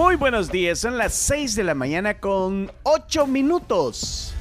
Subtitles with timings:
[0.00, 4.32] Muy buenos días, son las 6 de la mañana con 8 minutos.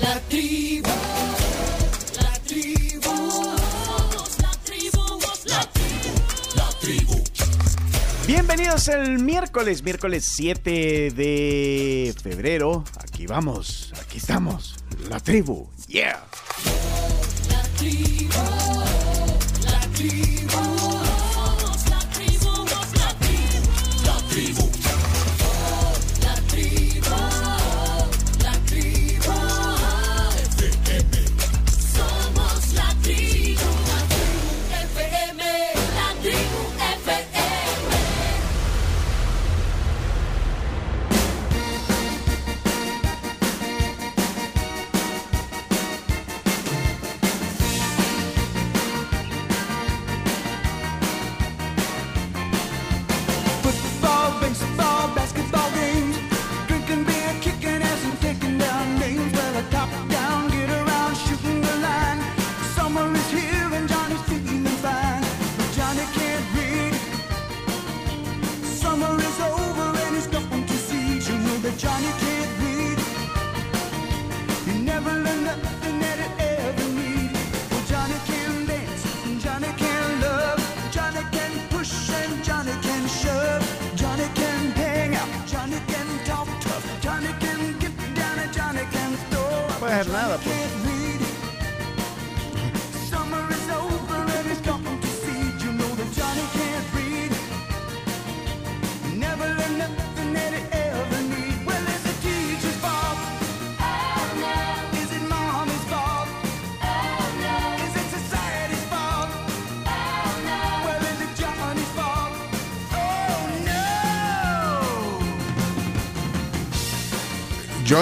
[0.00, 0.88] La tribu,
[2.14, 3.10] la tribu,
[4.40, 5.18] la tribu,
[5.48, 6.14] la tribu,
[6.54, 7.24] la tribu.
[8.24, 12.84] Bienvenidos el miércoles, miércoles 7 de febrero.
[13.00, 14.76] Aquí vamos, aquí estamos,
[15.10, 16.24] la tribu, yeah.
[17.50, 18.30] La tribu,
[19.64, 20.31] la tribu,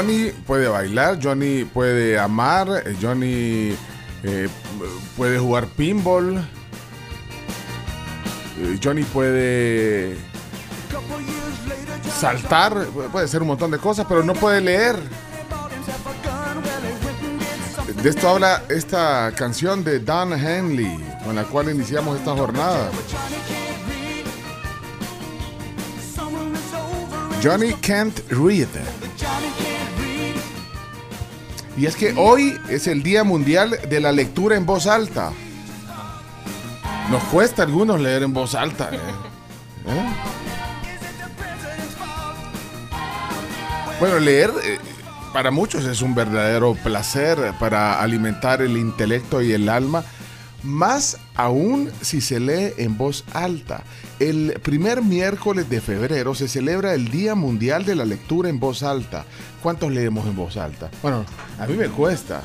[0.01, 3.77] Johnny puede bailar, Johnny puede amar, eh, Johnny
[4.23, 4.49] eh,
[5.15, 6.39] puede jugar pinball,
[8.59, 10.17] eh, Johnny puede
[12.19, 14.97] saltar, puede hacer un montón de cosas, pero no puede leer.
[18.03, 22.91] De esto habla esta canción de Don Henley, con la cual iniciamos esta jornada.
[27.43, 28.69] Johnny can't read.
[31.81, 35.33] Y es que hoy es el Día Mundial de la Lectura en Voz Alta.
[37.11, 38.91] Nos cuesta a algunos leer en voz alta.
[38.93, 38.99] ¿eh?
[39.87, 40.13] ¿Eh?
[43.99, 44.79] Bueno, leer eh,
[45.33, 50.05] para muchos es un verdadero placer para alimentar el intelecto y el alma,
[50.63, 53.83] más aún si se lee en voz alta.
[54.19, 58.83] El primer miércoles de febrero se celebra el Día Mundial de la Lectura en Voz
[58.83, 59.25] Alta.
[59.63, 60.91] ¿Cuántos leemos en voz alta?
[61.03, 61.25] Bueno,
[61.59, 62.43] a mí me cuesta.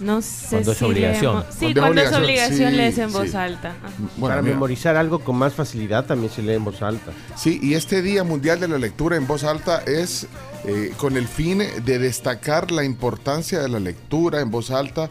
[0.00, 1.36] No sé Cuando es si obligación.
[1.36, 3.36] leemos- Sí, Cuando es obligación, sí, lees en voz sí.
[3.36, 3.68] alta.
[3.70, 3.92] Ajá.
[4.16, 4.54] Bueno, Para mira.
[4.54, 7.12] memorizar algo con más facilidad también se lee en voz alta.
[7.36, 10.26] Sí, y este Día Mundial de la Lectura en Voz Alta es
[10.66, 15.10] eh, con el fin de destacar la importancia de la lectura en voz alta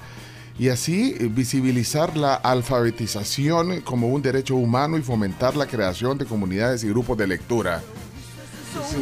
[0.57, 6.83] y así visibilizar la alfabetización como un derecho humano y fomentar la creación de comunidades
[6.83, 7.81] y grupos de lectura.
[8.89, 8.97] Sí.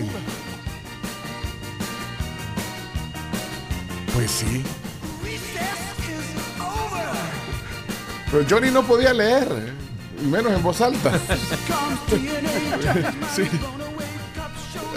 [4.14, 4.64] Pues sí.
[8.32, 9.74] Pero Johnny no podía leer,
[10.30, 11.12] menos en voz alta.
[13.34, 13.44] Sí.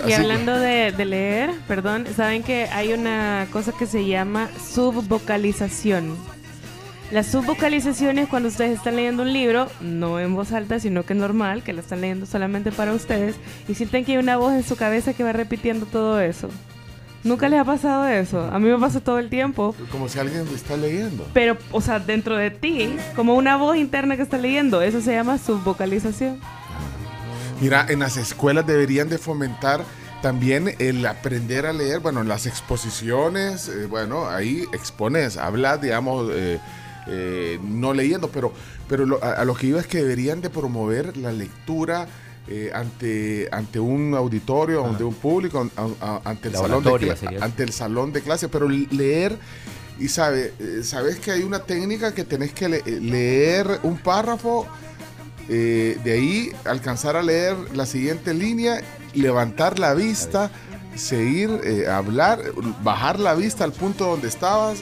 [0.07, 6.17] Y hablando de, de leer, perdón, saben que hay una cosa que se llama subvocalización.
[7.11, 11.15] La subvocalización es cuando ustedes están leyendo un libro, no en voz alta, sino que
[11.15, 13.37] normal, que lo están leyendo solamente para ustedes,
[13.69, 16.49] y sienten que hay una voz en su cabeza que va repitiendo todo eso.
[17.23, 18.43] ¿Nunca les ha pasado eso?
[18.53, 19.75] A mí me pasa todo el tiempo.
[19.91, 21.27] Como si alguien está leyendo.
[21.33, 25.13] Pero, o sea, dentro de ti, como una voz interna que está leyendo, eso se
[25.13, 26.39] llama subvocalización.
[27.61, 29.85] Mira, en las escuelas deberían de fomentar
[30.21, 36.31] también el aprender a leer, bueno, en las exposiciones, eh, bueno, ahí expones, hablas, digamos,
[36.33, 36.61] eh,
[37.07, 38.53] eh, no leyendo, pero,
[38.89, 42.07] pero lo- a, a lo que iba es que deberían de promover la lectura
[42.49, 47.15] eh, ante, ante un auditorio, ante un público, a- a- ante, el salón de oratoria
[47.15, 47.45] cla- sería.
[47.45, 49.39] ante el salón de clase, pero leer
[49.99, 54.67] y sabe, eh, sabes que hay una técnica que tenés que le- leer un párrafo
[55.49, 58.81] eh, de ahí alcanzar a leer la siguiente línea,
[59.15, 60.51] levantar la vista,
[60.95, 62.41] seguir, eh, hablar,
[62.83, 64.79] bajar la vista al punto donde estabas,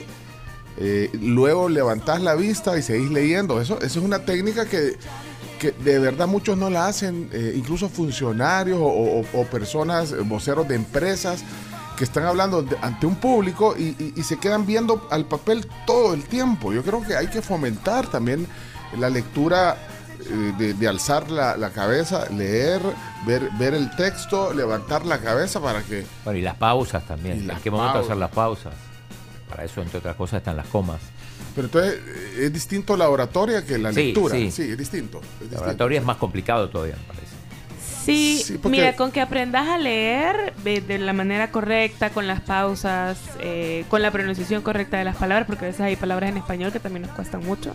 [0.78, 3.60] eh, luego levantás la vista y seguís leyendo.
[3.60, 4.96] Eso, eso es una técnica que,
[5.58, 10.66] que de verdad muchos no la hacen, eh, incluso funcionarios o, o- o personas, voceros
[10.68, 11.44] de empresas
[11.96, 15.66] que están hablando de- ante un público y, y- y se quedan viendo al papel
[15.86, 16.72] todo el tiempo.
[16.72, 18.46] Yo creo que hay que fomentar también
[18.98, 19.76] la lectura
[20.20, 22.80] eh, de, de alzar la, la cabeza, leer,
[23.26, 26.04] ver, ver el texto, levantar la cabeza para que...
[26.24, 27.50] Bueno, y las pausas también.
[27.50, 28.72] ¿En qué momento hacer las pausas?
[29.52, 31.00] Para eso, entre otras cosas, están las comas.
[31.54, 34.34] Pero entonces eh, es distinto la oratoria que la Sí, lectura.
[34.34, 34.46] sí.
[34.62, 35.18] es distinto.
[35.18, 35.62] es La distinto.
[35.64, 37.32] oratoria es más complicado todavía, me parece.
[38.04, 42.26] Sí, Sí, porque- mira, con que aprendas a leer de, de la manera correcta, con
[42.26, 46.30] las pausas, eh, con la pronunciación correcta de las palabras, porque a veces hay palabras
[46.30, 47.74] en español que también nos cuestan mucho.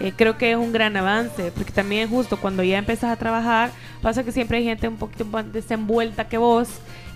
[0.00, 3.72] eh, creo que es un gran avance, porque también justo cuando ya empiezas a trabajar,
[4.00, 6.68] pasa que siempre hay gente un poquito más desenvuelta que vos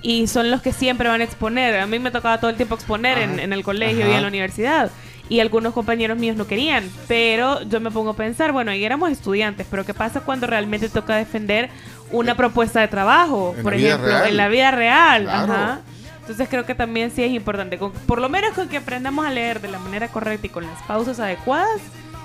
[0.03, 1.79] y son los que siempre van a exponer.
[1.81, 4.17] A mí me tocaba todo el tiempo exponer en, en el colegio y Ajá.
[4.17, 4.91] en la universidad.
[5.29, 9.11] Y algunos compañeros míos no querían, pero yo me pongo a pensar, bueno, ahí éramos
[9.11, 11.71] estudiantes, pero ¿qué pasa cuando realmente toca defender
[12.11, 13.55] una propuesta de trabajo?
[13.63, 14.29] Por ejemplo, real.
[14.29, 15.23] en la vida real.
[15.23, 15.53] Claro.
[15.53, 15.81] Ajá.
[16.21, 19.31] Entonces creo que también sí es importante, con- por lo menos con que aprendamos a
[19.31, 21.81] leer de la manera correcta y con las pausas adecuadas,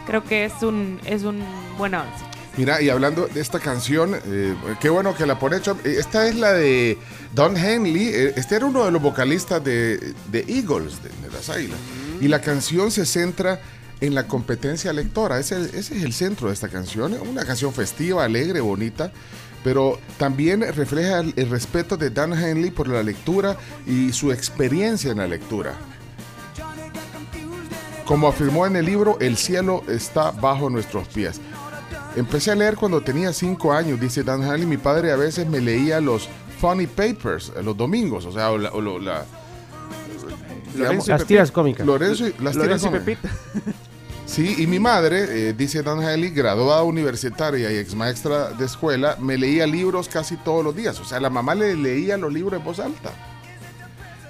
[0.06, 1.42] creo que es un, es un
[1.78, 2.24] buen avance.
[2.58, 5.86] Mira, y hablando de esta canción, eh, qué bueno que la pone Chop.
[5.86, 6.98] Eh, Esta es la de
[7.36, 8.08] Don Henley.
[8.08, 11.78] eh, Este era uno de los vocalistas de, de Eagles, de, de las Águilas.
[12.20, 13.62] Y la canción se centra
[14.02, 15.40] en la competencia lectora.
[15.40, 17.14] Ese, ese es el centro de esta canción.
[17.30, 19.12] Una canción festiva, alegre, bonita.
[19.64, 23.56] Pero también refleja el, el respeto de Dan Henley por la lectura
[23.86, 25.76] y su experiencia en la lectura.
[28.06, 31.42] Como afirmó en el libro, el cielo está bajo nuestros pies.
[32.18, 34.66] Empecé a leer cuando tenía cinco años, dice Dan Henley.
[34.66, 36.28] Mi padre a veces me leía los
[36.60, 39.24] funny papers eh, los domingos, o sea, o la, o la-
[40.76, 41.86] digamos, y Las tiras cómicas.
[41.86, 43.32] Lorenzo y las tiras Lorenzo y cómicas.
[43.54, 43.74] Pepita.
[44.26, 49.16] Sí, y mi madre, eh, dice Dan Henley, graduada universitaria y ex maestra de escuela,
[49.20, 51.00] me leía libros casi todos los días.
[51.00, 53.12] O sea, la mamá le leía los libros en voz alta.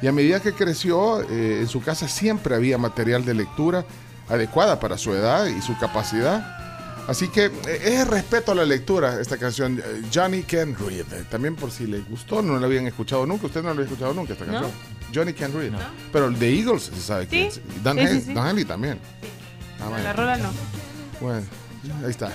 [0.01, 3.85] Y a medida que creció, eh, en su casa siempre había material de lectura
[4.29, 6.56] adecuada para su edad y su capacidad.
[7.07, 7.51] Así que eh,
[7.83, 11.05] es el respeto a la lectura esta canción, eh, Johnny Can Read.
[11.13, 13.45] Eh, También por si le gustó, no la habían escuchado nunca.
[13.47, 14.51] Usted no la había escuchado nunca esta ¿No?
[14.51, 14.71] canción.
[15.15, 15.71] Johnny Can Read.
[16.11, 17.29] Pero el de Eagles se sabe Sí.
[17.29, 17.61] quién es.
[17.83, 18.33] Dan, Sí, sí.
[18.33, 18.99] Dan Henley también.
[19.79, 20.03] Ah, bueno.
[20.03, 20.49] La rola no.
[21.21, 21.43] Bueno,
[22.03, 22.27] ahí está.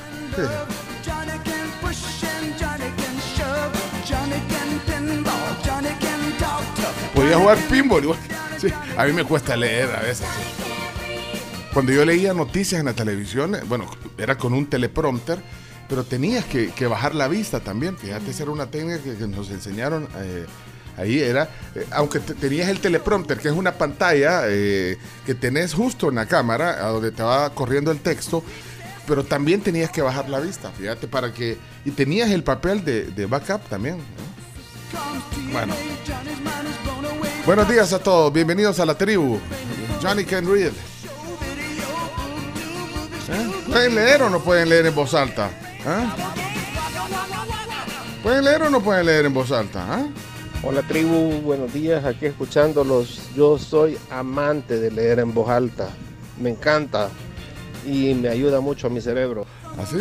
[1.05, 3.73] Johnny can push and Johnny can shove.
[4.09, 5.57] Johnny can pinball.
[5.65, 7.15] Johnny can talk tough.
[7.15, 8.19] Podía jugar pinball igual.
[8.59, 10.27] Sí, a mí me cuesta leer a veces.
[11.73, 13.87] Cuando yo leía noticias en la televisión, eh, bueno,
[14.19, 15.39] era con un teleprompter,
[15.89, 17.97] pero tenías que, que bajar la vista también.
[17.97, 20.45] Fíjate, esa era una técnica que, que nos enseñaron eh,
[20.99, 21.19] ahí.
[21.21, 26.11] Era, eh, aunque te- tenías el teleprompter, que es una pantalla eh, que tenés justo
[26.11, 28.45] en la cámara, a donde te va corriendo el texto,
[29.07, 31.57] pero también tenías que bajar la vista, fíjate, para que...
[31.87, 33.97] Y tenías el papel de, de backup también.
[33.97, 35.53] ¿no?
[35.53, 35.75] Bueno.
[37.47, 39.41] Buenos días a todos, bienvenidos a la tribu.
[40.03, 40.73] Johnny Can Read.
[43.32, 43.50] ¿Eh?
[43.67, 45.50] ¿Pueden leer o no pueden leer en voz alta?
[45.87, 46.14] ¿Ah?
[48.23, 49.84] ¿Pueden leer o no pueden leer en voz alta?
[49.88, 50.06] ¿Ah?
[50.62, 53.31] Hola tribu, buenos días, aquí escuchándolos.
[53.34, 55.88] Yo soy amante de leer en voz alta.
[56.38, 57.08] Me encanta
[57.87, 59.47] y me ayuda mucho a mi cerebro.
[59.78, 59.97] Así.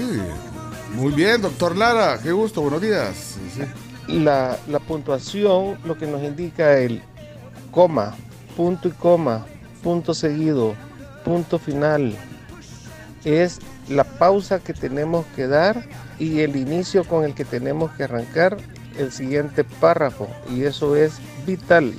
[0.93, 3.37] Muy bien, doctor Lara, qué gusto, buenos días.
[3.55, 3.61] Sí.
[4.07, 7.01] La, la puntuación lo que nos indica el
[7.71, 8.13] coma,
[8.57, 9.45] punto y coma,
[9.81, 10.75] punto seguido,
[11.23, 12.13] punto final,
[13.23, 13.59] es
[13.89, 15.85] la pausa que tenemos que dar
[16.19, 18.57] y el inicio con el que tenemos que arrancar
[18.97, 21.13] el siguiente párrafo y eso es
[21.45, 21.93] vital.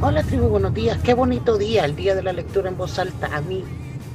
[0.00, 0.98] Hola tribu, buenos días.
[1.04, 3.28] Qué bonito día, el día de la lectura en voz alta.
[3.36, 3.62] A mí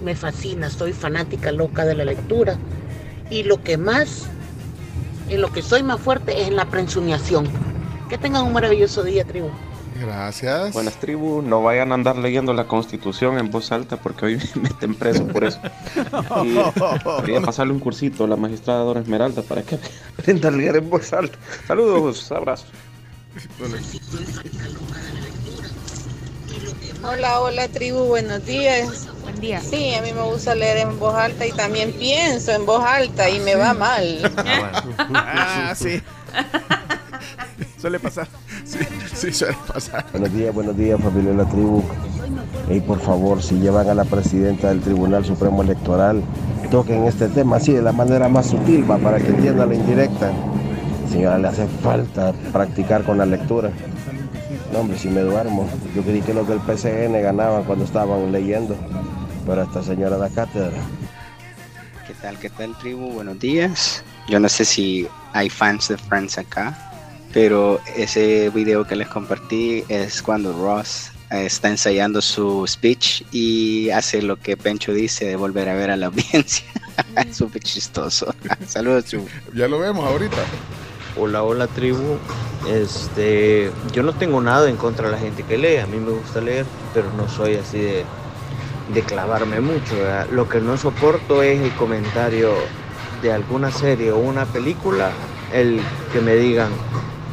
[0.04, 2.58] me fascina, soy fanática loca de la lectura.
[3.30, 4.27] Y lo que más,
[5.30, 7.48] en lo que soy más fuerte es en la presumiación.
[8.10, 9.50] Que tengan un maravilloso día, tribu.
[10.08, 10.72] Gracias.
[10.72, 14.62] Buenas tribus, no vayan a andar leyendo la constitución en voz alta porque hoy me
[14.62, 15.60] meten preso por eso.
[16.46, 16.58] Y
[17.26, 19.78] quería pasarle un cursito a la magistrada Dora Esmeralda para que
[20.18, 21.38] aprenda a leer en voz alta.
[21.68, 22.70] Saludos, abrazos.
[27.04, 29.10] Hola, hola tribu, buenos días.
[29.24, 29.60] Buen día.
[29.60, 33.30] Sí, a mí me gusta leer en voz alta y también pienso en voz alta
[33.30, 34.32] y me va mal.
[35.14, 36.02] Ah, sí.
[37.77, 38.27] Suele pasar.
[38.65, 38.79] Sí,
[39.13, 40.05] sí, suele pasar.
[40.12, 41.81] Buenos días, buenos días, familia de la tribu.
[42.69, 46.22] Y por favor, si llevan a la presidenta del Tribunal Supremo Electoral,
[46.69, 50.34] toquen este tema así de la manera más sutil, va, para que entienda la indirecta.
[51.10, 53.72] Señora, le hace falta practicar con la lectura.
[54.74, 55.69] No, hombre, si me duermo.
[55.96, 58.75] Yo creí que los del PCN ganaban cuando estaban leyendo,
[59.46, 60.77] pero esta señora da cátedra.
[62.05, 63.13] ¿Qué tal, qué tal, tribu?
[63.13, 64.03] Buenos días.
[64.27, 66.87] Yo no sé si hay fans de Friends acá,
[67.38, 73.91] pero ese video que les compartí es cuando Ross eh, está ensayando su speech y
[73.91, 76.65] hace lo que Pencho dice de volver a ver a la audiencia.
[77.15, 78.34] es súper chistoso.
[78.65, 79.27] Saludos, tribu.
[79.53, 80.38] Ya lo vemos ahorita.
[81.15, 82.17] Hola, hola tribu.
[82.67, 85.77] Este, yo no tengo nada en contra de la gente que lee.
[85.77, 86.65] A mí me gusta leer,
[86.96, 88.03] pero no soy así de,
[88.96, 89.94] de clavarme mucho.
[89.94, 90.27] ¿verdad?
[90.32, 92.56] Lo que no soporto es el comentario
[93.22, 95.12] de alguna serie o una película,
[95.53, 95.79] el
[96.12, 96.72] que me digan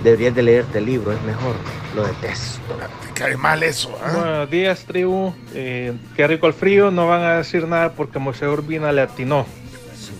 [0.04, 1.56] deberías de leerte el libro, es mejor.
[1.96, 2.76] Lo detesto.
[3.06, 3.96] Te cae mal eso.
[4.04, 4.12] ¿ah?
[4.14, 5.34] Buenos días, tribu.
[5.54, 6.90] Eh, qué rico el frío.
[6.92, 9.46] No van a decir nada porque Moisés Urbina le atinó.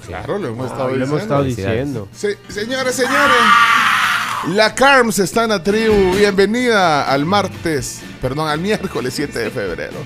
[0.07, 1.05] Claro, lo hemos Ah, estado lo diciendo.
[1.15, 2.09] hemos estado diciendo.
[2.13, 3.37] Se- señores, señores.
[4.49, 6.15] La Carms está en la tribu.
[6.17, 9.97] Bienvenida al martes, perdón, al miércoles 7 de febrero.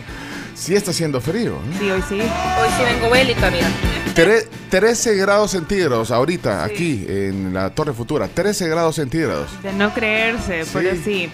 [0.58, 1.60] Sí está haciendo frío.
[1.64, 1.78] ¿no?
[1.78, 2.14] Sí, hoy sí.
[2.20, 3.68] Hoy sí vengo bélica, mira.
[4.14, 8.26] Tre- 13 grados centígrados ahorita, aquí en la Torre Futura.
[8.28, 9.48] 13 grados centígrados.
[9.62, 10.70] De no creerse, Sí.
[10.74, 11.30] pero sí.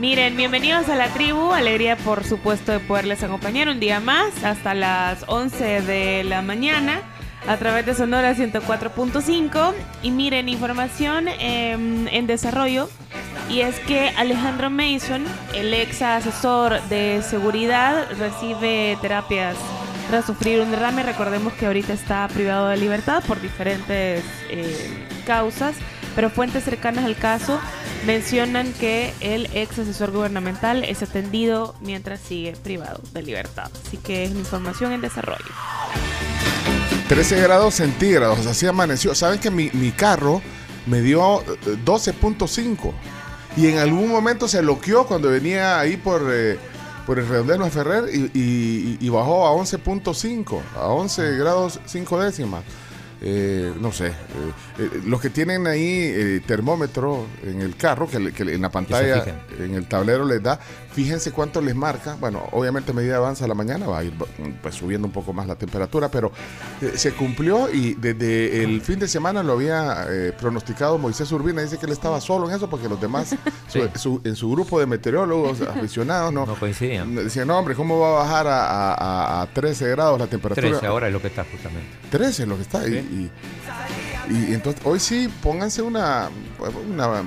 [0.00, 1.52] Miren, bienvenidos a la tribu.
[1.52, 7.00] Alegría, por supuesto, de poderles acompañar un día más hasta las 11 de la mañana
[7.46, 9.74] a través de Sonora 104.5.
[10.02, 12.88] Y miren, información em, en desarrollo.
[13.48, 15.24] Y es que Alejandro Mason,
[15.54, 19.56] el ex asesor de seguridad, recibe terapias
[20.08, 21.02] tras sufrir un derrame.
[21.02, 25.76] Recordemos que ahorita está privado de libertad por diferentes eh, causas,
[26.14, 27.60] pero fuentes cercanas al caso
[28.06, 33.70] mencionan que el ex asesor gubernamental es atendido mientras sigue privado de libertad.
[33.86, 35.44] Así que es información en desarrollo.
[37.08, 39.14] 13 grados centígrados, así amaneció.
[39.14, 40.40] ¿Saben que mi, mi carro
[40.86, 42.92] me dio eh, 12.5?
[43.56, 46.58] Y en algún momento se loqueó cuando venía ahí por, eh,
[47.06, 52.20] por el redondel de Ferrer y, y- y bajó a 11.5, a 11 grados 5
[52.20, 52.64] décimas.
[53.26, 54.12] Eh, no sé, eh,
[54.80, 59.24] eh, los que tienen ahí eh, termómetro en el carro, que, que en la pantalla,
[59.58, 60.58] en el tablero les da,
[60.94, 62.16] fíjense cuánto les marca.
[62.20, 64.14] Bueno, obviamente a medida avanza la mañana va a ir
[64.62, 66.30] pues, subiendo un poco más la temperatura, pero
[66.80, 71.62] eh, se cumplió y desde el fin de semana lo había eh, pronosticado Moisés Urbina.
[71.62, 73.34] Dice que él estaba solo en eso porque los demás,
[73.68, 73.80] Sí.
[73.94, 77.14] su- su- en su grupo de meteorólogos aficionados, no, No coincidían.
[77.14, 80.68] decían, no, hombre, ¿cómo va a bajar a, a- a- a 13 grados la temperatura?
[80.68, 81.88] 13 ahora es lo que está justamente.
[82.10, 82.86] 13 es lo que está.
[82.88, 83.30] Y, y-
[84.30, 86.30] y entonces, hoy sí, pónganse una,
[86.88, 87.22] una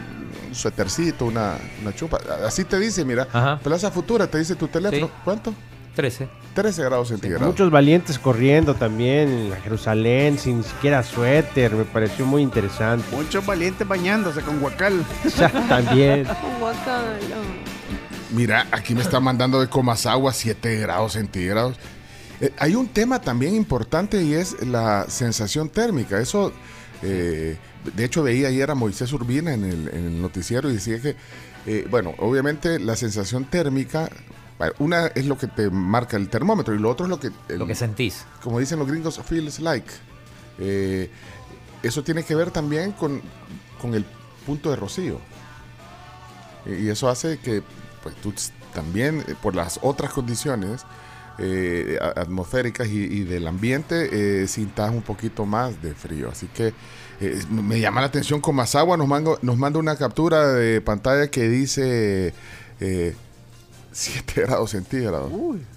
[0.57, 2.17] un suétercito, una, una chupa.
[2.45, 5.09] Así te dice, mira, Plaza Futura, te dice tu teléfono.
[5.23, 5.53] ¿Cuánto?
[5.95, 6.27] 13.
[6.53, 7.47] 13 grados centígrados.
[7.47, 13.03] Muchos valientes corriendo también en la Jerusalén, sin siquiera suéter, me pareció muy interesante.
[13.15, 15.03] Muchos valientes bañándose con guacal.
[15.69, 16.27] También.
[18.31, 21.77] Mira, aquí me está mandando de Comasagua 7 grados centígrados.
[22.41, 26.19] Eh, hay un tema también importante y es la sensación térmica.
[26.19, 26.51] Eso,
[27.01, 27.57] eh,
[27.95, 31.15] de hecho, veía ayer a Moisés Urbina en el, en el noticiero y decía que,
[31.65, 34.09] eh, bueno, obviamente la sensación térmica,
[34.79, 37.31] una es lo que te marca el termómetro y lo otro es lo que...
[37.55, 38.25] Lo que sentís.
[38.41, 39.87] Como dicen los gringos, feels like.
[40.59, 41.09] Eh,
[41.83, 43.21] eso tiene que ver también con,
[43.79, 44.05] con el
[44.45, 45.19] punto de rocío.
[46.65, 47.61] Y eso hace que
[48.03, 48.33] pues, tú
[48.73, 50.85] también, eh, por las otras condiciones
[51.39, 56.29] eh, atmosféricas y, y del ambiente, eh, sintas un poquito más de frío.
[56.31, 56.73] Así que
[57.21, 61.29] eh, me llama la atención con Masagua, nos, mando- nos manda una captura de pantalla
[61.31, 62.33] que dice
[62.79, 63.15] eh,
[63.91, 65.31] 7 grados centígrados.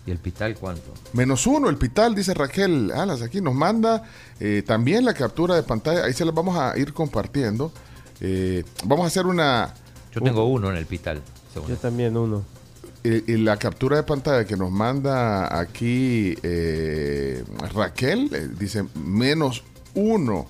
[0.06, 0.92] ¿Y el pital cuánto?
[1.12, 3.40] Menos uno, el pital, dice Raquel Alas aquí.
[3.40, 4.02] Nos manda
[4.38, 6.04] eh, también la captura de pantalla.
[6.04, 7.72] Ahí se las vamos a ir compartiendo.
[8.20, 9.72] Eh, vamos a hacer una.
[10.12, 11.22] Yo tengo uno en el pital.
[11.54, 12.44] según Yo también uno.
[13.02, 17.42] y la captura de pantalla que nos manda aquí eh,
[17.72, 19.62] Raquel eh, dice menos
[19.94, 20.46] uno.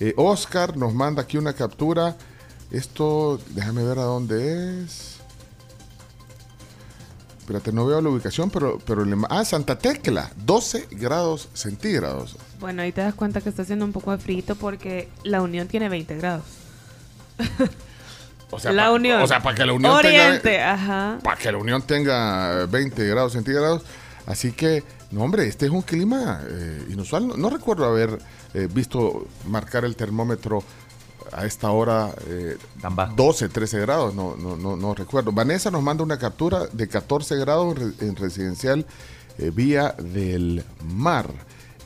[0.00, 2.16] Eh, Oscar nos manda aquí una captura.
[2.70, 5.14] Esto, déjame ver a dónde es.
[7.40, 12.36] Espérate, no veo la ubicación, pero, pero le ah, Santa Tecla, 12 grados centígrados.
[12.58, 15.68] Bueno, ahí te das cuenta que está haciendo un poco de frito porque la Unión
[15.68, 16.44] tiene 20 grados.
[18.50, 19.20] O sea, la pa- Unión.
[19.20, 21.18] o sea, para que la Unión Oriente, tenga, ajá.
[21.22, 23.82] para que la Unión tenga 20 grados centígrados.
[24.26, 27.28] Así que, no, hombre, este es un clima eh, inusual.
[27.28, 28.18] No, no recuerdo haber
[28.54, 30.62] eh, visto marcar el termómetro
[31.32, 32.56] a esta hora eh,
[33.16, 34.14] 12, 13 grados.
[34.14, 35.32] No, no, no, no recuerdo.
[35.32, 38.86] Vanessa nos manda una captura de 14 grados en residencial
[39.38, 41.28] eh, Vía del Mar.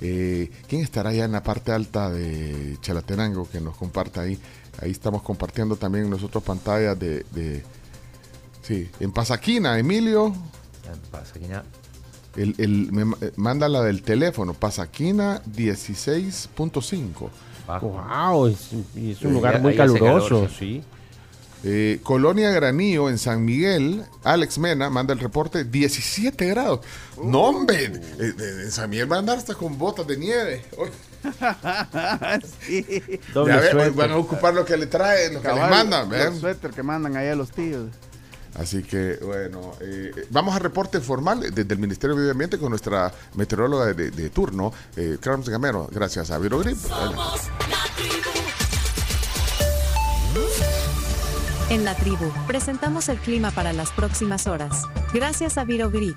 [0.01, 4.39] Eh, ¿Quién estará allá en la parte alta de Chalatenango que nos comparta ahí?
[4.81, 7.65] Ahí estamos compartiendo también nosotros pantallas de, de-
[8.63, 10.27] sí, en Pasaquina, Emilio.
[10.27, 11.65] En Pasaquina.
[12.39, 17.29] El, el- me eh, manda la del teléfono, Pasaquina 16.5.
[17.83, 20.83] Wow, es, y es un Eh, lugar muy caluroso, calor, sí.
[21.65, 26.81] Eh, Colonia Granío en San Miguel, Alex Mena manda el reporte 17 grados.
[27.23, 28.33] No, hombre, eh, eh,
[28.65, 30.65] en San Miguel van a andar hasta con botas de nieve.
[33.35, 36.11] Doble Ya van a ocupar lo que le traen, lo que les Cabal, mandan.
[36.31, 37.91] los suéter que mandan allá los tíos.
[38.59, 42.71] Así que, bueno, eh, vamos a reporte formal desde el Ministerio de Medio Ambiente con
[42.71, 46.77] nuestra meteoróloga de, de turno, eh, Carlos Gamero, gracias a Virogrip.
[51.71, 54.85] En la tribu, presentamos el clima para las próximas horas.
[55.13, 56.17] Gracias a Virogrip.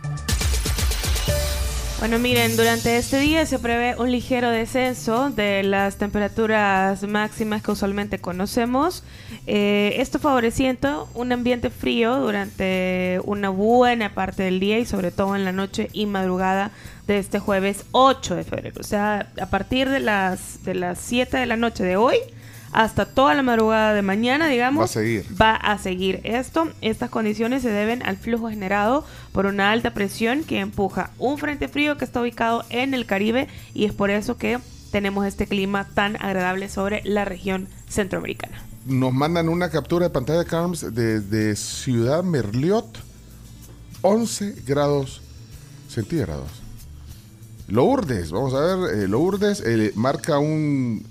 [2.01, 7.69] Bueno, miren, durante este día se prevé un ligero descenso de las temperaturas máximas que
[7.69, 9.03] usualmente conocemos.
[9.47, 15.35] Eh, esto favoreciendo un ambiente frío durante una buena parte del día y sobre todo
[15.35, 16.71] en la noche y madrugada
[17.07, 18.75] de este jueves 8 de febrero.
[18.79, 22.17] O sea, a partir de las, de las 7 de la noche de hoy
[22.71, 25.25] hasta toda la madrugada de mañana, digamos, Va a seguir.
[25.41, 26.69] va a seguir esto.
[26.81, 31.67] Estas condiciones se deben al flujo generado por una alta presión que empuja un frente
[31.67, 34.59] frío que está ubicado en el Caribe y es por eso que
[34.91, 38.61] tenemos este clima tan agradable sobre la región centroamericana.
[38.85, 42.87] Nos mandan una captura de pantalla, Carms, de, Ciudad Merliot,
[44.01, 45.21] 11 grados
[45.87, 46.49] centígrados.
[47.67, 51.05] Lourdes, vamos a ver, eh, Lourdes eh, marca un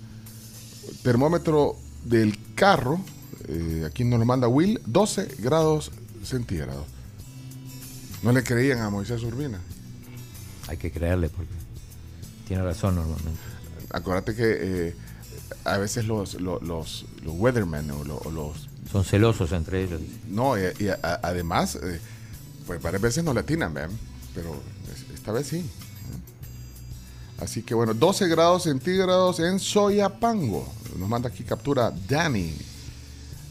[1.03, 3.01] termómetro del carro,
[3.49, 5.93] eh, aquí nos lo manda Will, 12 grados
[6.25, 6.87] centígrados.
[8.23, 9.61] No le creían a Moisés Urbina.
[10.69, 11.53] Hay que creerle porque
[12.47, 13.41] tiene razón normalmente.
[13.91, 14.95] Acuérdate que eh,
[15.65, 18.69] a veces los, los, los, los weathermen o, lo- o los...
[18.91, 20.01] Son celosos entre ellos.
[20.29, 22.01] No, y, y a- además, eh,
[22.67, 23.91] pues varias veces no le atinan, ¿vean?
[24.35, 24.51] Pero
[24.93, 25.65] es- esta vez sí.
[27.41, 30.67] Así que bueno, 12 grados centígrados en Soyapango.
[30.99, 32.55] Nos manda aquí captura Dani.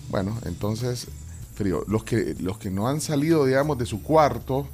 [0.10, 1.08] Bueno, entonces,
[1.56, 1.84] frío.
[1.88, 4.68] Los que, los que no han salido, digamos, de su cuarto,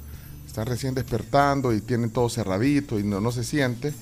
[0.56, 3.92] están recién despertando y tienen todo cerradito y no, no se siente,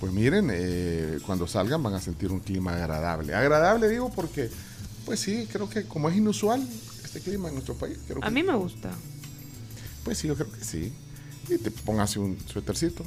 [0.00, 3.34] pues miren, eh, cuando salgan van a sentir un clima agradable.
[3.34, 4.48] Agradable digo porque,
[5.04, 6.66] pues sí, creo que como es inusual
[7.04, 8.88] este clima en nuestro país, creo A que- mí me gusta.
[10.02, 10.94] pues sí, yo creo que sí.
[11.50, 13.04] Y te pongas un suétercito.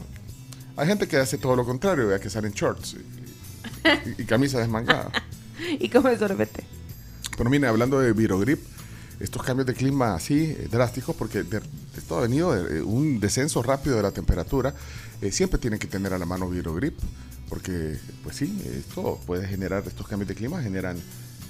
[0.77, 4.59] Hay gente que hace todo lo contrario, vea que salen shorts y, y- y camisa
[4.59, 5.11] desmangada.
[5.79, 6.63] y come sorbete.
[7.35, 8.59] Pero mire, hablando de Virogrip,
[9.21, 11.61] estos cambios de clima así eh, drásticos, porque de-
[11.97, 14.73] esto ha venido de eh, un descenso rápido de la temperatura,
[15.21, 16.97] eh, siempre tienen que tener a la mano Virogrip,
[17.49, 20.97] porque pues sí, esto puede generar, estos cambios de clima generan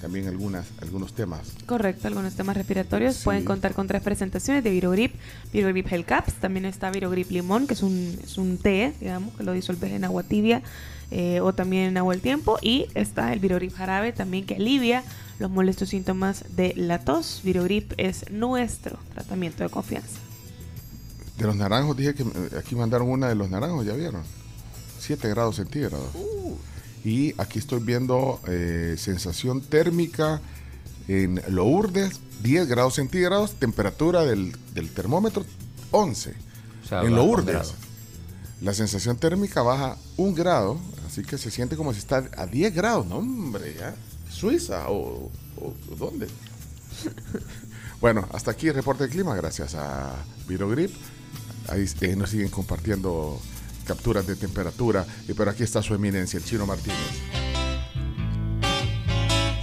[0.01, 1.41] también algunas, algunos temas.
[1.67, 3.17] Correcto, algunos temas respiratorios.
[3.17, 3.23] Sí.
[3.23, 5.13] Pueden contar con tres presentaciones de Virogrip,
[5.53, 9.43] Virogrip Hell Caps, también está Virogrip Limón, que es un, es un té, digamos, que
[9.43, 10.63] lo disuelves en agua tibia
[11.11, 12.57] eh, o también en agua al tiempo.
[12.63, 15.03] Y está el Virogrip Jarabe, también que alivia
[15.41, 17.41] los molestos síntomas de la tos.
[17.43, 20.19] Virogrip es nuestro tratamiento de confianza.
[21.37, 24.21] De los naranjos, dije que eh, aquí mandaron una de los naranjos, ¿ya vieron?
[24.99, 26.05] 7 grados centígrados.
[27.03, 30.39] Y aquí estoy viendo eh, sensación térmica
[31.07, 35.43] en Lourdes, 10 grados centígrados, temperatura del, del termómetro
[35.89, 36.35] 11.
[36.83, 37.73] O sea, en Lourdes.
[38.61, 42.75] La sensación térmica baja un grado, así que se siente como si está a 10
[42.75, 43.07] grados.
[43.07, 43.95] No, hombre, ya.
[44.41, 45.29] Suiza o,
[45.99, 46.27] dónde.
[48.01, 50.15] bueno, hasta aquí el reporte del clima, gracias a
[50.47, 50.91] Virogrip.
[51.67, 53.39] Ahí eh, nos siguen compartiendo
[53.85, 55.05] capturas de temperatura.
[55.27, 56.97] Y pero aquí está su eminencia, el Chino Martínez.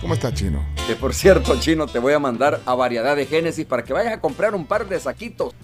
[0.00, 0.64] ¿Cómo está, Chino?
[0.86, 4.12] Que por cierto, Chino, te voy a mandar a Variedad de Génesis para que vayas
[4.12, 5.54] a comprar un par de saquitos.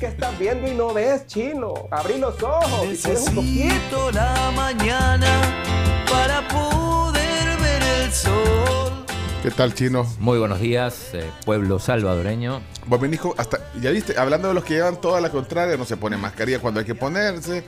[0.00, 1.86] ¿Qué estás viendo y no ves, chino?
[1.92, 2.84] Abrí los ojos.
[2.92, 5.28] y tienes un Necesito la mañana
[6.10, 6.81] para poder
[8.12, 9.06] el sol.
[9.42, 10.06] ¿Qué tal, Chino?
[10.20, 12.60] Muy buenos días, eh, pueblo salvadoreño.
[12.86, 15.84] Vos venís con- hasta, ya viste, hablando de los que llevan toda la contraria, no
[15.86, 17.64] se pone mascarilla cuando hay que ponerse.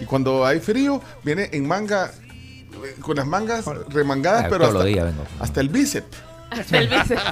[0.00, 2.12] Y cuando hay frío, viene en manga,
[3.02, 5.24] con las mangas remangadas, Ah, pero todos los hasta, días vengo.
[5.40, 6.16] hasta el bíceps.
[6.50, 7.22] Hasta el bíceps.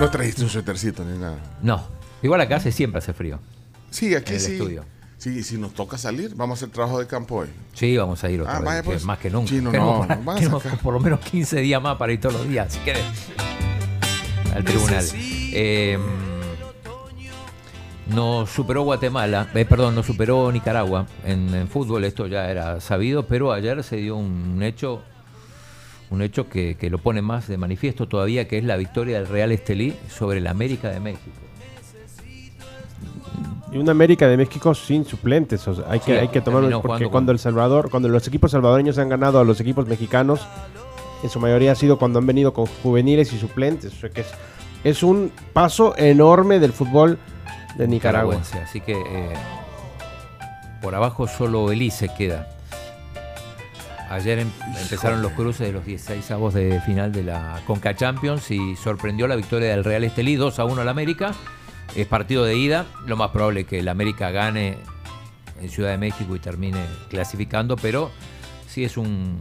[0.00, 1.38] No trajiste un suétercito ni nada.
[1.62, 1.86] No,
[2.22, 3.38] igual acá hace siempre hace frío.
[3.90, 4.52] Sí, aquí En el sí.
[4.54, 4.84] estudio.
[5.18, 7.48] Sí, si nos toca salir, vamos a hacer trabajo de campo hoy.
[7.72, 9.04] Sí, vamos a ir otra Ah, vez, vaya, que pues.
[9.04, 9.48] más que nunca.
[9.48, 12.48] Chino, Tenemos no, a tenemos por lo menos 15 días más para ir todos los
[12.48, 13.02] días, si querés.
[14.54, 15.04] Al tribunal.
[15.14, 15.98] Eh,
[18.08, 23.26] nos superó Guatemala, eh, perdón, nos superó Nicaragua en, en fútbol, esto ya era sabido,
[23.26, 25.02] pero ayer se dio un hecho
[26.10, 29.26] un hecho que, que lo pone más de manifiesto todavía, que es la victoria del
[29.26, 31.30] Real Estelí sobre el América de México.
[33.74, 35.66] Y una América de México sin suplentes.
[35.68, 38.52] o sea, hay, que, hay que tomarlo porque cuando con- El Salvador, cuando los equipos
[38.52, 40.46] salvadoreños han ganado a los equipos mexicanos,
[41.22, 43.92] en su mayoría ha sido cuando han venido con juveniles y suplentes.
[43.92, 44.28] O sea que es,
[44.84, 47.18] es un paso enorme del fútbol
[47.76, 48.36] de Nicaragua.
[48.62, 49.32] Así que eh,
[50.80, 52.48] por abajo solo Belice queda.
[54.10, 58.50] Ayer em- empezaron los cruces de los 16 avos de final de la Conca Champions
[58.50, 61.32] y sorprendió la victoria del Real Estelí 2 a 1 al América.
[61.96, 62.86] Es partido de ida.
[63.06, 64.78] Lo más probable es que el América gane
[65.60, 68.10] en Ciudad de México y termine clasificando, pero
[68.66, 69.38] sí es un,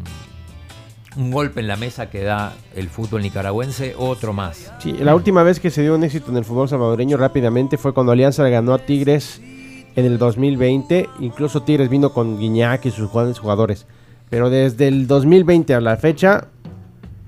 [1.15, 4.71] un golpe en la mesa que da el fútbol nicaragüense, otro más.
[4.79, 7.93] Sí, la última vez que se dio un éxito en el fútbol salvadoreño rápidamente fue
[7.93, 9.41] cuando Alianza le ganó a Tigres
[9.95, 11.10] en el 2020.
[11.19, 13.86] Incluso Tigres vino con Guiñac y sus jugadores.
[14.29, 16.47] Pero desde el 2020 a la fecha,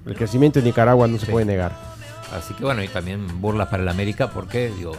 [0.05, 1.94] el crecimiento de Nicaragua no se puede negar.
[2.35, 4.93] Así que bueno, y también burlas para el América porque, digo,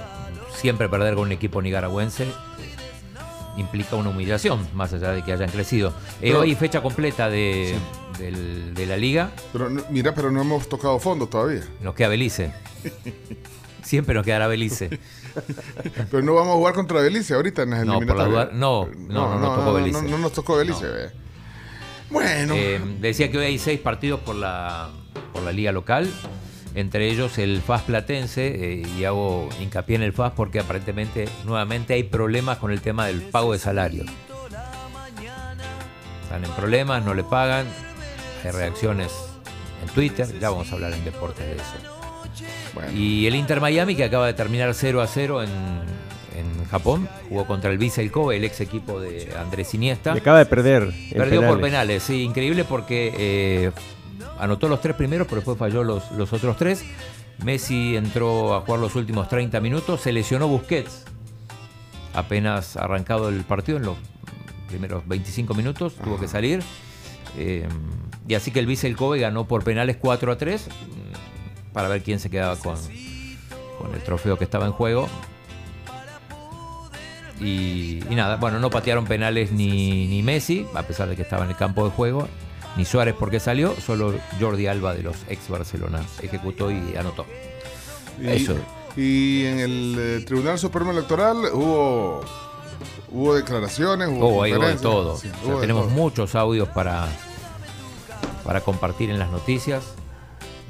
[0.54, 2.28] siempre perder con un equipo nicaragüense eh,
[3.56, 5.90] implica una humillación, más allá de que hayan crecido.
[6.20, 7.74] Eh, Pero- hoy fecha completa de,
[8.18, 11.62] del- de la liga, Pero no- mira, pero no hemos tocado fondo todavía.
[11.80, 12.52] nos queda Belice.
[13.82, 14.90] Siempre nos quedará Belice.
[16.10, 18.28] Pero no vamos a jugar contra Belice ahorita en las No, eliminatorias.
[18.30, 20.02] duda- no, no, no, nos tocó Belice.
[20.02, 20.86] No, no nos tocó Belice.
[22.10, 22.54] Bueno.
[22.56, 24.90] Eh, decía que hoy hay seis partidos por la,
[25.32, 26.10] por la liga local,
[26.76, 31.94] entre ellos el FAS Platense, eh, y hago hincapié en el FAS porque aparentemente nuevamente
[31.94, 34.06] hay problemas con el tema del pago de salarios.
[36.22, 37.66] Están en problemas, no le pagan,
[38.44, 39.10] hay reacciones
[39.82, 42.92] en Twitter, ya vamos a hablar en deportes de eso.
[42.94, 45.50] Y el Inter Miami que acaba de terminar 0 a 0 en,
[46.36, 50.12] en Japón, jugó contra el Vissel Kobe, el ex equipo de Andrés Iniesta.
[50.14, 50.92] Y acaba de perder.
[51.10, 51.70] Perdió por penales.
[51.70, 53.70] penales, sí, increíble porque eh,
[54.38, 56.84] anotó los tres primeros, pero después falló los, los otros tres.
[57.44, 61.04] Messi entró a jugar los últimos 30 minutos, se lesionó Busquets.
[62.14, 63.96] Apenas arrancado el partido en los
[64.68, 66.62] primeros 25 minutos, tuvo que salir.
[67.36, 67.68] Eh,
[68.26, 72.02] y así que el Vissel Kobe ganó por penales 4 a 3 mm, para ver
[72.02, 72.76] quién se quedaba con,
[73.78, 75.08] con el trofeo que estaba en juego.
[77.38, 81.44] Y, y nada, bueno, no patearon penales ni, ni Messi, a pesar de que estaba
[81.44, 82.28] en el campo de juego,
[82.76, 87.24] ni Suárez porque salió, solo Jordi Alba de los ex Barcelona ejecutó y anotó.
[88.20, 88.54] Y, Eso.
[88.96, 92.20] y en el eh, Tribunal Supremo Electoral hubo
[93.12, 95.16] hubo declaraciones, hubo Oh, ahí hubo de todo.
[95.16, 95.94] Sí, O sea, tenemos todo.
[95.94, 97.06] muchos audios para,
[98.44, 99.84] para compartir en las noticias.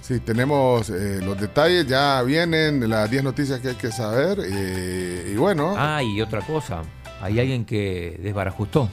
[0.00, 4.38] Sí, tenemos eh, los detalles, ya vienen las 10 noticias que hay que saber.
[4.44, 6.82] eh, y bueno, Ah, y otra cosa,
[7.20, 8.88] hay alguien que desbarajustó.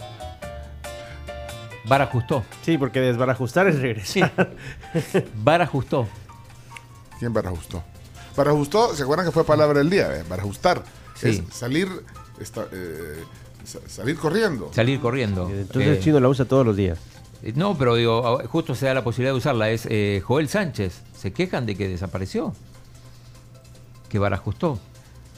[1.85, 2.43] Barajustó.
[2.63, 4.31] Sí, porque desbarajustar es regresar.
[5.43, 6.07] Barajustó.
[7.19, 7.83] ¿quién barajustó?
[8.35, 10.17] Barajustó, ¿se acuerdan que fue palabra del día?
[10.17, 10.23] eh?
[10.27, 10.83] Barajustar.
[11.15, 11.29] Sí.
[11.47, 11.87] Es salir,
[12.39, 13.23] esta- eh,
[13.63, 14.71] sa- salir corriendo.
[14.73, 15.47] Salir corriendo.
[15.49, 16.99] Entonces Eh, el chino la usa todos los días.
[17.43, 19.69] Eh, No, pero digo, a- justo se da la posibilidad de usarla.
[19.69, 21.01] Es eh, Joel Sánchez.
[21.17, 22.53] Se quejan de que desapareció.
[24.09, 24.79] Que barajustó.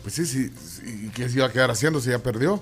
[0.04, 0.50] Pues sí, sí.
[0.58, 2.62] sí, ¿Y qué se iba a quedar haciendo si ya perdió?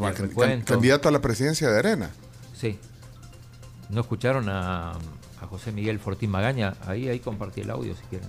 [0.00, 0.72] Can- recuento.
[0.74, 2.10] candidato a la presidencia de Arena.
[2.62, 2.78] Sí.
[3.90, 6.76] ¿No escucharon a, a José Miguel Fortín Magaña?
[6.86, 8.28] Ahí, ahí compartí el audio si quieren.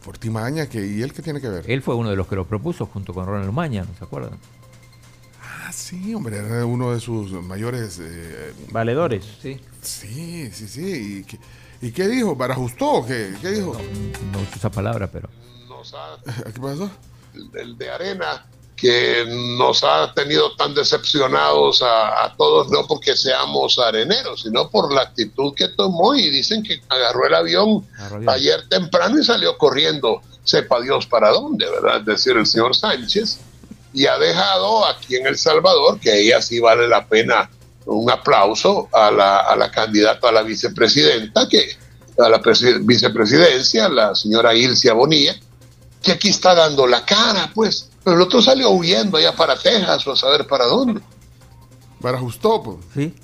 [0.00, 1.70] Fortín Magaña, que, ¿y él qué tiene que ver?
[1.70, 4.32] Él fue uno de los que lo propuso junto con Ronald Maña, ¿no se acuerdan?
[5.40, 8.00] Ah, sí, hombre, era uno de sus mayores...
[8.02, 9.24] eh, Valedores.
[9.40, 9.60] Sí.
[9.80, 11.18] Sí, sí, sí.
[11.20, 11.38] ¿Y qué,
[11.82, 12.34] y qué dijo?
[12.34, 13.32] ¿Barajustó o qué?
[13.40, 13.74] ¿Qué dijo?
[14.32, 15.28] No uso esa palabra, pero...
[16.52, 16.90] ¿Qué pasó?
[17.54, 18.44] el de Arena,
[18.82, 19.24] que
[19.56, 25.02] nos ha tenido tan decepcionados a, a todos, no porque seamos areneros, sino por la
[25.02, 27.86] actitud que tomó y dicen que agarró el avión
[28.28, 32.00] ayer temprano y salió corriendo, sepa Dios para dónde, ¿verdad?
[32.00, 33.38] Es decir, el señor Sánchez,
[33.94, 37.48] y ha dejado aquí en El Salvador, que ella sí vale la pena
[37.86, 41.76] un aplauso a la, a la candidata a la vicepresidenta, que
[42.18, 45.36] a la presi- vicepresidencia, la señora Ilcia Bonilla,
[46.02, 47.90] que aquí está dando la cara, pues.
[48.04, 51.00] Pero el otro salió huyendo allá para Texas o a saber para dónde.
[52.00, 52.78] Barajustó, pues.
[52.94, 53.14] Sí.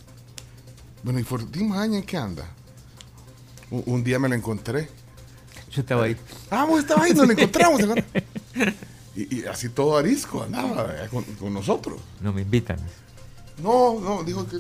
[1.03, 2.45] Bueno, ¿y Fortín Magaña en qué anda?
[3.71, 4.89] Un, un día me lo encontré.
[5.71, 6.17] Yo estaba ahí.
[6.51, 7.81] Ah, vos estabas ahí, nos lo encontramos.
[9.17, 12.01] y, y así todo arisco andaba con, con nosotros.
[12.21, 12.79] No me invitan.
[13.63, 14.59] No, no, dijo que...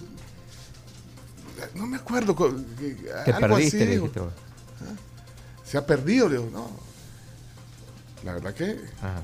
[1.75, 2.35] No me acuerdo.
[2.37, 4.09] que- Te algo perdiste, así dijo.
[4.17, 4.33] vos.
[5.65, 6.69] Se ha perdido, le digo, no.
[8.25, 9.23] La verdad que Ajá.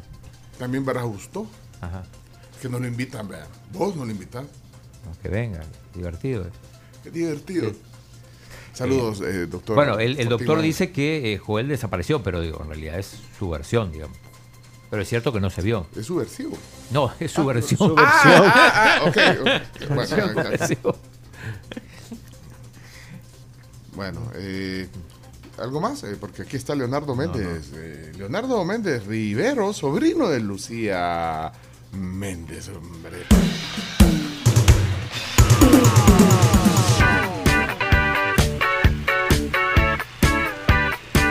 [0.59, 1.47] También Barajustó.
[1.81, 2.05] Ajá.
[2.61, 3.47] Que no lo invitan, vean.
[3.73, 4.49] Vos no lo invitan.
[5.23, 5.61] Que venga,
[5.95, 6.47] divertido.
[7.03, 7.73] Qué divertido.
[8.73, 9.77] Saludos, eh, doctor.
[9.77, 13.93] Bueno, el, doctor dice que eh, Joel desapareció, pero digo, en realidad es su versión,
[13.93, 14.17] digamos.
[14.91, 15.87] Pero es cierto que no se vio.
[15.97, 16.57] Es subversivo.
[16.91, 17.79] No, es su versión.
[17.91, 18.45] su Ah, versión.
[18.55, 19.89] ah, ah, ok, ok.
[19.95, 20.95] Bueno.
[23.95, 24.89] Bueno, eh,
[25.59, 26.03] ¿algo más?
[26.05, 27.71] Eh, porque aquí está Leonardo Méndez.
[27.75, 31.53] Eh, Leonardo Méndez Rivero, sobrino de Lucía
[31.93, 33.25] Méndez, hombre.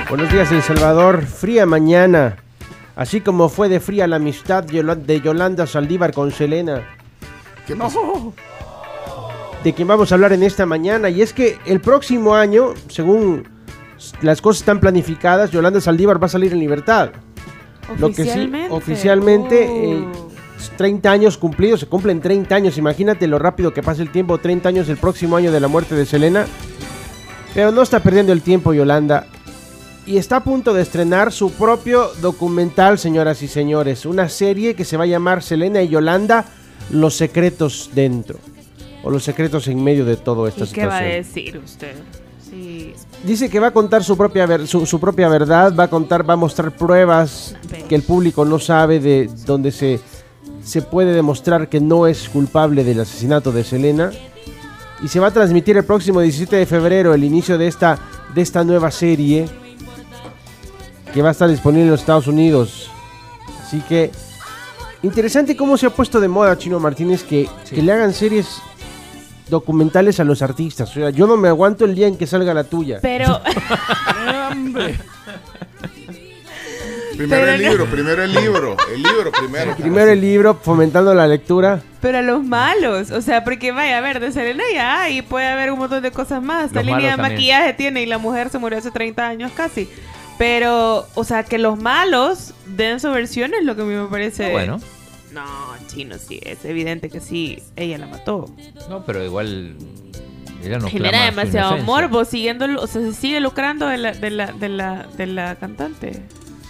[0.09, 1.25] Buenos días, El Salvador.
[1.25, 2.37] Fría mañana.
[2.95, 6.87] Así como fue de fría la amistad de Yolanda Saldívar con Selena.
[7.65, 8.33] ¿Qué pasó?
[9.63, 11.09] De quien vamos a hablar en esta mañana.
[11.09, 13.52] Y es que el próximo año, según
[14.21, 17.11] las cosas están planificadas, Yolanda Saldívar va a salir en libertad.
[17.99, 18.73] Lo que sí, Oficialmente.
[18.73, 20.03] oficialmente, Uh.
[20.03, 20.07] eh,
[20.77, 22.77] 30 años cumplidos, se cumplen 30 años.
[22.77, 25.93] Imagínate lo rápido que pasa el tiempo, 30 años el próximo año de la muerte
[25.95, 26.45] de Selena.
[27.53, 29.27] Pero no está perdiendo el tiempo Yolanda.
[30.05, 34.05] Y está a punto de estrenar su propio documental, señoras y señores.
[34.05, 36.45] Una serie que se va a llamar Selena y Yolanda,
[36.89, 38.39] Los secretos dentro.
[39.03, 41.93] O los secretos en medio de todo esta ¿Y qué va a decir usted?
[42.49, 42.93] Sí.
[43.23, 46.27] Dice que va a contar su propia, ver- su, su propia verdad, va a contar,
[46.29, 47.55] va a mostrar pruebas
[47.87, 50.01] que el público no sabe de donde se,
[50.63, 54.11] se puede demostrar que no es culpable del asesinato de Selena.
[55.01, 57.97] Y se va a transmitir el próximo 17 de febrero el inicio de esta,
[58.35, 59.47] de esta nueva serie
[61.13, 62.89] que va a estar disponible en los Estados Unidos.
[63.65, 64.11] Así que
[65.01, 68.47] interesante cómo se ha puesto de moda Chino Martínez que, que le hagan series
[69.53, 70.89] documentales a los artistas.
[70.89, 72.99] O sea, yo no me aguanto el día en que salga la tuya.
[73.01, 73.39] Pero.
[77.15, 78.75] Primero Pero el no- libro, primero el libro.
[78.91, 79.75] El libro primero.
[79.75, 81.79] Primero el libro, fomentando la lectura.
[82.01, 85.45] Pero a los malos, o sea, porque vaya a ver, de Selena ya hay, puede
[85.47, 86.65] haber un montón de cosas más.
[86.65, 87.33] Esta línea de también.
[87.33, 89.87] maquillaje tiene y la mujer se murió hace 30 años casi.
[90.39, 94.07] Pero, o sea, que los malos den su versión es lo que a mí me
[94.07, 94.47] parece.
[94.47, 94.79] Ah, bueno.
[95.33, 95.43] No,
[95.87, 98.49] chino, sí, es evidente que sí, ella la mató.
[98.89, 99.75] No, pero igual.
[100.63, 104.51] Ella no Genera demasiado morbo, siguiendo, o sea, se sigue lucrando de la, de la,
[104.53, 106.21] de la, de la cantante.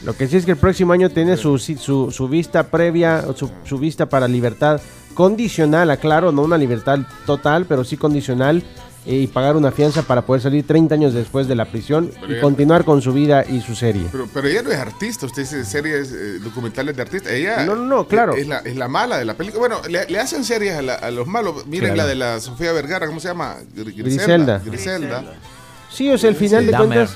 [0.04, 3.52] Lo que sí es que el próximo año tiene su, su, su vista previa, su,
[3.63, 4.82] su vista para libertad
[5.13, 8.63] condicional, aclaro, no una libertad total, pero sí condicional,
[9.06, 12.39] y pagar una fianza para poder salir 30 años después de la prisión Pero y
[12.39, 14.06] continuar con su vida y su serie.
[14.12, 17.32] Pero, pero ella no es artista, usted dice series eh, documentales de artistas.
[17.34, 18.34] Ella No, no, no, claro.
[18.36, 19.60] Es, la, es la mala de la película.
[19.60, 21.66] Bueno, le, le hacen series a, la- a los malos.
[21.68, 21.98] Miren Claro.
[21.98, 23.58] la de la Sofía Vergara, ¿cómo se llama?
[23.76, 24.62] Gr- Griselda.
[24.63, 25.24] Griselda.
[25.92, 26.72] Sí, o sea, al final Sí.
[26.72, 27.16] de cuentas.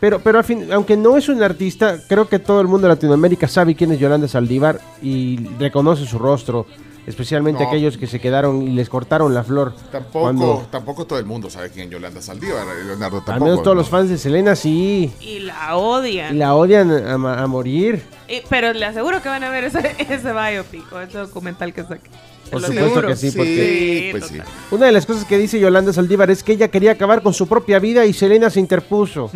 [0.00, 2.94] Pero, pero al fin, aunque no es un artista, creo que todo el mundo de
[2.94, 6.66] Latinoamérica sabe quién es Yolanda Saldívar y reconoce su rostro.
[7.08, 7.68] Especialmente No.
[7.68, 9.74] aquellos que se quedaron y les cortaron la flor.
[9.90, 13.44] Tampoco, Cuando- tampoco todo el mundo sabe quién es Yolanda Saldívar, eh, Leonardo al tampoco.
[13.46, 13.80] menos todos ¿no?
[13.82, 15.12] los fans de Selena sí.
[15.20, 16.34] Y la odian.
[16.34, 18.02] Y la odian a, morir.
[18.28, 21.82] Y- pero le aseguro que van a ver ese, ese biopic o ese documental que
[21.82, 22.10] saque.
[22.50, 23.08] Por Lo supuesto seguro.
[23.08, 24.38] que sí, porque Sí, pues sí.
[24.70, 27.46] una de las cosas que dice Yolanda Saldívar es que ella quería acabar con su
[27.46, 29.30] propia vida y Selena se interpuso.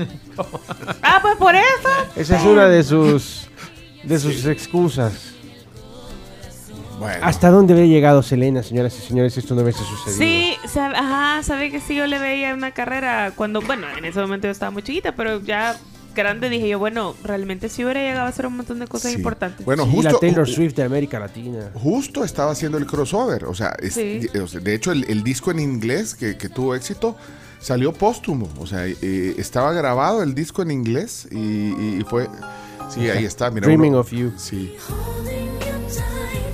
[1.02, 1.88] Ah, pues por eso.
[2.16, 3.48] Esa es una de sus
[4.02, 5.31] de sus excusas.
[7.02, 9.36] Bueno, ¿Hasta dónde había llegado Selena, señoras y señores?
[9.36, 10.18] Esto no hubiese sucedido.
[10.18, 14.20] Sí, sab- ajá, sabe que sí, yo le veía una carrera cuando, bueno, en ese
[14.20, 15.76] momento yo estaba muy chiquita, pero ya
[16.14, 19.16] grande dije yo, bueno, realmente sí hubiera llegado a hacer un montón de cosas Sí.
[19.18, 19.64] importantes.
[19.64, 21.70] Bueno, Sí, justo, la Taylor Swift de América Latina.
[21.74, 23.44] justo estaba haciendo el crossover.
[23.46, 24.20] O sea, es- Sí.
[24.28, 27.16] de hecho, el, el disco en inglés que, que tuvo éxito
[27.60, 28.48] salió póstumo.
[28.58, 32.28] O sea, eh, estaba grabado el disco en inglés y, y- y fue.
[32.90, 33.50] Sí, ahí está.
[33.50, 34.32] Mira, Dreaming uno- of You.
[34.36, 34.74] Sí.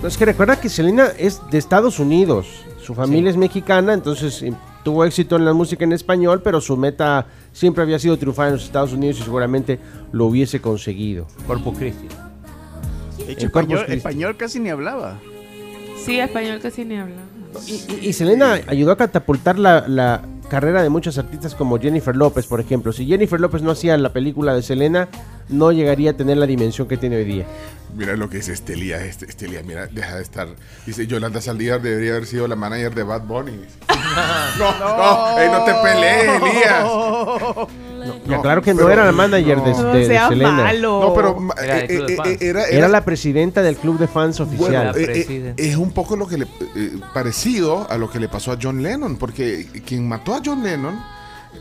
[0.02, 2.46] No, es que recuerda que Selena es de Estados Unidos.
[2.80, 4.52] Su familia es mexicana, entonces eh,
[4.84, 8.54] tuvo éxito en la música en español, pero su meta siempre había sido triunfar en
[8.54, 9.78] los Estados Unidos y seguramente
[10.12, 11.26] lo hubiese conseguido.
[11.46, 12.06] Corpus Christi.
[13.26, 13.96] De hecho, español, Christi.
[13.96, 15.18] español casi ni hablaba.
[16.02, 17.16] Sí, español casi ni habla.
[17.66, 22.14] Y, y- y Selena ayudó a catapultar la, la carrera de muchos artistas como Jennifer
[22.16, 22.92] López, por ejemplo.
[22.92, 25.08] Si Jennifer López no hacía la película de Selena,
[25.48, 27.46] no llegaría a tener la dimensión que tiene hoy día.
[27.96, 30.48] Mira lo que dice Estelia, este, Estelia, mira, deja de estar.
[30.84, 33.52] Dice, Yolanda Saldívar debería haber sido la manager de Bad Bunny.
[34.58, 36.84] no, no, ey, no te pelees, Elías.
[38.26, 40.50] Ya claro que no era la manager de, No de- Selena.
[40.52, 41.00] malo.
[41.00, 42.28] No, pero Era eh, club de eh, fans.
[42.28, 44.94] eh, era, Era era- la presidenta del club de fans oficial.
[44.96, 46.44] Eh, es un poco lo que le
[46.76, 50.62] eh, parecido a lo que le pasó a John Lennon, porque quien mató a John
[50.62, 50.98] Lennon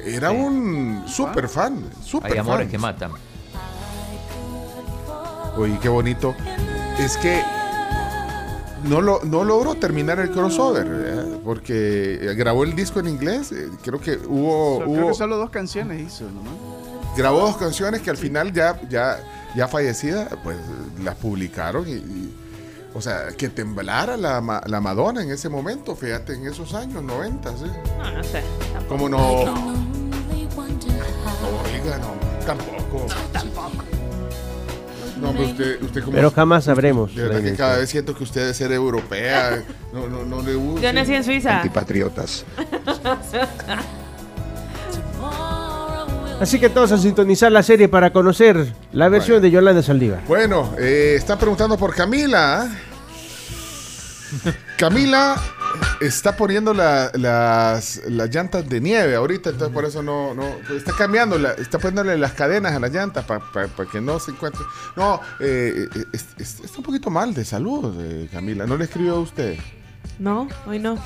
[0.05, 2.71] era un super fan, super Hay amores fan.
[2.71, 3.11] que matan.
[5.57, 6.35] Oye, qué bonito.
[6.99, 7.41] Es que
[8.83, 11.25] no, lo, no logró terminar el crossover, ¿verdad?
[11.43, 13.51] porque eh, grabó el disco en inglés.
[13.51, 16.53] eh, Creo que hubo, Solo- hubo Creo que solo dos canciones hizo nomás.
[17.15, 19.19] grabó dos canciones que al final ya, ya
[19.55, 20.57] ya fallecida, pues
[21.03, 22.35] la publicaron y, y,
[22.93, 27.57] o sea, que temblara la, la Madonna en ese momento, fíjate, en esos años 90,
[27.57, 27.63] ¿sí?
[27.97, 28.43] No, no sé.
[28.73, 28.87] tampoco.
[28.89, 29.45] ¿Cómo no?
[29.45, 29.53] No,
[31.63, 33.07] oiga, no, tampoco.
[33.07, 33.15] No,
[35.21, 36.15] pero usted, usted como...
[36.15, 37.15] Pero jamás sabremos.
[37.15, 39.63] De verdad que cada vez siento que usted debe ser europea.
[39.93, 40.81] No, no, no le gusta.
[40.81, 41.57] Yo nací en Suiza.
[41.57, 42.45] Antipatriotas.
[46.39, 50.23] Así que todos a sintonizar la serie para conocer la versión de Yolanda Saldívar.
[50.27, 52.69] Bueno, eh, está preguntando por Camila.
[54.77, 55.41] Camila
[56.01, 60.79] está poniendo la- las, las llantas de nieve ahorita, entonces por eso no, no pues
[60.79, 63.41] está cambiando, la- está poniéndole las cadenas a las llantas para
[63.91, 64.61] que no se encuentre.
[64.95, 68.65] No, eh, eh, es- es- está un poquito mal de salud, eh, Camila.
[68.65, 69.57] ¿No le escribió a usted?
[70.19, 70.97] No, hoy no.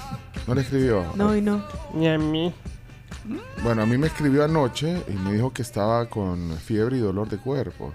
[0.48, 1.06] ¿No le escribió?
[1.16, 1.64] No, hoy no.
[1.94, 2.54] Ni a mí.
[3.64, 7.30] Bueno, a mí me escribió anoche y me dijo que estaba con fiebre y dolor
[7.30, 7.94] de cuerpo.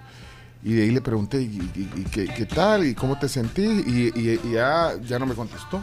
[0.63, 2.85] Y de ahí le pregunté, ¿y, y- y qué, qué tal?
[2.85, 3.85] ¿Y cómo te sentís?
[3.87, 5.81] Y, y- y ya, ya no me contestó.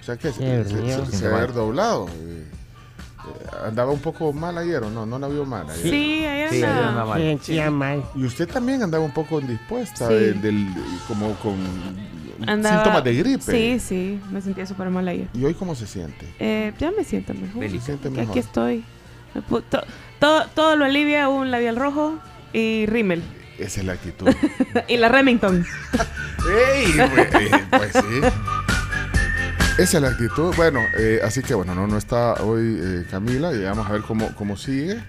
[0.00, 2.08] O sea que se, se- se debe haber doblado.
[2.08, 5.04] Eh, eh, andaba un poco mal ayer, ¿o no?
[5.06, 5.82] No la vio mal ayer.
[5.90, 7.14] Sí, ayer Sí, andaba.
[7.16, 8.04] ayer andaba mal.
[8.14, 10.14] Y usted también andaba un poco indispuesta, Sí.
[10.14, 10.66] del, del-
[11.06, 11.56] como con
[12.46, 13.42] Andaba- síntomas de gripe.
[13.42, 15.28] Sí, sí, me sentía súper mal ayer.
[15.34, 16.26] ¿Y hoy cómo se siente?
[16.38, 17.68] Eh, ya me siento mejor.
[17.68, 18.30] Se siente mejor.
[18.30, 18.84] Aquí estoy.
[20.18, 22.18] Todo, todo lo alivia un labial rojo
[22.52, 23.22] y rímel.
[23.58, 24.26] Esa es la actitud.
[24.88, 25.64] y la Remington.
[26.74, 26.92] ¡Ey!
[26.96, 28.20] Pues, eh, pues sí.
[29.80, 30.54] Esa es la actitud.
[30.56, 34.02] Bueno, eh, así que bueno, no, no está hoy eh, Camila y vamos a ver
[34.02, 35.02] cómo, cómo sigue.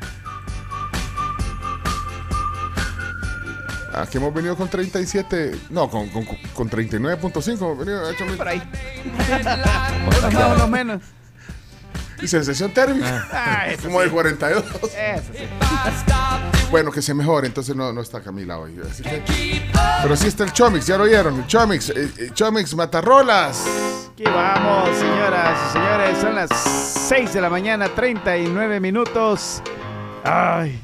[3.94, 8.64] Aquí hemos venido con 37, no, con, con, con 39.5 hemos venido, hecho Por ahí.
[10.34, 11.02] Más o menos.
[12.22, 14.06] Y sensación térmica, Ah, eso como sí.
[14.06, 14.64] de 42.
[14.64, 15.48] Eso sí.
[16.72, 18.80] Bueno, que se mejore, entonces no, no está Camila hoy.
[18.90, 19.22] así que-
[20.02, 23.66] pero sí está el Chomix, ya lo oyeron, el Chomix, eh, eh, Chomix Matarrolas.
[24.14, 26.18] Aquí vamos, señoras y señores.
[26.20, 26.50] Son las
[27.10, 29.62] 6 de la mañana, 39 minutos.
[30.24, 30.82] Ay.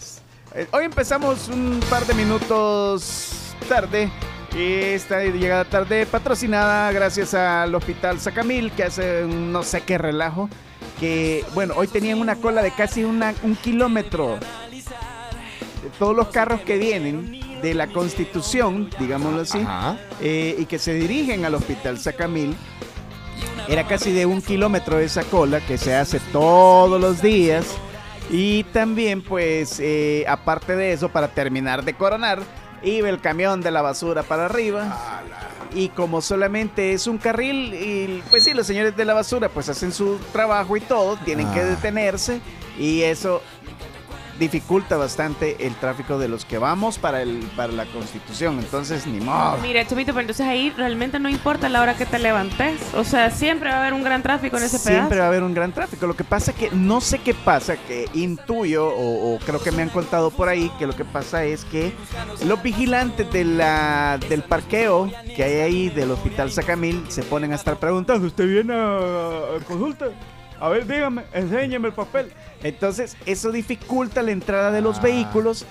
[0.56, 4.10] eh, Hoy empezamos un par de minutos tarde.
[4.54, 9.97] Y esta llegada tarde patrocinada gracias al Hospital Sacamil, que hace un no sé qué
[9.97, 10.50] relajo.
[10.99, 14.38] Que, bueno, hoy tenían una cola de casi una- un kilómetro.
[15.83, 19.60] De todos los carros que vienen de la Constitución, digámoslo así,
[20.21, 22.55] eh, y que se dirigen al Hospital Sacamil,
[23.67, 27.65] era casi de un kilómetro esa cola que se hace todos los días.
[28.29, 32.39] Y también, pues, eh, aparte de eso, para terminar de coronar,
[32.83, 35.21] iba el camión de la basura para arriba.
[35.73, 39.69] Y como solamente es un carril, y pues sí, los señores de la basura pues
[39.69, 41.65] hacen su trabajo y todo, tienen que Ah.
[41.65, 42.39] detenerse.
[42.80, 43.41] Y eso
[44.39, 48.60] dificulta bastante el tráfico de los que vamos para, el, para la constitución.
[48.60, 49.58] Entonces, ni modo.
[49.62, 52.80] Mira, Chomito, pero entonces ahí realmente no importa la hora que te levantes.
[52.95, 55.19] O sea, siempre va a haber un gran tráfico en ese Siempre pedazo.
[55.19, 56.08] va a haber un gran tráfico.
[56.08, 59.71] Lo que pasa es que no sé qué pasa, que intuyo o, o creo que
[59.71, 61.93] me han contado por ahí que lo que pasa es que
[62.45, 67.56] los vigilantes de la, del parqueo que hay ahí del Hospital Sacamil se ponen a
[67.56, 68.97] estar preguntando, ¿usted viene a,
[69.58, 70.08] a consulta?
[70.60, 72.32] A ver, dígame, enséñeme el papel.
[72.63, 75.65] Entonces, eso dificulta la entrada de los vehículos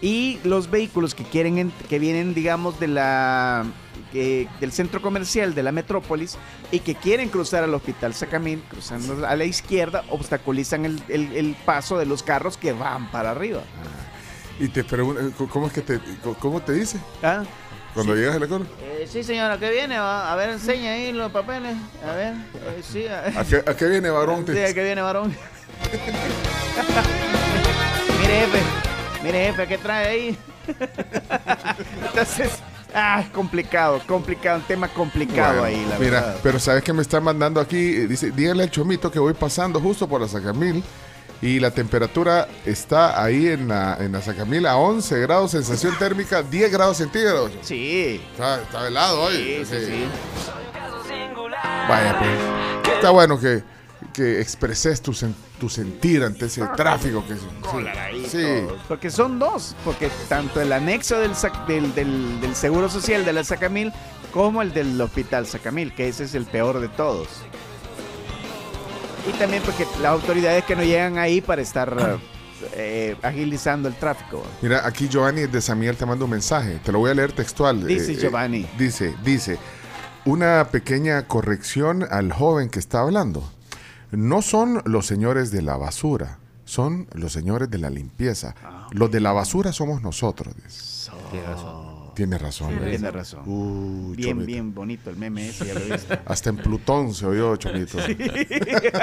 [0.00, 3.64] y los vehículos que quieren en- que vienen, digamos, de la
[4.12, 6.36] que- del centro comercial de la metrópolis
[6.72, 11.56] y que quieren cruzar al hospital Sacamil, cruzando a la izquierda, obstaculizan el, el- el
[11.64, 13.60] paso de los carros que van para arriba.
[14.58, 16.00] Y te preguntan, ¿cómo es que te,
[16.40, 16.98] cómo te dice?
[17.22, 17.44] ¿Ah?
[17.94, 18.64] Cuando llegas a la cola.
[18.82, 19.98] Eh, sí, señora, ¿qué viene?
[19.98, 20.32] Va?
[20.32, 21.76] A ver, enseña ahí los papeles.
[22.06, 23.06] A ver, eh, sí.
[23.06, 24.44] A, ¿A qué, a qué viene, varón?
[24.46, 24.58] Sí.
[24.58, 25.34] ¿a qué viene, varón?
[28.20, 28.58] Mire, jefe.
[29.22, 30.38] Mire, jefe, ¿qué trae ahí?
[32.06, 32.50] Entonces,
[32.94, 36.36] ah, es complicado, complicado, un tema complicado Bueno, ahí, la mira, verdad.
[36.42, 40.08] pero sabes que me están mandando aquí, dice, dígale al chomito que voy pasando justo
[40.08, 40.82] por la Sacamil
[41.42, 46.42] y la temperatura está ahí en la, en la Sacamil a 11 grados, sensación térmica
[46.42, 47.52] 10 grados centígrados.
[47.62, 48.20] Sí.
[48.32, 49.36] Está, está helado hoy.
[49.36, 50.04] Sí, sí, sí.
[51.88, 52.94] Vaya, pues.
[52.94, 53.62] Está bueno que,
[54.12, 58.28] que expreses tu, sen- tu sentir ante ese tráfico que sí.
[58.30, 58.74] Sí.
[58.88, 63.32] Porque son dos, porque tanto el anexo del, sac- del, del- del Seguro Social de
[63.32, 63.92] la Sacamil
[64.32, 67.28] como el del Hospital Sacamil, que ese es el peor de todos.
[69.28, 72.18] Y también porque las autoridades que no llegan ahí para estar
[72.72, 74.42] eh, agilizando el tráfico.
[74.62, 76.80] Mira, aquí Giovanni de Samiel te manda un mensaje.
[76.84, 77.86] Te lo voy a leer textual.
[77.86, 78.66] Dice Giovanni.
[78.78, 79.58] dice, dice,
[80.24, 83.50] una pequeña corrección al joven que está hablando.
[84.12, 88.54] No son los señores de la basura, son los señores de la limpieza.
[88.90, 90.54] Los de la basura somos nosotros.
[91.30, 92.00] Tiene razón.
[92.14, 92.70] Tiene razón.
[92.70, 92.90] Sí, ¿ves?
[92.90, 93.42] tiene razón.
[93.46, 94.46] Uh, bien, Chomito.
[94.46, 96.18] bien bonito el meme ese, ya lo he visto.
[96.26, 97.98] Hasta en Plutón se oyó, Chomito.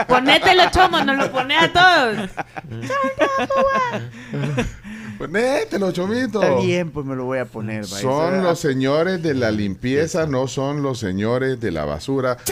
[0.08, 2.30] Ponételo, chomo, nos lo pone a todos.
[5.18, 6.42] Ponételo, Chomito.
[6.42, 7.86] Está bien, pues me lo voy a poner.
[7.86, 12.38] Son los señores de la limpieza, no son los señores de la basura.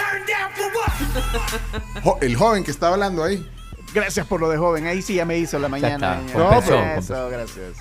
[2.04, 3.48] Jo- el joven que está hablando ahí.
[3.94, 4.88] Gracias por lo de joven.
[4.88, 6.22] Ahí sí ya me hizo la mañana.
[6.34, 7.78] compensó, Eso, gracias.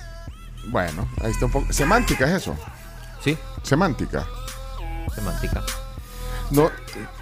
[0.69, 1.71] Bueno, ahí está un poco.
[1.71, 2.55] Semántica es eso.
[3.23, 4.25] Sí, Semántica.
[5.13, 5.63] semántica.
[6.51, 6.69] No,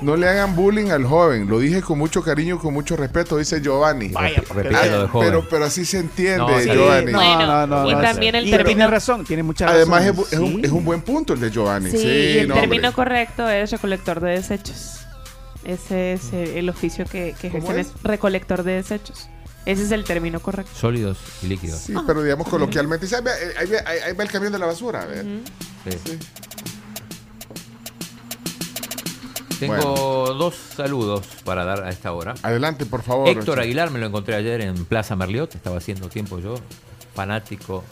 [0.01, 1.47] no le hagan bullying al joven.
[1.49, 4.09] Lo dije con mucho cariño, con mucho respeto, dice Giovanni.
[4.09, 5.27] Vaya, joven.
[5.29, 6.69] Pero, pero así se entiende, No, sí.
[6.69, 7.11] Giovanni.
[7.11, 9.77] No, no, no, y no, también el y tiene término- razón, tiene mucha razón.
[9.93, 11.91] Además es, un, es un buen punto el de Giovanni.
[11.91, 12.95] Sí, Sí, y el no, término hombre.
[12.95, 14.99] correcto es recolector de desechos.
[15.63, 17.87] Ese es eh, el oficio que, que ¿Cómo ejercen, es?
[17.95, 19.29] es recolector de desechos.
[19.65, 20.71] Ese es el término correcto.
[20.75, 21.79] Sólidos y líquidos.
[21.79, 23.05] Sí, pero digamos coloquialmente.
[23.05, 25.03] dice, Ahí, va- ahí va- ahí- ahí va el camión de la basura.
[25.03, 25.25] a ver.
[25.85, 26.19] Sí.
[29.59, 32.33] Tengo dos saludos para dar a esta hora.
[32.43, 33.27] Adelante, por favor.
[33.29, 36.55] Héctor Aguilar me lo encontré ayer en Plaza Merliot, estaba haciendo tiempo yo,
[37.13, 37.83] fanático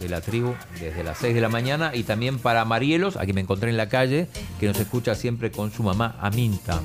[0.00, 3.34] de la tribu desde las 6 de la mañana y también para Marielos, a quien
[3.34, 4.28] me encontré en la calle,
[4.60, 6.80] que nos escucha siempre con su mamá Aminta.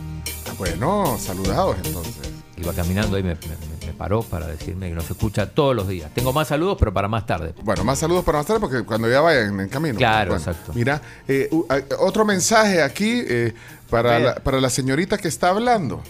[0.58, 2.32] Bueno, saludados entonces.
[2.58, 6.12] Iba caminando y me, me- paró para decirme que nos escucha todos los días.
[6.14, 7.54] Tengo más saludos, pero para más tarde.
[7.64, 9.98] Bueno, más saludos para más tarde porque cuando ya vayan en camino.
[9.98, 10.72] Claro, Bueno, exacto.
[10.76, 13.54] Mira, eh, u- a- otro mensaje aquí eh,
[13.90, 16.02] para, la, para la señorita que está hablando.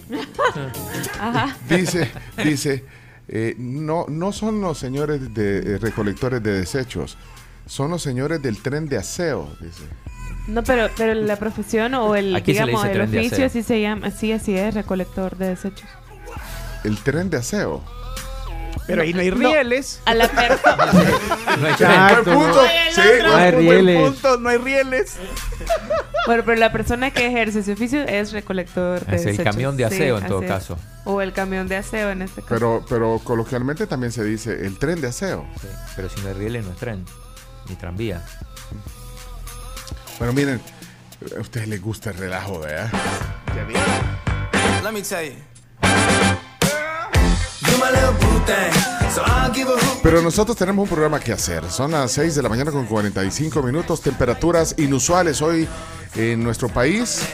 [1.19, 1.55] Ajá.
[1.69, 2.11] Dice,
[2.43, 2.83] dice,
[3.27, 7.17] eh, no, no son los señores de eh, recolectores de desechos,
[7.65, 9.83] son los señores del tren de aseo, dice.
[10.47, 14.33] No, pero, pero la profesión o el, Aquí digamos, el oficio sí se llama, sí,
[14.33, 15.87] así es, recolector de desechos.
[16.83, 17.83] El tren de aseo.
[18.87, 20.01] Pero ahí no hay rieles.
[20.05, 20.91] A la persona.
[21.59, 22.61] No hay Exacto, Buen punto.
[22.93, 23.01] Sí.
[23.21, 24.01] No hay Buen rieles.
[24.11, 25.15] punto, no hay rieles.
[26.25, 29.53] bueno, pero la persona que ejerce ese oficio es recolector de Es el desechos.
[29.53, 30.77] camión de aseo en todo caso.
[31.05, 32.53] O el camión de aseo en este caso.
[32.55, 35.45] Pero, pero coloquialmente también se dice el tren de aseo.
[35.61, 37.05] Sí, pero si no hay rieles no es tren,
[37.69, 38.25] ni tranvía.
[40.17, 40.59] Bueno, miren,
[41.37, 42.89] a ustedes les gusta el relajo, ¿verdad?
[44.83, 45.37] Let me tell you.
[50.01, 51.63] Pero nosotros tenemos un programa que hacer.
[51.69, 54.01] Son las 6 de la mañana con 45 minutos.
[54.01, 55.67] Temperaturas inusuales hoy
[56.15, 57.25] en nuestro país.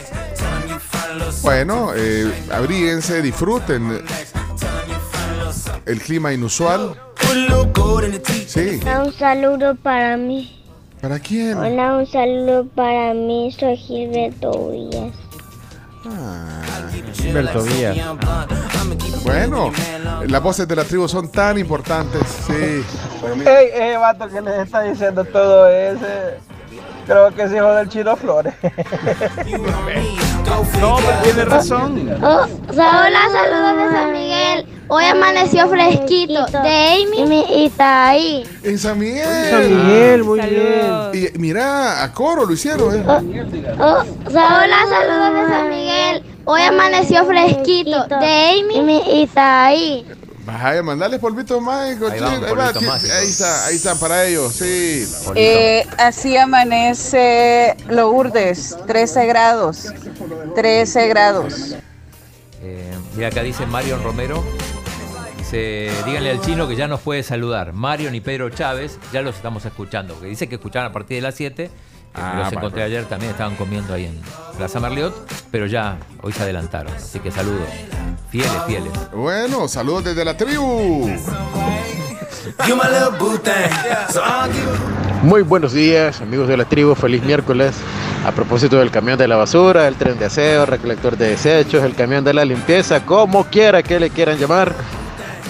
[1.42, 4.02] Bueno, eh, abríguense, disfruten
[5.86, 6.96] el clima inusual.
[8.46, 8.80] Sí.
[9.04, 10.64] Un saludo para mí.
[11.00, 11.56] ¿Para quién?
[11.56, 13.54] Hola, un saludo para mí.
[13.58, 15.12] Soy Gilberto Villas.
[16.04, 17.96] Humberto Díaz.
[19.24, 19.70] Bueno,
[20.26, 22.22] las voces de la tribu son tan importantes.
[22.46, 22.84] Sí.
[23.46, 26.38] Ey, ese vato que les está diciendo todo ese.
[27.06, 28.54] Creo que es hijo del Chino Flores.
[30.80, 32.10] No, pero tiene razón.
[32.22, 34.66] Oh, hola, saludos de San Miguel.
[34.88, 36.46] Hoy amaneció fresquito.
[36.46, 38.44] De Amy y está ahí.
[38.62, 39.50] En San Miguel.
[39.50, 40.80] San Miguel, muy bien.
[40.80, 41.16] Saludos.
[41.16, 42.96] Y mira, a coro lo hicieron.
[42.96, 43.04] ¿eh?
[43.78, 46.24] Oh, hola, saludos de San Miguel.
[46.44, 48.04] Hoy amaneció fresquito.
[48.08, 50.06] De Amy y está ahí.
[50.52, 52.06] Vaya, mandarles polvito mágico.
[52.08, 52.38] Ahí va, chico.
[52.40, 53.12] un Ahí, va, polvito mágico.
[53.14, 55.06] ahí está, ahí están para ellos, sí.
[55.34, 59.86] Eh, así amanece Lourdes, 13 grados.
[60.54, 61.74] 13 grados.
[62.62, 64.44] Eh, mira, acá dice Marion Romero.
[65.38, 67.72] Dice, díganle al chino que ya nos puede saludar.
[67.72, 70.14] Marion y Pedro Chávez, ya los estamos escuchando.
[70.14, 71.70] Porque dice que escuchaban a partir de las 7.
[72.14, 72.58] Ah, los bueno.
[72.58, 74.20] encontré ayer también, estaban comiendo ahí en
[74.56, 75.14] Plaza Merliot,
[75.50, 76.92] pero ya hoy se adelantaron.
[76.94, 77.68] Así que saludos.
[78.30, 78.92] Fieles, fieles.
[79.12, 81.08] Bueno, saludos desde la tribu.
[85.22, 86.94] Muy buenos días, amigos de la tribu.
[86.94, 87.74] Feliz miércoles.
[88.24, 91.94] A propósito del camión de la basura, el tren de aseo, recolector de desechos, el
[91.94, 94.74] camión de la limpieza, como quiera que le quieran llamar.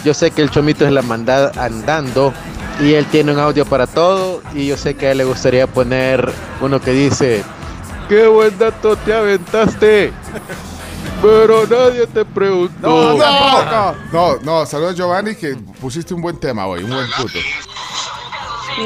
[0.04, 2.32] Yo sé que el chomito es la mandada andando
[2.80, 5.66] y él tiene un audio para todo y yo sé que a él le gustaría
[5.66, 7.44] poner uno que dice,
[8.08, 10.12] qué buen dato te aventaste,
[11.22, 13.16] pero nadie te preguntó.
[13.16, 17.38] No, no, no, no, saludos Giovanni, que pusiste un buen tema hoy, un buen puto.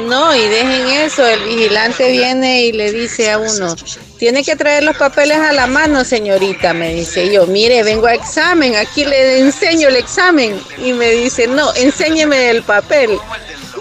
[0.07, 3.75] No, y dejen eso, el vigilante viene y le dice a uno,
[4.17, 8.13] tiene que traer los papeles a la mano, señorita, me dice yo, mire, vengo a
[8.13, 10.59] examen, aquí le enseño el examen.
[10.83, 13.17] Y me dice, no, enséñeme el papel.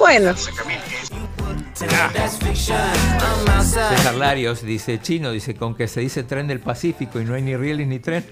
[0.04, 0.34] Bueno,
[2.12, 2.76] That's fiction.
[2.76, 3.96] I'm outside.
[3.96, 7.40] César Larios dice, chino, dice, con que se dice tren del Pacífico y no hay
[7.40, 8.22] ni rieles ni tren.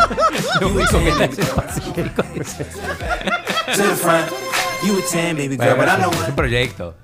[0.60, 2.22] Lo único que está es el Pacífico.
[2.34, 2.64] dice.
[2.64, 4.32] to the front.
[4.84, 6.94] You a 10, baby girl, but I'm the es un proyecto.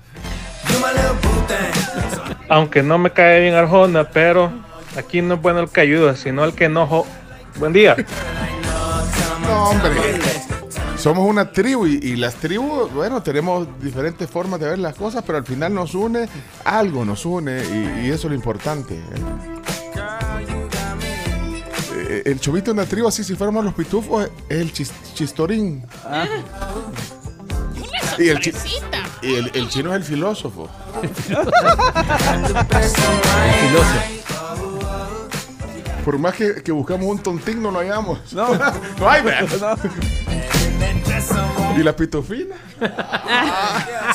[2.49, 4.51] Aunque no me cae bien Arjona, pero
[4.97, 7.07] aquí no es bueno el que ayuda, sino el que enojo.
[7.55, 7.95] Buen día.
[9.47, 10.48] No, hombre.
[10.99, 15.23] Somos una tribu y, y las tribus, bueno, tenemos diferentes formas de ver las cosas,
[15.25, 16.27] pero al final nos une,
[16.65, 18.95] algo nos une y, y eso es lo importante.
[18.95, 19.01] ¿eh?
[22.25, 25.85] El chovito de una tribu, así si fuéramos los pitufos, es el chis- chistorín.
[28.17, 28.51] Y el, chi-
[29.21, 30.67] y el, el chino es el filósofo.
[36.03, 38.33] Por más que, que buscamos un tontín, no lo hallamos.
[38.33, 38.49] No,
[38.99, 39.45] no hay, vea.
[41.77, 42.55] ¿Y la pitufina?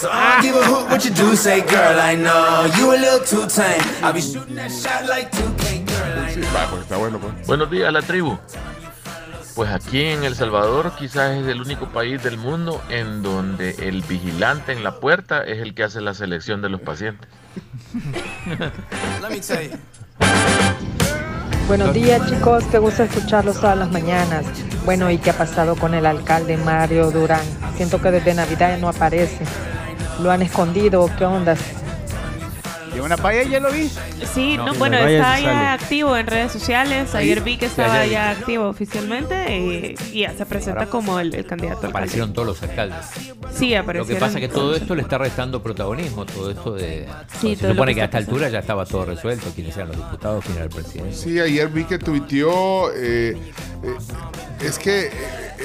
[0.01, 2.99] So I don't give a hoot what you do, say, girl, I know you a
[2.99, 3.81] little too tame.
[4.03, 7.47] I'll be shooting that shot like 2K, girl, I Sí, va, pues está bueno, pues.
[7.47, 8.39] Buenos días, la tribu.
[9.55, 14.03] Pues aquí en El Salvador quizás es el único país del mundo en donde el
[14.03, 17.29] vigilante en la puerta es el que hace la selección de los pacientes.
[21.67, 24.45] Buenos días chicos, qué gusto escucharlos todas las mañanas.
[24.85, 27.41] Bueno, ¿y qué ha pasado con el alcalde Mario Durán?
[27.77, 29.47] Siento que desde Navidad no aparece.
[30.21, 31.09] ¿Lo han escondido?
[31.17, 31.59] ¿Qué ondas?
[32.97, 33.91] ¿Y una paya ya lo vi?
[34.35, 34.67] Sí, No.
[34.67, 37.15] no, En bueno, está ya activo en redes sociales.
[37.15, 41.35] Ayer vi que ya estaba ya activo oficialmente eh, y ya se presenta como el,
[41.35, 42.99] el candidato Aparecieron todos los alcaldes.
[43.55, 44.07] Sí, Lo aparecieron.
[44.09, 47.07] que pasa es que todo esto le está restando protagonismo, todo esto de...
[47.41, 49.77] Sí, se todo lo supone que que, a esta altura ya estaba todo resuelto, quiénes
[49.77, 51.15] eran los diputados, quién era el presidente.
[51.17, 52.91] Sí, ayer vi que tuiteó.
[52.93, 53.37] eh,
[53.83, 53.97] eh,
[54.65, 55.11] es que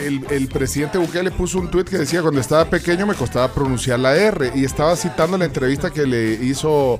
[0.06, 4.00] el, el presidente Bukele puso un tuit que decía: Cuando estaba pequeño me costaba pronunciar
[4.00, 4.52] la R.
[4.56, 7.00] Y estaba citando la entrevista que le hizo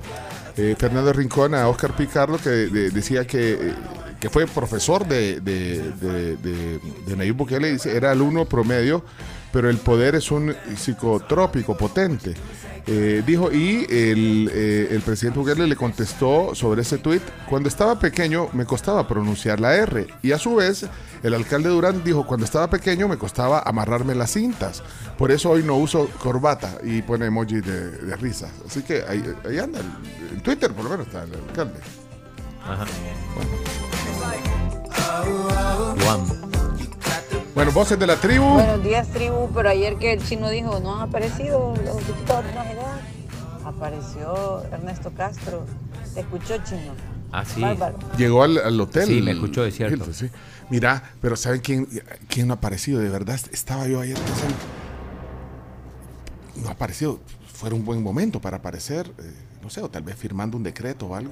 [0.60, 3.54] eh, Fernando Rincón a Oscar Picardo, que de- decía que.
[3.54, 3.74] eh,
[4.20, 9.02] que fue profesor de, de, de, Bukele, era alumno promedio,
[9.54, 12.34] pero el poder es un psicotrópico potente.
[12.92, 18.00] Eh, dijo, y el, eh, el presidente Bukele le contestó sobre ese tuit, cuando estaba
[18.00, 20.08] pequeño me costaba pronunciar la R.
[20.24, 20.88] Y a su vez,
[21.22, 24.82] el alcalde Durán dijo, cuando estaba pequeño me costaba amarrarme las cintas.
[25.20, 28.50] Por eso hoy no uso corbata y pone emoji de, de risa.
[28.66, 29.82] Así que ahí, ahí anda,
[30.32, 31.80] en Twitter por lo menos está el alcalde.
[32.64, 32.86] Ajá.
[35.96, 36.49] Bueno,
[37.68, 38.46] voces de la tribu.
[38.46, 39.50] Buenos días, tribu.
[39.54, 43.02] Pero ayer que el chino dijo, no han aparecido los diputados de Navidad.
[43.66, 45.66] Apareció Ernesto Castro.
[46.14, 46.94] ¿Te escuchó, chino?
[47.32, 47.62] Ah, sí.
[47.62, 47.98] Bárbaro.
[48.18, 49.06] Llegó al, al hotel.
[49.06, 49.96] Sí, me escuchó, es cierto.
[49.96, 50.30] Hilton, sí.
[50.70, 51.88] Mira, pero ¿saben quién,
[52.28, 53.00] quién no ha aparecido?
[53.00, 54.56] De verdad, estaba yo ayer pensando.
[56.64, 57.20] No ha aparecido.
[57.54, 61.08] Fuera un buen momento para aparecer, eh, no sé, o tal vez firmando un decreto
[61.08, 61.32] o algo.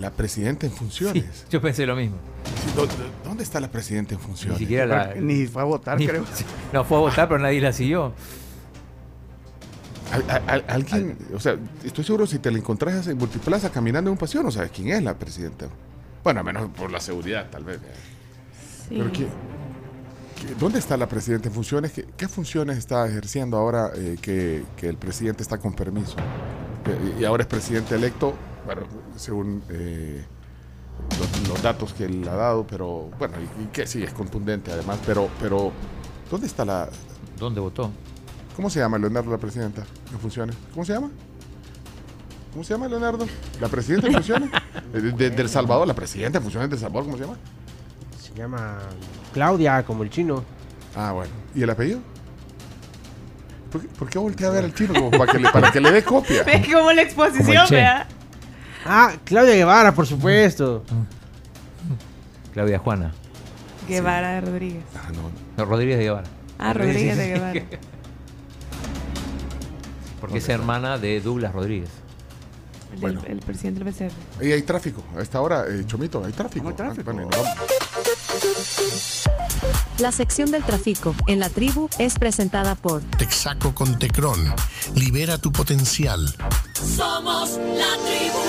[0.00, 1.46] La presidenta en funciones.
[1.50, 2.16] Yo pensé lo mismo.
[2.44, 2.92] Sí, ¿dó- dó-
[3.24, 4.58] ¿Dónde está la presidenta en funciones?
[4.58, 5.14] Ni siquiera la...
[5.14, 6.24] Ni fue a votar, ni- creo.
[6.72, 8.12] No, fue a votar, pero nadie la siguió.
[10.12, 14.10] Al- al- al- alguien, o sea, estoy seguro si te la encontrás en Multiplaza caminando
[14.10, 15.66] en un paseo, no sabes quién es la presidenta.
[16.22, 17.78] Bueno, a menos por la seguridad, tal vez.
[18.88, 18.96] Sí.
[18.98, 21.92] Pero ¿qué- qué- ¿dónde está la presidenta en funciones?
[21.92, 26.16] ¿Qué, qué funciones está ejerciendo ahora eh, que, que el presidente está con permiso?
[26.86, 28.34] Eh, y ahora es presidente electo,
[28.64, 28.82] bueno,
[29.16, 30.24] según eh,
[31.18, 34.72] los, los datos que él ha dado, pero bueno, y, y que sí, es contundente
[34.72, 35.72] además, pero, pero
[36.30, 36.88] ¿dónde está la...
[37.38, 37.90] ¿Dónde votó?
[38.56, 40.56] ¿Cómo se llama Leonardo la presidenta en funciones?
[40.72, 41.10] ¿Cómo se llama?
[42.52, 43.26] ¿Cómo se llama Leonardo?
[43.60, 44.50] ¿La presidenta en funciones?
[44.92, 47.36] De, de- del Salvador, la presidenta en funciones del Salvador, ¿cómo se llama?
[48.20, 48.78] Se llama
[49.32, 50.44] Claudia, como el chino.
[50.94, 51.32] Ah, bueno.
[51.52, 51.98] ¿Y el apellido?
[53.72, 54.94] ¿Por qué, por qué voltea a ver al chino?
[55.00, 56.42] Como para, que le, para que le dé copia.
[56.46, 57.84] Ve como la exposición, Che.
[58.84, 60.84] Ah, Claudia Guevara, por supuesto.
[62.52, 63.12] Claudia Juana.
[63.88, 64.82] Guevara Rodríguez.
[64.96, 65.30] Ah, no.
[65.56, 66.26] No, Rodríguez de Guevara.
[66.58, 67.62] Ah, Rodríguez de Guevara.
[70.20, 71.90] Porque es hermana de Douglas Rodríguez.
[72.94, 73.22] El, Bueno.
[73.26, 74.12] el presidente del BCR.
[74.40, 75.02] Ahí hay tráfico.
[75.16, 76.68] A esta hora, eh, Chomito, hay tráfico.
[76.68, 77.10] hay tráfico.
[77.10, 77.48] Ah, bueno, vamos.
[79.98, 84.54] La sección del tráfico en la tribu es presentada por Texaco con Tecron.
[84.94, 86.34] Libera tu potencial.
[86.74, 88.44] Somos la tribu.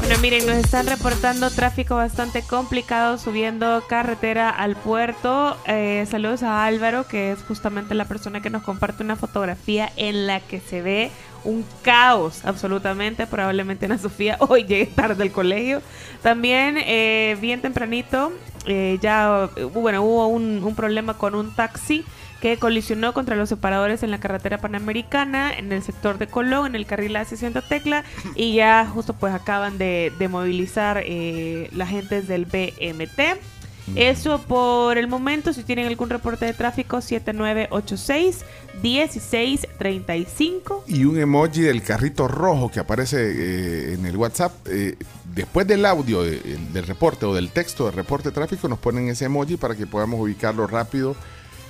[0.00, 5.56] Bueno, miren, nos están reportando tráfico bastante complicado subiendo carretera al puerto.
[5.66, 10.26] Eh, saludos a Álvaro, que es justamente la persona que nos comparte una fotografía en
[10.26, 11.10] la que se ve
[11.44, 13.26] un caos absolutamente.
[13.26, 15.82] Probablemente Ana Sofía hoy llegue tarde al colegio.
[16.22, 18.32] También, eh, bien tempranito,
[18.68, 22.04] eh, ya eh, bueno, hubo un, problema con un taxi
[22.40, 26.74] que colisionó contra los separadores en la carretera panamericana, en el sector de Colón, en
[26.76, 28.04] el carril hacia Santa Tecla,
[28.36, 33.40] y ya justo pues acaban de, de movilizar eh, la agentes del BMT.
[33.96, 38.44] Eso por el momento, si tienen algún reporte de tráfico, 7986
[38.82, 40.84] 1635.
[40.86, 44.52] Y un emoji del carrito rojo que aparece eh, en el WhatsApp.
[44.66, 44.96] eh,
[45.34, 48.78] después del audio de- el- del reporte o del texto del reporte de tráfico, nos
[48.78, 51.14] ponen ese emoji para que podamos ubicarlo rápido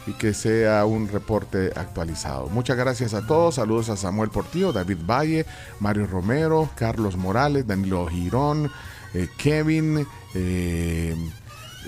[0.07, 2.49] y que sea un reporte actualizado.
[2.49, 3.57] Muchas gracias a todos.
[3.57, 5.45] Saludos a Samuel Portillo, David Valle,
[5.81, 8.71] Mario Romero, Carlos Morales, Danilo Girón,
[9.13, 11.15] eh, Kevin, eh,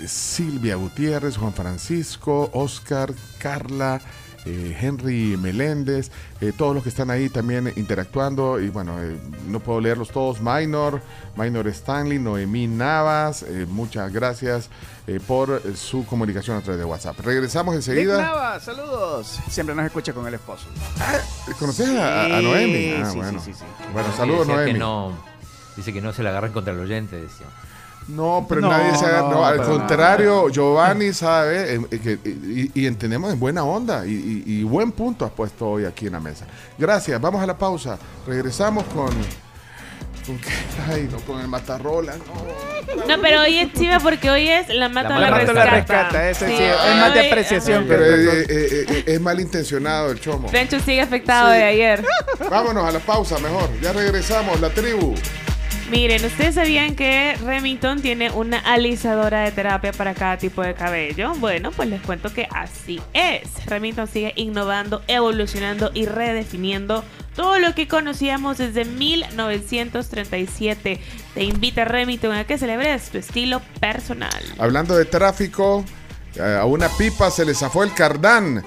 [0.07, 4.01] Silvia Gutiérrez, Juan Francisco, Oscar, Carla,
[4.45, 6.09] eh, Henry Meléndez,
[6.41, 8.59] eh, todos los que están ahí también interactuando.
[8.59, 9.15] Y bueno, eh,
[9.47, 10.41] no puedo leerlos todos.
[10.41, 11.01] Minor,
[11.35, 14.69] Minor Stanley, Noemí Navas, eh, muchas gracias
[15.05, 17.19] eh, por su comunicación a través de WhatsApp.
[17.19, 18.19] Regresamos enseguida.
[18.19, 19.39] Nava, saludos.
[19.49, 20.65] Siempre nos escucha con el esposo.
[21.59, 22.93] ¿Conoces a, a Sí, Noemi?
[22.99, 23.39] Ah, sí, bueno.
[23.39, 23.65] sí, sí, sí.
[23.93, 24.79] Bueno, saludos decía que Noemi.
[24.79, 25.23] no,
[25.77, 27.45] dice que no se la agarran contra el oyente, decía.
[28.11, 32.19] No, pero No, nadie se agarra- no, no, al contrario, Giovanni sabe eh, eh, que,
[32.29, 36.07] y, y entendemos en buena onda y, y- y buen punto has puesto hoy aquí
[36.07, 36.45] en la mesa.
[36.77, 37.97] Gracias, vamos a la pausa.
[38.27, 39.09] Regresamos con.
[40.25, 40.49] ¿Con qué?
[40.91, 42.13] Ay, no, con el matarrola.
[42.15, 43.05] No.
[43.15, 45.65] No, pero hoy es chiva porque hoy es la mata La la, mata o la
[45.65, 46.03] rescata.
[46.09, 47.85] rescata, ese sí, Sí, es más de apreciación.
[47.87, 50.47] Pero eh, eh, eh, es malintencionado el chomo.
[50.51, 52.05] Pencho sigue afectado de ayer.
[52.51, 53.69] Vámonos a la pausa mejor.
[53.81, 55.15] Ya regresamos, la tribu.
[55.91, 61.33] Miren, ¿ustedes sabían que Remington tiene una alisadora de terapia para cada tipo de cabello?
[61.35, 63.49] Bueno, pues les cuento que así es.
[63.65, 67.03] Remington sigue innovando, evolucionando y redefiniendo
[67.35, 71.01] todo lo que conocíamos desde 1937.
[71.33, 74.41] Te invita Remington a que celebres tu estilo personal.
[74.59, 75.83] Hablando de tráfico,
[76.35, 78.63] eh, a una pipa se le zafó el cardán.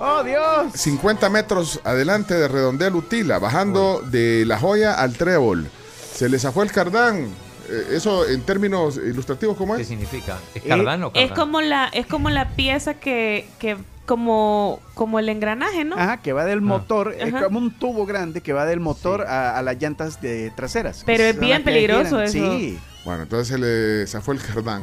[0.00, 0.72] ¡Oh, Dios!
[0.74, 5.70] 50 metros adelante de Redondel Utila, bajando de La Joya al Trébol.
[6.18, 7.28] Se le zafó el cardán.
[7.70, 9.78] Eh, eso en términos ilustrativos, ¿cómo es?
[9.82, 10.36] ¿Qué significa?
[10.52, 11.36] ¿Es Eh, cardán o Es cardán?
[11.36, 15.94] como la, es como la pieza que, que como, como el engranaje, ¿no?
[15.96, 17.44] Ajá, que va del motor, es Ajá.
[17.44, 21.04] como un tubo grande que va del motor a, a las llantas de traseras.
[21.06, 22.32] Pero es bien peligroso eso.
[22.32, 22.78] Sí.
[23.04, 24.82] Bueno, entonces se le zafó el cardán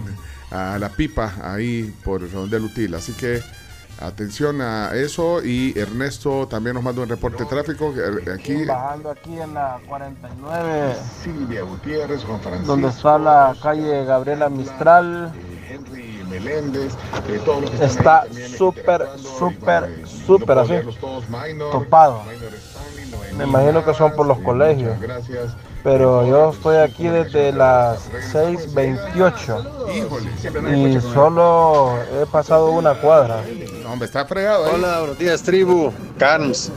[0.52, 2.98] a la pipa ahí por Redondel Utila.
[3.00, 3.42] Así que
[4.00, 5.44] atención a eso.
[5.44, 7.94] Y Ernesto también nos manda un reporte de tráfico.
[7.96, 8.66] eh, Aquí.
[8.66, 12.72] Bajando aquí en la 49, Silvia Gutiérrez, Juan Francisco.
[12.72, 15.32] donde está la calle Gabriela Mistral.
[15.70, 16.94] Henry Meléndez,
[17.28, 20.74] eh, todos los que están Está súper, súper, eh, súper así.
[21.72, 22.24] Topado.
[22.24, 24.96] Minor Stanley, Noemí Me imagino que son por los eh, colegios.
[25.00, 25.56] muchas Gracias.
[25.86, 33.44] Pero yo estoy aquí desde las 6.28 Híjole, y solo he pasado una cuadra.
[33.84, 34.72] No, hombre, está fregado ahí.
[34.74, 35.94] Hola, buenos días, tribu.
[36.18, 36.72] Carms,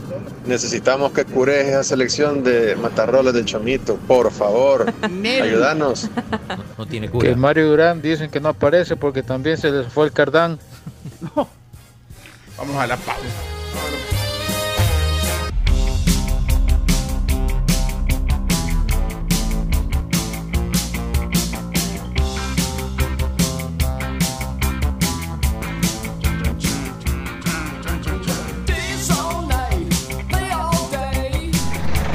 [0.45, 4.93] necesitamos que cures esa selección de matarroles del Chomito, por favor.
[5.03, 6.11] Ayúdanos.
[6.77, 7.35] No tiene Que cura.
[7.35, 10.59] Mario Durán dicen que no aparece porque también se les fue el cardán.
[12.59, 13.23] Vamos a la pausa.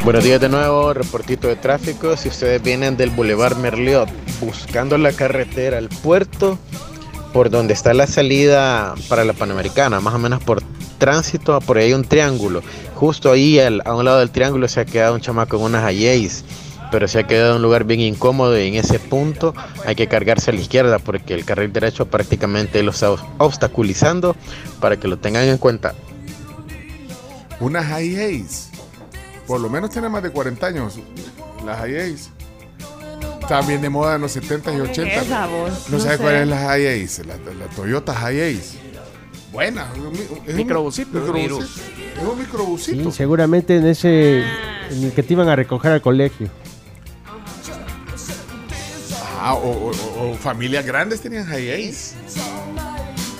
[0.04, 2.18] Buenos días de nuevo, reportito de tráfico.
[2.18, 4.10] Si ustedes vienen del Boulevard Merliot
[4.42, 6.60] buscando la carretera al puerto,
[7.32, 10.62] por donde está la salida para la Panamericana, más o menos por
[10.98, 12.62] tránsito, por ahí hay un triángulo.
[12.96, 16.44] Justo ahí a un lado del triángulo se ha quedado un chamaco en unas Hayes,
[16.92, 19.54] pero se ha quedado en un lugar bien incómodo y en ese punto
[19.86, 24.36] hay que cargarse a la izquierda porque el carril derecho prácticamente lo está obstaculizando
[24.82, 25.96] para que lo tengan en cuenta.
[27.62, 28.73] Una High Ace.
[29.48, 31.00] Por lo menos tiene más de 40 años.
[31.66, 32.30] Las High Ace.
[33.42, 35.14] Estaban bien de moda en los 70 y 80.
[35.22, 35.70] esa voz?
[35.90, 36.24] No, No sabes sé.
[36.24, 37.24] cuál es la High Ace.
[37.26, 38.78] La, la Toyota High Ace.
[39.52, 39.88] Buena.
[39.94, 41.18] es un mi- es un Microbusito.
[41.24, 41.30] Es
[42.24, 43.04] un microbusito.
[43.04, 44.40] Sí, seguramente en ese
[44.90, 46.50] en el que te iban a recoger al colegio.
[49.40, 52.16] Ah, o, o- o familias grandes tenían Ace.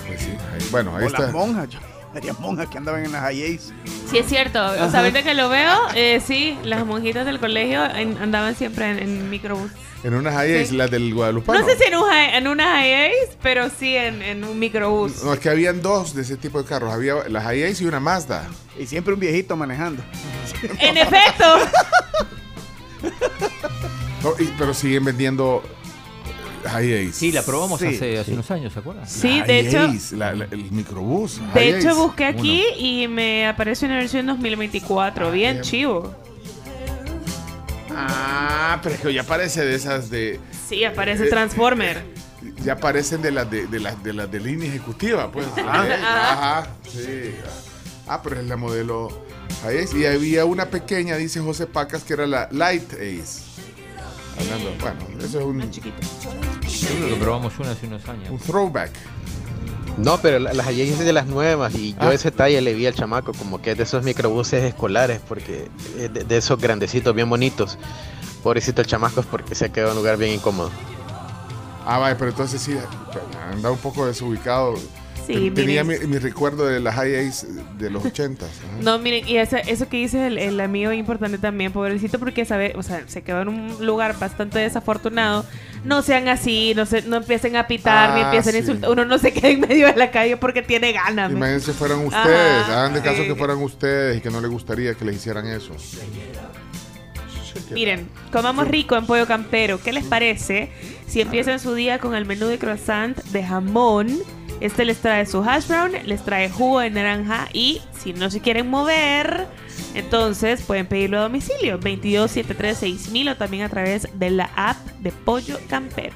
[0.06, 0.36] Pues sí,
[0.70, 1.22] bueno, ahí o está.
[1.22, 1.68] las monjas.
[2.14, 3.72] Haría monjas que andaban en las Hayes.
[4.10, 4.64] Sí, es cierto.
[4.64, 8.90] O sea, ahorita que lo veo, eh, sí, las monjitas del colegio en- andaban siempre
[8.90, 9.70] en, en microbús.
[10.04, 10.76] En unas Ace, Sí.
[10.76, 11.58] las del Guadalupano.
[11.60, 15.24] No sé si en, un, en una Hiace, pero sí en, en un microbús.
[15.24, 16.92] No, es que habían dos de ese tipo de carros.
[16.92, 18.46] Había las Ace y una Mazda.
[18.78, 20.02] Y siempre un viejito manejando.
[20.80, 21.44] En efecto.
[24.22, 25.62] No, y- pero siguen vendiendo
[26.66, 27.12] High Ace.
[27.12, 28.32] Sí, la probamos Sí, hace, hace sí.
[28.32, 29.08] unos años, ¿se acuerdan?
[29.08, 31.38] Sí, La de High hecho- Ace, la- la- el microbús.
[31.38, 31.98] De High hecho, Ace.
[32.00, 35.30] busqué aquí y me aparece una versión 2024.
[35.30, 36.14] Bien chivo.
[37.96, 40.40] Ah, pero es que ya parece de esas de.
[40.68, 42.02] Sí, aparece Eh, Transformer.
[42.62, 45.46] ya parecen de las de, de las de las de línea ejecutiva, pues.
[45.58, 45.86] Ah.
[45.86, 45.94] ¿eh?
[46.02, 47.34] Ajá, sí.
[48.06, 49.08] Ah, pero es la modelo
[49.64, 49.96] Ace.
[49.98, 53.42] Y había una pequeña, dice José Pacas, que era la Light Ace.
[54.38, 55.72] Hablando, bueno, eso es un,
[56.68, 58.30] Seguro que probamos una hace unos años.
[58.30, 58.90] un throwback.
[59.96, 60.66] No, pero la- las
[60.98, 62.12] es de las nuevas y yo Ah.
[62.14, 66.12] ese talle le vi al chamaco como que es de esos microbuses escolares porque es
[66.12, 67.78] de, de esos grandecitos bien bonitos.
[68.42, 70.70] Pobrecito el chamaco es porque se ha quedado en un lugar bien incómodo.
[71.86, 72.76] Ah, vaya, pero entonces sí,
[73.52, 74.74] andaba un poco desubicado.
[75.26, 77.46] Sí, Ten- Tenía mi, mi recuerdo de la High Ace
[77.78, 78.48] de los ochentas.
[78.48, 78.82] ajá.
[78.82, 82.44] No, miren, y eso, eso que dice el, el amigo es importante también, pobrecito, porque
[82.44, 85.44] sabe, o sea, se quedó en un lugar bastante desafortunado.
[85.84, 88.58] No sean así, no se, no empiecen a pitar, ni Ah, empiecen a sí.
[88.58, 88.90] insultar.
[88.90, 91.30] Uno no se queda en medio de la calle porque tiene ganas.
[91.30, 93.28] Imagínense fueran Ajá, ustedes, hagan de caso sí.
[93.28, 95.74] que fueran ustedes y que no les gustaría que les hicieran eso.
[97.70, 99.80] Miren, comamos rico en pollo campero.
[99.82, 100.70] ¿Qué les parece
[101.06, 104.18] si empiezan su día con el menú de croissant de jamón?
[104.64, 108.40] Este les trae su hash brown, les trae jugo de naranja y si no se
[108.40, 109.46] quieren mover,
[109.94, 115.58] entonces pueden pedirlo a domicilio 22736000 o también a través de la app de Pollo
[115.68, 116.14] Campero.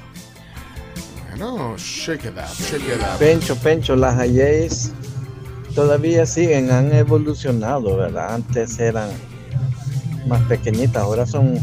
[1.29, 3.19] Bueno, shake it up, shake it up.
[3.19, 4.93] Pencho, Pencho, las Hayes
[5.75, 8.33] todavía siguen, han evolucionado, ¿verdad?
[8.33, 9.11] Antes eran
[10.25, 11.59] más pequeñitas, ahora son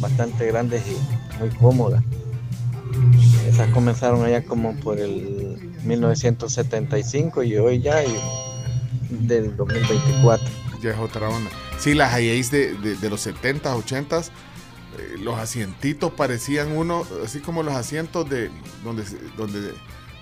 [0.00, 2.04] bastante grandes y muy cómodas.
[3.72, 8.14] Comenzaron allá como por el 1975 y hoy ya hay
[9.10, 10.46] del 2024.
[10.82, 11.50] Ya es otra onda.
[11.78, 14.28] Sí, las Ace de, de, de los 70s, 80s,
[14.98, 18.50] eh, los asientitos parecían uno, así como los asientos de
[18.84, 19.72] donde, se- donde,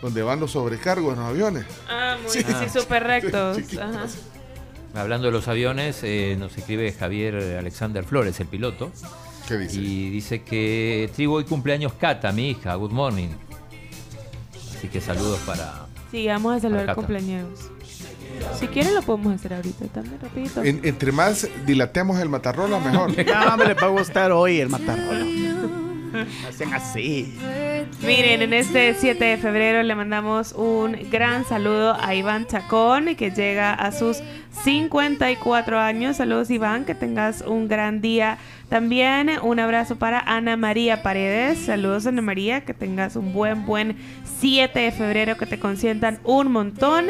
[0.03, 1.64] donde van los sobrecargos en los aviones.
[1.89, 2.43] Ah, muy Sí.
[2.43, 3.59] sí, súper rectos.
[3.80, 4.07] Ajá.
[4.95, 8.91] Hablando de los aviones, eh, nos escribe Javier Alexander Flores, el piloto.
[9.49, 9.78] ¿Qué dice?
[9.80, 12.74] Y dice que tribu hoy cumpleaños Cata, mi hija.
[12.74, 13.28] Good morning.
[14.76, 15.86] Así que saludos para.
[16.11, 17.49] Sí, vamos a saludar cumpleaños.
[18.61, 20.62] Si quieren lo podemos hacer ahorita también, rapidito.
[20.62, 23.11] En- entre más dilatemos el matarrola, mejor.
[23.26, 25.26] No, me les va a gustar hoy el matarrolo.
[26.49, 27.34] Hacen así.
[28.03, 33.30] Miren, en este 7 de febrero le mandamos un gran saludo a Iván Chacón, que
[33.30, 34.18] llega a sus
[34.64, 36.16] 54 años.
[36.16, 38.38] Saludos, Iván, que tengas un gran día.
[38.69, 41.59] También un abrazo para Ana María Paredes.
[41.59, 43.97] Saludos, Ana María, que tengas un buen, buen
[44.41, 47.07] 7 de febrero, que te consientan un montón.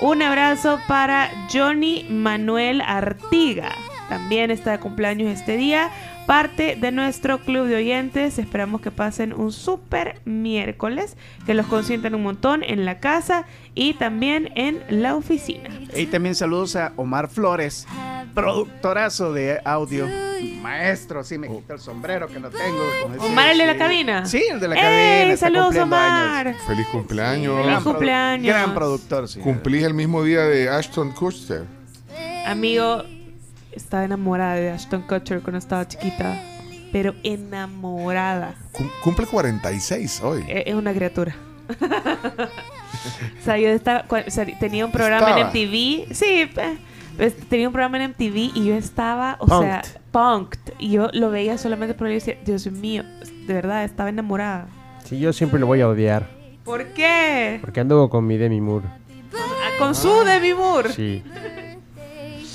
[0.00, 3.72] Un abrazo para Johnny Manuel Artiga.
[4.08, 5.90] También está de cumpleaños este día.
[6.26, 8.38] Parte de nuestro club de oyentes.
[8.38, 11.16] Esperamos que pasen un súper miércoles.
[11.46, 13.44] Que los consientan un montón en la casa
[13.74, 15.68] y también en la oficina.
[15.96, 17.86] Y también saludos a Omar Flores,
[18.34, 20.06] productorazo de audio.
[20.60, 22.82] Maestro, sí, me quito el sombrero que no tengo.
[23.26, 24.24] Omar, el de la cabina.
[24.26, 25.20] Sí, el de la ¡Ey!
[25.20, 25.36] cabina.
[25.36, 26.48] Saludos, Omar.
[26.48, 26.62] años.
[26.66, 27.54] Feliz cumpleaños.
[27.56, 28.46] Feliz Gran cumpleaños.
[28.46, 29.40] Gran productor, sí.
[29.40, 31.64] Cumplís el mismo día de Ashton Kutcher.
[32.46, 33.04] Amigo,
[33.72, 36.40] estaba enamorada de Ashton Kutcher cuando estaba chiquita.
[36.92, 38.54] Pero enamorada.
[38.72, 40.44] Cum- cumple 46 hoy.
[40.48, 41.34] Es es una criatura.
[43.40, 45.40] o sea, yo estaba, cua- o sea, tenía un programa Estaba.
[45.40, 46.14] en MTV.
[46.14, 46.50] Sí,
[47.16, 49.66] pues, tenía un programa en MTV y yo estaba, o Punked.
[49.68, 50.58] sea, punked.
[50.78, 53.04] Y yo lo veía solamente por él y decía, Dios mío,
[53.46, 54.66] de verdad, estaba enamorada.
[55.04, 56.28] Sí, yo siempre lo voy a odiar.
[56.64, 57.58] ¿Por qué?
[57.60, 58.86] Porque ando con mi Demi Moore.
[59.34, 60.92] Ah, Con su Demi Moore.
[60.92, 61.22] Sí.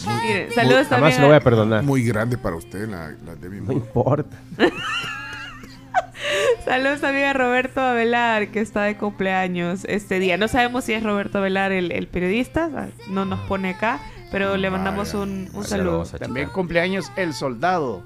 [0.07, 1.83] Miren, saludos también se lo voy a perdonar.
[1.83, 4.37] Muy grande para usted la, la Demi No importa.
[6.65, 10.37] Saludos también a Roberto Avelar, que está de cumpleaños este día.
[10.37, 14.01] No sabemos si es Roberto Avelar el, el periodista, no nos pone acá,
[14.31, 15.23] pero le mandamos Vaya.
[15.23, 16.03] un, saludo.
[16.05, 18.03] También cumpleaños el soldado,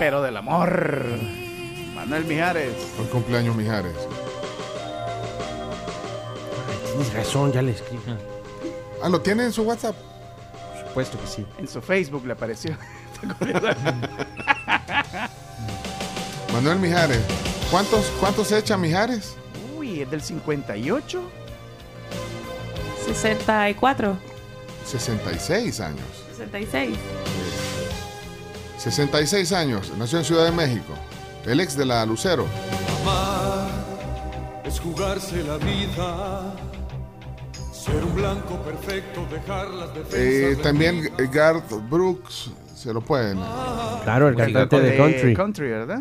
[0.00, 1.06] pero del amor.
[1.94, 2.74] Manuel Mijares.
[2.98, 3.94] Hoy cumpleaños Mijares.
[6.88, 8.02] Tienes razón, ya le escribí.
[9.02, 9.94] Ah, ¿lo tiene en su WhatsApp?
[10.94, 11.46] Por supuesto que sí.
[11.58, 12.76] En su Facebook le apareció.
[16.52, 17.20] Manuel Mijares.
[17.70, 19.34] ¿Cuántos, cuántos echa Mijares?
[19.76, 21.22] Uy, es del 58.
[23.06, 24.16] 64,
[24.86, 26.06] 66 años.
[26.36, 26.96] 66.
[28.78, 29.92] 66 años.
[29.98, 30.94] Nació en Ciudad de México.
[31.44, 32.46] El ex de la Lucero.
[33.02, 33.68] Amar
[34.64, 36.54] es jugarse la vida.
[37.84, 40.18] Ser un blanco perfecto, dejar las defensas.
[40.18, 42.50] Eh, también eh, Garth Brooks.
[42.74, 43.38] Se lo pueden.
[44.04, 45.34] Claro, el cantante de country.
[45.34, 46.00] country, ¿verdad?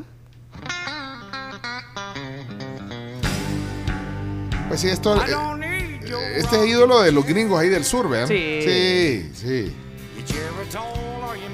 [4.68, 5.16] Pues sí, esto.
[5.16, 6.00] eh,
[6.38, 8.28] este es ídolo de los gringos ahí del sur, ¿verdad?
[8.28, 8.62] Sí.
[8.64, 9.76] Sí, sí.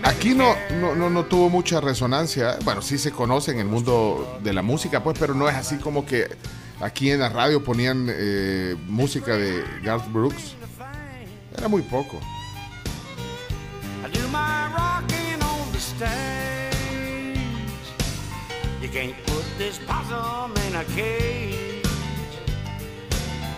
[0.04, 2.58] Aquí no, no, no, no tuvo mucha resonancia.
[2.64, 5.78] Bueno, sí se conoce en el mundo de la música, pues, pero no es así
[5.78, 6.28] como que
[6.82, 10.56] aquí en la radio ponían eh, música de Garth Brooks.
[11.58, 12.20] Era muy poco.
[14.06, 16.10] I do my rocking on the stage.
[18.82, 21.84] You can't put this possum in a cage.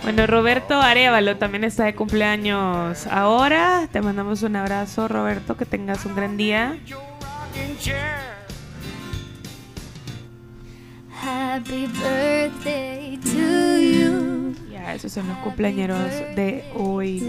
[0.04, 3.88] Bueno, Roberto Arevalo también está de cumpleaños ahora.
[3.92, 5.56] Te mandamos un abrazo, Roberto.
[5.58, 6.80] Que tengas un gran día.
[11.52, 14.56] Happy birthday to you.
[14.72, 15.90] Ya, esos son los cumpleaños
[16.34, 17.20] de hoy.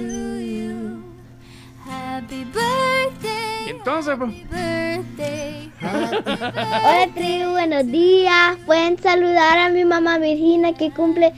[1.85, 3.67] Happy birthday.
[3.67, 5.73] Y entonces, pues, Birthday.
[5.83, 8.59] Hola tribu, buenos días.
[8.65, 11.33] Pueden saludar a mi mamá Virginia que cumple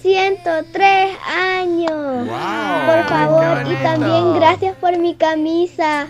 [0.00, 2.26] 103 años.
[2.26, 6.06] Por favor, y también gracias por mi camisa.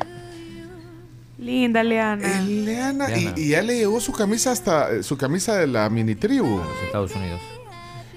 [1.39, 2.41] Linda, Leana.
[2.43, 3.32] Leana, Leana.
[3.37, 6.59] Y, y ya le llegó su camisa hasta su camisa de la mini tribu.
[6.59, 7.41] Los Estados Unidos.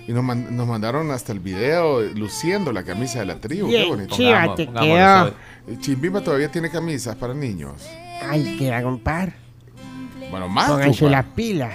[0.08, 3.70] Y nos, man- nos mandaron hasta el video luciendo la camisa de la tribu.
[3.70, 4.16] Qué bonito.
[4.16, 5.34] chiva, te quedó.
[5.82, 7.74] Chimbimba todavía tiene camisas para niños.
[8.22, 9.34] Ay, que va a comprar.
[10.32, 10.70] Bueno, más.
[10.70, 11.74] Pónganse las pilas.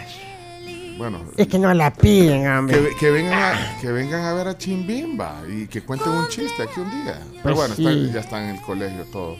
[0.97, 2.79] Bueno, Es que no la piden, hombre.
[2.91, 6.63] que, que vengan a, que vengan a ver a Chimbimba y que cuenten un chiste
[6.63, 7.19] aquí un día.
[7.43, 7.83] Pero Pues bueno, sí.
[7.87, 9.39] están- ya están en el colegio todos.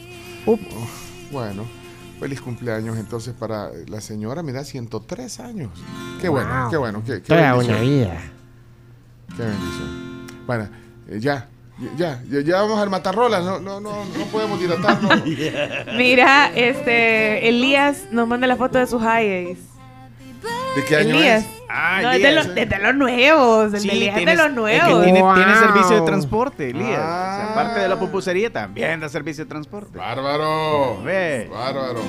[1.31, 1.65] Bueno,
[2.23, 5.71] feliz cumpleaños entonces para la señora, mira, 103 años.
[6.21, 7.75] Qué bueno, qué bueno, qué, qué Toda bendición.
[7.75, 8.21] una vida.
[9.35, 10.27] Qué bendición.
[10.47, 10.69] Bueno,
[11.09, 11.49] eh, ya,
[11.97, 15.21] ya, ya, ya vamos al matarrolas, no, no, no, no podemos dilatarnos.
[15.97, 19.59] Mira, este Elías nos manda la foto de sus highs.
[20.77, 21.43] ¿De qué año Elías.
[21.43, 21.62] es?
[21.75, 23.73] Ah, no, es de los, es de los nuevos.
[23.73, 25.03] El Sí, de Elías es de los es que nuevos.
[25.03, 25.33] tiene, Wow.
[25.35, 26.99] tiene servicio de transporte, Elías.
[27.01, 27.31] Ah.
[27.33, 29.97] O sea, aparte de la pupusería, también da servicio de transporte.
[29.97, 31.01] Bárbaro.
[31.03, 31.49] Ve.
[31.51, 32.01] Bárbaro.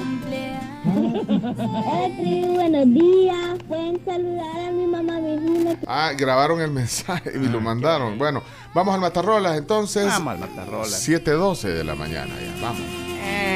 [2.54, 3.58] Buenos días.
[3.66, 5.78] Pueden saludar a mi mamá Virginia.
[5.86, 8.18] Ah, grabaron el mensaje y lo mandaron.
[8.18, 8.42] Bueno,
[8.74, 10.06] vamos al matarrolas entonces.
[10.06, 11.08] Vamos al Matarrolas.
[11.08, 12.82] 7.12 de la mañana ya, vamos.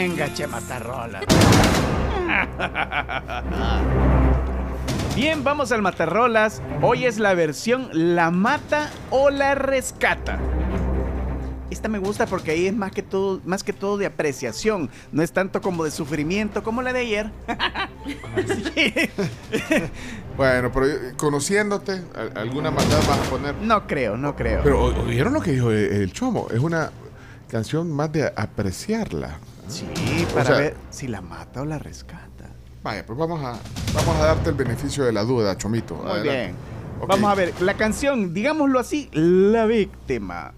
[0.01, 1.25] Venga, che Matarrolas.
[5.19, 6.63] Bien, vamos al Matarrolas.
[6.81, 10.39] Hoy es la versión La Mata o la Rescata.
[11.71, 14.89] Esta me gusta porque ahí es más que todo, más que todo de apreciación.
[15.11, 17.31] No es tanto como de sufrimiento como la de ayer.
[20.37, 23.57] Bueno, pero eh, conociéndote, ¿al- ¿alguna maldad vas a poner?
[23.57, 24.61] No creo, no creo.
[24.63, 26.47] Pero ¿o- ¿oyeron lo que dijo el, el Chomo?
[26.53, 26.93] Es una
[27.49, 29.39] canción más de apreciarla.
[29.67, 29.85] Sí,
[30.31, 32.51] O para sea, ver si la mata o la rescata.
[32.83, 33.59] Vaya, pues vamos a,
[33.95, 35.95] vamos a darte el beneficio de la duda, Chomito.
[35.97, 36.31] Muy Adelante.
[36.31, 36.57] bien.
[37.07, 40.53] Vamos a ver, la canción, digámoslo así, La Víctima.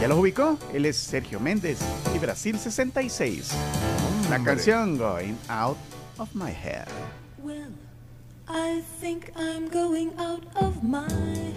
[0.00, 0.56] ¿Ya los ubicó?
[0.72, 1.78] Él es Sergio Méndez
[2.14, 3.50] y Brasil 66.
[4.30, 5.76] La canción Going Out
[6.18, 6.86] of My Head.
[7.42, 7.68] Well,
[8.48, 11.04] I think I'm going out of my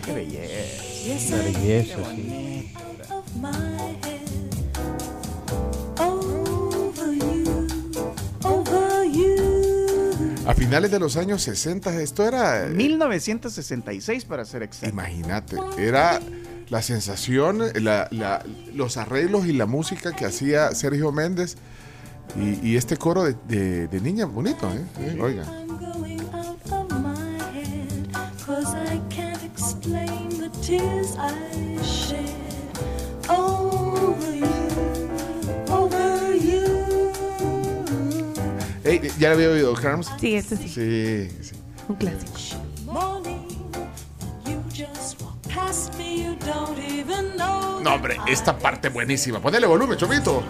[0.03, 0.15] Qué head.
[0.15, 1.05] belleza.
[1.05, 2.73] Yes, I belleza, Qué sí.
[10.45, 12.65] A finales de los años 60, esto era...
[12.65, 14.89] eh, 1966 para ser exacto.
[14.93, 16.19] Imagínate, era
[16.69, 18.43] la sensación, la- la-
[18.73, 21.55] los arreglos y la música que hacía Sergio Méndez
[22.35, 24.83] y, y este coro de, de, de niña bonito, ¿eh?
[25.13, 25.43] Sí, Oiga.
[31.15, 31.52] I'm
[39.19, 40.11] ¿Ya lo había oído, Carms?
[40.19, 40.69] Sí, este sí.
[40.69, 41.55] Sí, sí.
[41.87, 42.31] Un clásico.
[47.83, 49.41] No, hombre, esta parte buenísima.
[49.41, 50.43] Ponele volumen, Chomito.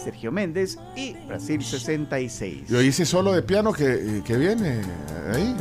[0.04, 2.68] Sergio Méndez y Brasil 66.
[2.70, 4.82] Yo hice solo de piano que, que viene
[5.34, 5.56] ahí.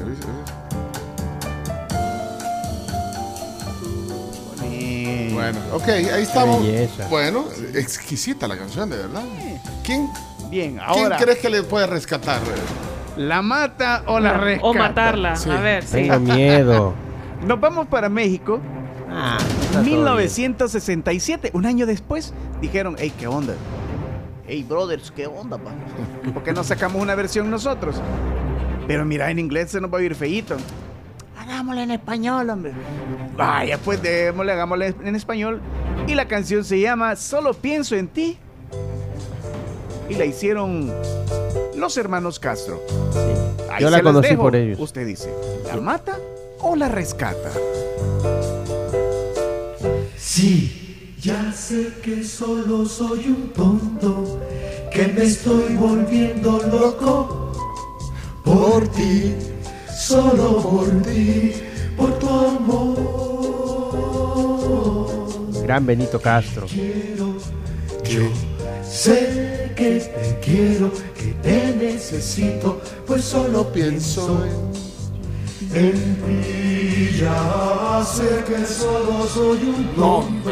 [5.33, 6.63] Bueno, ok, ahí estamos.
[6.63, 7.09] belleza.
[7.09, 9.25] Bueno, exquisita la canción, de verdad.
[9.83, 10.09] ¿Quién,
[10.51, 12.41] Bien, ¿quién ahora, crees que le puede rescatar?
[13.17, 14.67] ¿La mata o la rescata?
[14.69, 15.37] O matarla.
[15.37, 15.51] Sí.
[15.51, 16.09] A ver, sí.
[16.09, 16.95] Tengo miedo.
[17.47, 18.61] Nos vamos para México.
[19.11, 19.97] Ah, está todo bien.
[19.97, 23.55] 1967, un año después, dijeron, hey, ¿qué onda?
[24.47, 25.73] Hey, brothers, ¿qué onda, pa?
[26.33, 28.01] ¿Por qué no sacamos una versión nosotros?
[28.87, 30.57] Pero mira, en inglés se nos va a ir feíto.
[31.39, 32.73] Hagámosle en español, hombre.
[33.37, 35.61] Vaya, pues démosle, hagámosle en español.
[36.07, 38.39] Y la canción se llama Solo pienso en ti.
[40.09, 40.93] Y la hicieron
[41.85, 42.83] los hermanos Castro.
[43.71, 44.43] Ahí Yo la conocí dejo.
[44.45, 44.81] por ellos.
[44.81, 45.31] Usted dice,
[45.67, 46.19] ¿la mata
[46.61, 47.51] o la rescata?
[50.17, 54.41] Sí, ya sé que solo soy un tonto,
[54.91, 57.53] que me estoy volviendo loco
[58.43, 59.35] por ti,
[59.95, 61.53] solo por ti,
[61.99, 62.97] por tu amor.
[65.63, 66.67] Gran Benito Castro.
[66.67, 68.23] Yo
[68.83, 69.44] sé
[69.85, 74.45] que te quiero, que te necesito, pues solo pienso
[75.73, 77.19] en, en ti.
[77.21, 80.51] Ya sé que solo soy un tonto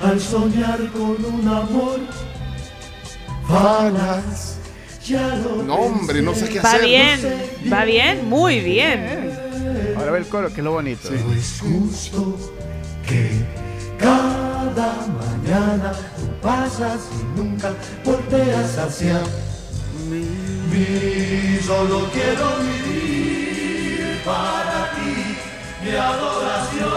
[0.00, 2.00] al soñar con un amor.
[5.08, 6.84] Lo No, hombre, no sé qué Va hacer.
[6.84, 7.20] bien,
[7.72, 9.30] va bien, muy bien.
[9.96, 11.10] Ahora ve el coro, que es lo bonito.
[11.10, 12.36] No es justo
[13.06, 13.30] que
[13.98, 15.92] cada mañana
[16.42, 17.72] pasas y nunca
[18.04, 19.20] volteas hacia
[20.10, 21.58] mí.
[21.64, 25.14] Solo quiero vivir para ti.
[25.84, 26.88] Mi adoración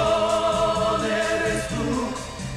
[1.06, 1.88] eres tú.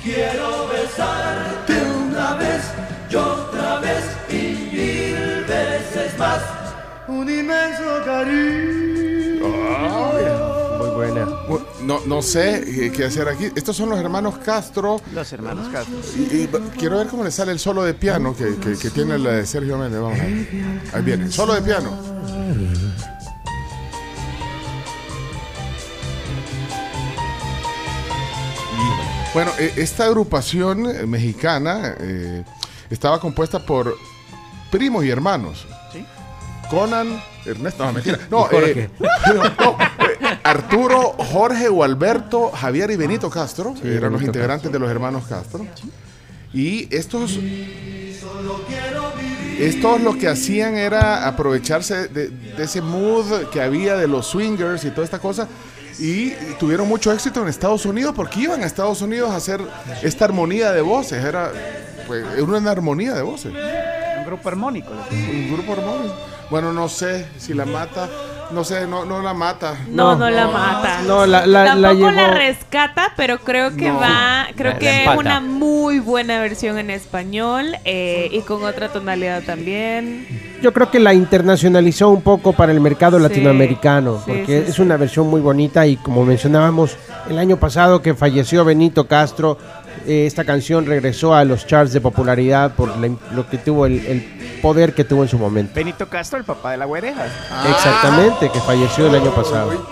[0.03, 1.75] Quiero besarte
[2.07, 2.63] una vez
[3.11, 6.43] y otra vez y mil veces más.
[7.09, 8.74] Un inmenso cariño.
[11.85, 13.51] No, no sé eh, qué hacer aquí.
[13.55, 15.01] Estos son los hermanos Castro.
[15.13, 15.97] Los hermanos Castro.
[16.17, 19.19] Y, y quiero ver cómo le sale el solo de piano que, que- que tiene
[19.19, 20.01] la de Sergio Méndez.
[20.01, 20.47] Vamos a ver.
[20.95, 21.91] Ahí viene, solo de piano.
[29.33, 32.45] Bueno, eh, esta agrupación eh, mexicana eh,
[32.89, 33.97] estaba compuesta por
[34.71, 35.67] primos y hermanos.
[35.93, 36.05] ¿Sí?
[36.71, 38.19] Conan, Ernesto, no, mentira.
[38.31, 39.77] No, eh, no, no,
[40.43, 45.25] Arturo, Jorge o Alberto, Javier y Benito Castro Sí, eran los integrantes de los hermanos
[45.29, 45.67] Castro.
[46.53, 47.39] Y estos,
[49.59, 54.85] estos lo que hacían era aprovecharse de, de ese mood que había de los swingers
[54.85, 55.49] y toda esta cosa.
[55.99, 59.61] Y tuvieron mucho éxito en Estados Unidos porque iban a Estados Unidos a hacer
[60.03, 61.25] esta armonía de voces.
[61.25, 61.53] Era,
[62.07, 63.53] pues, una armonía de voces.
[63.53, 64.93] Un grupo armónico.
[65.11, 66.17] Un grupo armónico.
[66.51, 68.09] Bueno, no sé si la mata.
[68.51, 69.75] No sé, no, no la mata.
[69.89, 71.01] No, no, la mata.
[71.07, 73.99] No, la, la, Tampoco la, llevó- rescata, pero creo que No.
[73.99, 79.43] va, creo que es una muy buena versión en español eh, y con otra tonalidad
[79.43, 80.27] también.
[80.63, 84.69] Yo creo que la internacionalizó un poco para el mercado Sí, latinoamericano, sí, porque sí,
[84.71, 84.83] es sí.
[84.83, 86.97] una versión muy bonita y como mencionábamos
[87.29, 89.59] el año pasado que falleció Benito Castro,
[90.07, 94.05] eh, esta canción regresó a los charts de popularidad por la- lo que tuvo el,
[94.07, 94.34] el
[94.65, 95.75] poder que tuvo en su momento.
[95.75, 97.27] Benito Castro, el papá de la güereja.
[97.69, 99.87] Exactamente, que falleció el año pasado.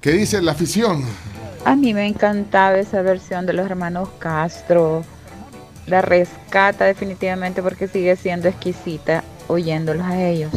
[0.00, 1.04] ¿Qué dice la afición?
[1.66, 5.04] A mí me encantaba esa versión de los hermanos Castro.
[5.86, 10.52] La rescata definitivamente porque sigue siendo exquisita oyéndolos a ellos.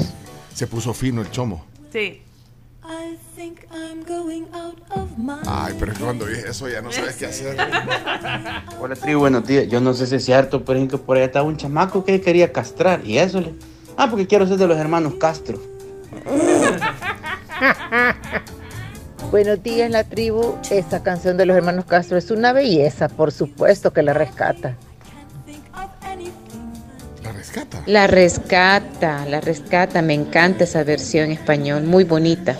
[0.53, 1.65] Se puso fino el chomo.
[1.91, 2.24] Sí.
[5.47, 7.57] Ay, pero es que cuando dije eso ya no sabes qué hacer.
[8.79, 9.67] Hola, tribu, buenos días.
[9.67, 12.21] Yo no sé si es cierto, pero es que por allá estaba un chamaco que
[12.21, 13.05] quería castrar.
[13.05, 13.53] Y eso le.
[13.97, 15.59] Ah, porque quiero ser de los hermanos Castro.
[19.31, 20.55] Buenos días, la tribu.
[20.69, 24.75] Esta canción de los hermanos Castro es una belleza, por supuesto que la rescata.
[27.23, 27.83] La rescata.
[27.87, 30.01] La rescata, la rescata.
[30.01, 32.55] Me encanta esa versión en español, muy bonita.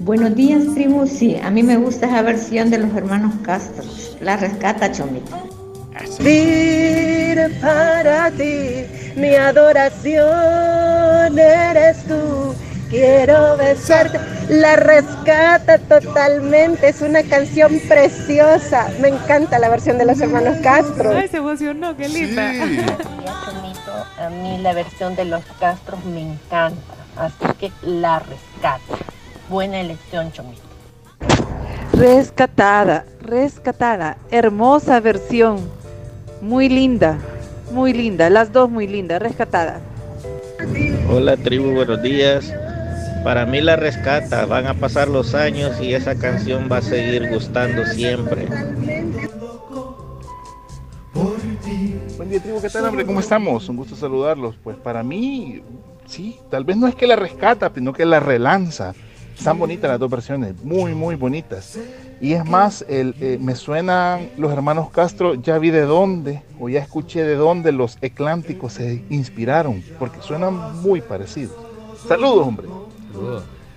[0.00, 1.06] Buenos días, tribu.
[1.06, 3.84] Sí, a mí me gusta esa versión de los hermanos Castro.
[4.20, 5.36] La rescata, Chomito.
[6.20, 8.84] Vivir para ti,
[9.16, 10.26] mi adoración
[11.38, 12.54] eres tú.
[12.90, 16.88] Quiero besarte, la rescata totalmente.
[16.88, 18.88] Es una canción preciosa.
[19.00, 21.16] Me encanta la versión de los hermanos Castro.
[21.16, 22.52] Ay, se emocionó, qué linda.
[24.18, 29.15] A mí la versión de los Castros me encanta, así que la rescato.
[29.48, 30.62] Buena elección, Chomito.
[31.92, 35.60] Rescatada, rescatada, hermosa versión,
[36.42, 37.18] muy linda,
[37.70, 39.80] muy linda, las dos muy lindas, rescatada.
[41.08, 42.52] Hola tribu, buenos días.
[43.22, 47.30] Para mí la rescata, van a pasar los años y esa canción va a seguir
[47.30, 48.48] gustando siempre.
[52.16, 53.06] Buen día, tribu, ¿qué tal, hombre?
[53.06, 53.68] ¿Cómo estamos?
[53.68, 54.56] Un gusto saludarlos.
[54.62, 55.62] Pues para mí,
[56.06, 58.92] sí, tal vez no es que la rescata, sino que la relanza.
[59.36, 61.78] Están bonitas las dos versiones, muy, muy bonitas.
[62.20, 66.80] Y es más, eh, me suenan los hermanos Castro, ya vi de dónde, o ya
[66.80, 71.54] escuché de dónde los eclánticos se inspiraron, porque suenan muy parecidos.
[72.08, 72.66] Saludos, hombre.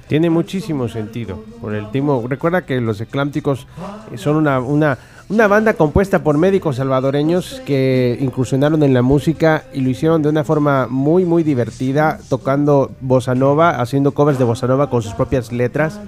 [0.08, 1.44] Tiene muchísimo sentido.
[1.62, 2.26] Por el timo.
[2.28, 3.68] Recuerda que los eclámpticos
[4.12, 4.98] eh, son una, una,
[5.30, 10.30] una banda compuesta por médicos salvadoreños que incursionaron en la música y lo hicieron de
[10.30, 15.14] una forma muy, muy divertida, tocando bossa nova, haciendo covers de bossa nova con sus
[15.14, 16.00] propias letras,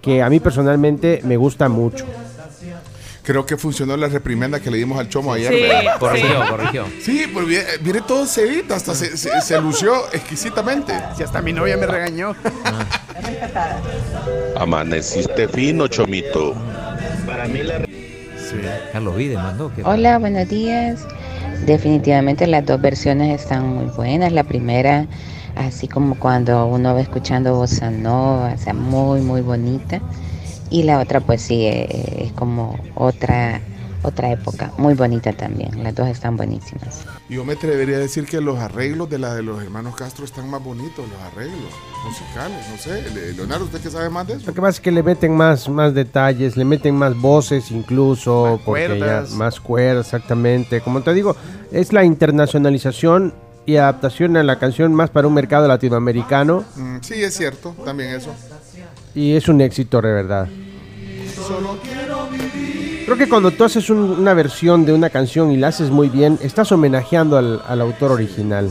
[0.00, 2.04] que a mí personalmente me gusta mucho.
[3.24, 5.52] Creo que funcionó la reprimenda que le dimos al chomo ayer.
[5.52, 5.96] Sí, ¿verdad?
[6.00, 6.84] corrigió, corrigió.
[7.00, 10.92] Sí, pues viene, viene todo sedito, hasta se, se- se lució exquisitamente.
[11.16, 12.34] Si hasta mi novia me regañó.
[14.56, 16.54] Amaneciste fino, Chomito.
[17.26, 17.80] Para mí la...
[18.92, 19.72] Carlos mandó.
[19.84, 21.06] Hola, buenos días.
[21.64, 24.32] Definitivamente las dos versiones están muy buenas.
[24.32, 25.06] La primera,
[25.56, 30.00] así como cuando uno va escuchando bossa nova, o sea, muy, muy bonita.
[30.70, 33.60] Y la otra, pues sí, eh, es como otra,
[34.02, 35.82] otra época, muy bonita también.
[35.82, 37.06] Las dos están buenísimas.
[37.28, 40.50] Yo me atrevería a decir que los arreglos de la de los hermanos Castro están
[40.50, 41.72] más bonitos, los arreglos
[42.04, 43.02] musicales, no sé.
[43.14, 44.46] Le- Leonardo, ¿usted qué sabe más de eso?
[44.48, 48.60] Lo que pasa es que le meten más, más detalles, le meten más voces incluso,
[48.66, 49.30] porque ya- cuerdas.
[49.30, 50.80] más cuerdas, exactamente.
[50.82, 51.34] Como te digo,
[51.70, 53.32] es la internacionalización
[53.64, 58.10] y adaptación a la canción más para un mercado latinoamericano Mm, sí, es cierto, también
[58.14, 58.34] eso.
[59.14, 60.48] y es un éxito de verdad.
[61.46, 62.11] Solo quiero.
[63.04, 66.08] Creo que cuando tú haces un- una versión de una canción y la haces muy
[66.08, 68.70] bien, estás homenajeando al, al autor original.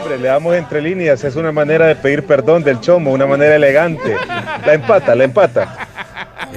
[0.00, 3.56] Hombre, le damos entre líneas, es una manera de pedir perdón del chomo, una manera
[3.56, 4.16] elegante.
[4.64, 5.88] La empata, la empata.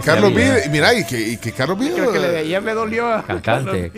[0.05, 3.07] Carlos Vives, mira, y que, y que Carlos Vives Creo que le me dolió.
[3.07, 3.91] a Cantante,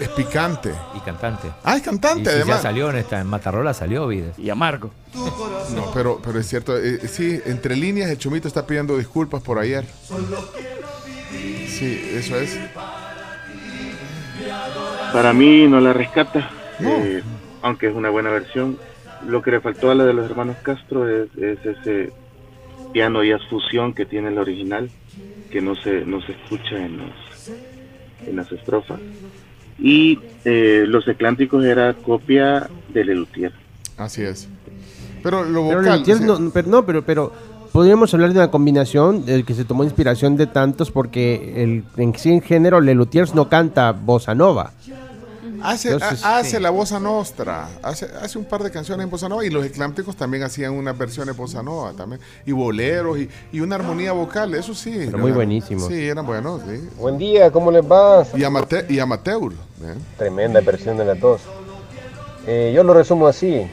[0.00, 0.72] es picante.
[0.96, 1.48] y cantante.
[1.62, 2.56] Ah, es cantante, Y además.
[2.56, 4.36] ya salió en esta en Matarola, salió Vides.
[4.38, 4.90] Y amargo.
[5.14, 9.58] No, pero, pero es cierto, eh, sí, entre líneas el Chomito está pidiendo disculpas por
[9.58, 9.84] ayer.
[11.66, 12.58] Sí, eso es.
[15.12, 16.50] Para mí no la rescata,
[16.80, 17.22] eh,
[17.62, 18.78] aunque es una buena versión.
[19.26, 22.12] Lo que le faltó a la de los hermanos Castro es, es ese
[22.92, 24.90] piano y fusión que tiene el original,
[25.50, 27.50] que no se, no se escucha en, los,
[28.26, 29.00] en las estrofas.
[29.78, 33.52] Y eh, Los Eclánticos era copia de Lelutier.
[33.96, 34.48] Así es.
[35.22, 35.84] Pero lo Pero, vocal.
[35.84, 36.24] Lelutier sí.
[36.24, 37.32] no, pero no, pero, pero
[37.74, 42.16] podríamos hablar de una combinación del que se tomó inspiración de tantos porque el, en
[42.16, 44.70] sí en género Lelutiers no canta bossa nova.
[45.60, 46.62] Hace, Entonces, hace sí.
[46.62, 50.14] la bossa nostra, hace, hace un par de canciones en bossa nova y los eclánticos
[50.14, 54.72] también hacían unas versiones bossa nova también y boleros y, y una armonía vocal, eso
[54.72, 54.92] sí.
[55.06, 55.88] Pero muy buenísimos.
[55.88, 56.88] Sí, eran buenos, sí.
[56.96, 58.24] Buen día, ¿cómo les va?
[58.36, 59.52] Y, amate- y amateur.
[59.52, 59.94] ¿eh?
[60.16, 61.40] Tremenda versión de las dos.
[62.46, 63.66] Eh, yo lo resumo así.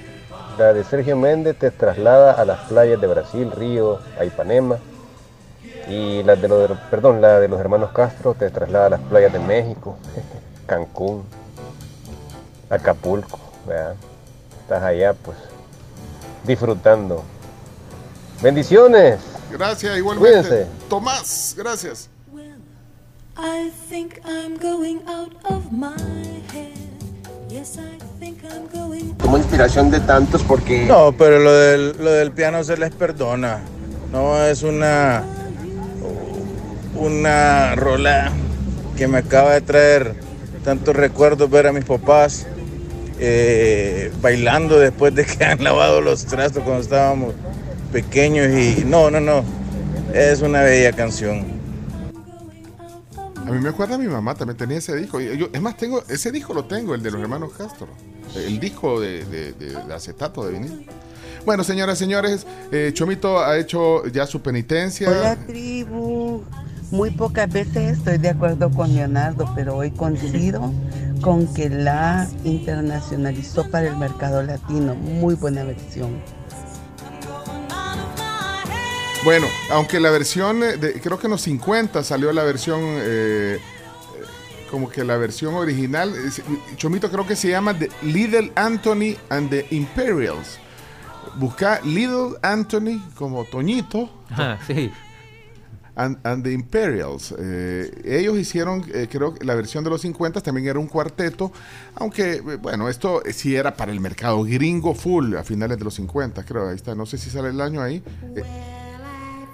[0.58, 4.78] La de Sergio Méndez te traslada a las playas de Brasil, Río, a Ipanema.
[5.88, 9.34] Y la de los, perdón, la de los hermanos Castro te traslada a las playas
[9.34, 9.98] de México,
[10.68, 11.24] Cancún,
[12.70, 13.40] Acapulco.
[13.66, 13.96] ¿verdad?
[14.62, 15.38] Estás allá, pues,
[16.46, 17.24] disfrutando.
[18.42, 19.20] Bendiciones.
[19.52, 20.42] Gracias, igualmente.
[20.42, 20.68] Cuídense.
[20.90, 22.10] Tomás, gracias.
[23.38, 26.41] I think I'm going out of my
[27.52, 27.60] head.
[27.60, 32.12] Yes, I think I'm going Tomó inspiración de tantos porque No, pero lo del, lo
[32.12, 33.62] del piano se les perdona.
[34.12, 35.24] No es una
[36.96, 38.32] una rola
[38.98, 40.16] que me acaba de traer
[40.64, 42.46] tantos recuerdos ver a mis papás
[43.20, 47.34] eh, bailando después de que han lavado los trastos cuando estábamos
[47.92, 49.44] pequeños y no, no, no.
[50.14, 51.51] Es una bella canción.
[53.52, 55.20] A mí me acuerda mi mamá, también tenía ese disco.
[55.20, 57.88] Yo- es más, tengo ese disco lo tengo, el de los hermanos Castro.
[58.34, 60.88] El disco de, de- acetato de vinil.
[61.46, 65.10] Bueno, señoras señores, eh, Chomito ha hecho ya su penitencia.
[65.10, 66.44] Hola tribu,
[66.92, 70.72] muy pocas veces estoy de acuerdo con Leonardo, pero hoy coincido
[71.22, 74.96] con que la internacionalizó para el mercado latino.
[74.96, 76.22] Muy buena versión.
[79.24, 83.60] Bueno, aunque la versión, eh, de, creo que en los 50 salió la versión, eh,
[83.60, 83.60] eh,
[84.72, 86.12] como que la versión original,
[86.76, 90.58] Chomito creo que se llama The Little Anthony and the Imperials.
[91.36, 94.10] Busca Little Anthony como Toñito.
[94.32, 94.92] Ah, sí.
[95.96, 97.36] And, and the Imperials.
[97.38, 101.52] Eh, ellos hicieron, eh, creo que la versión de los 50 también era un cuarteto,
[101.96, 106.44] aunque, bueno, esto sí era para el mercado gringo full a finales de los 50,
[106.44, 106.70] creo.
[106.70, 108.02] Ahí está, no sé si sale el año ahí.
[108.36, 108.44] Eh,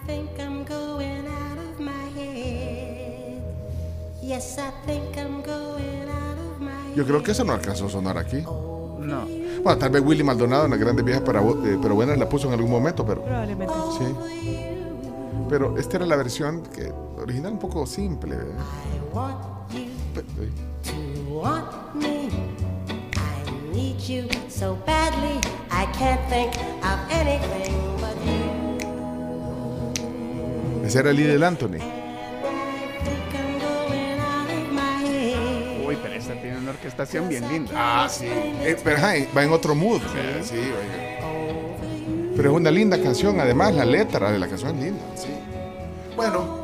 [0.08, 3.42] think I'm going out of my head.
[4.22, 7.90] Yes, I think I'm going out of my yo creo que eso no alcanzó a
[7.90, 8.42] sonar aquí.
[8.42, 9.26] No.
[9.64, 12.48] Bueno, tal vez Willy Maldonado en las grandes viejas para, eh, pero buenas la puso
[12.48, 13.74] en algún momento, pero Probablemente.
[14.00, 14.68] sí.
[15.50, 18.36] Pero esta era la versión que original un poco simple.
[18.36, 18.56] ¿verdad?
[20.84, 20.94] to
[21.30, 21.88] want
[30.88, 31.80] Ese era Lidl Anthony.
[35.86, 37.72] Uy, pero esta tiene una orquestación bien linda.
[37.76, 38.26] Ah, sí.
[38.26, 39.02] Eh, pero
[39.36, 40.00] va en otro mood.
[40.44, 42.32] Sí, oiga.
[42.38, 45.02] Pero es una linda canción, además la letra de la canción es linda.
[45.16, 45.28] Sí.
[46.16, 46.60] Bueno,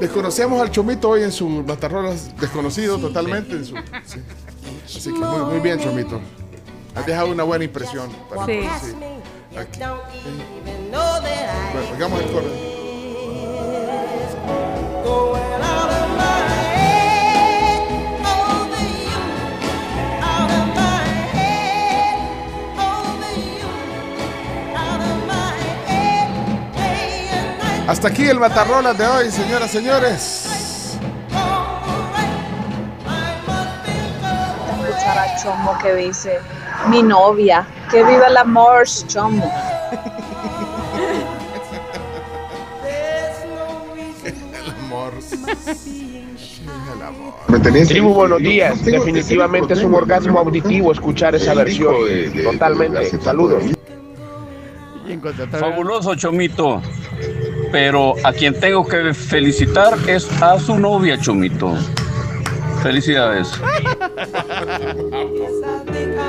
[0.00, 3.56] desconocemos al Chomito hoy en su Batarrolas, desconocido totalmente.
[3.56, 3.76] en su-
[4.06, 4.20] sí.
[4.86, 6.18] Así que muy, muy bien, Chomito.
[6.94, 8.08] Has dejado una buena impresión.
[8.30, 8.60] para- Sí.
[9.56, 9.78] Aquí.
[9.78, 12.48] Don't even know that I Bueno, hagamos el coro.
[15.04, 17.88] going out of my head
[18.24, 19.20] over you,
[20.22, 21.04] out of my
[21.36, 22.18] head
[22.78, 23.68] over you,
[24.74, 25.52] out of my
[25.86, 26.28] head
[26.74, 27.88] day and night.
[27.90, 30.98] Hasta aquí el Batarrolas de hoy, señoras y señores.
[34.88, 36.40] escuchar a Chomo que dice,
[36.88, 39.52] mi novia, que viva el amor, Chomo.
[44.24, 45.12] El amor.
[46.96, 47.86] El amor.
[47.86, 48.84] Tribu, buenos días.
[48.84, 51.94] Definitivamente es un orgasmo auditivo escuchar esa versión.
[52.44, 53.18] Totalmente.
[53.20, 53.64] Saludos.
[55.50, 56.80] Fabuloso Chomito.
[57.70, 61.74] Pero a quien tengo que felicitar es a su novia Chomito.
[62.82, 63.48] Felicidades.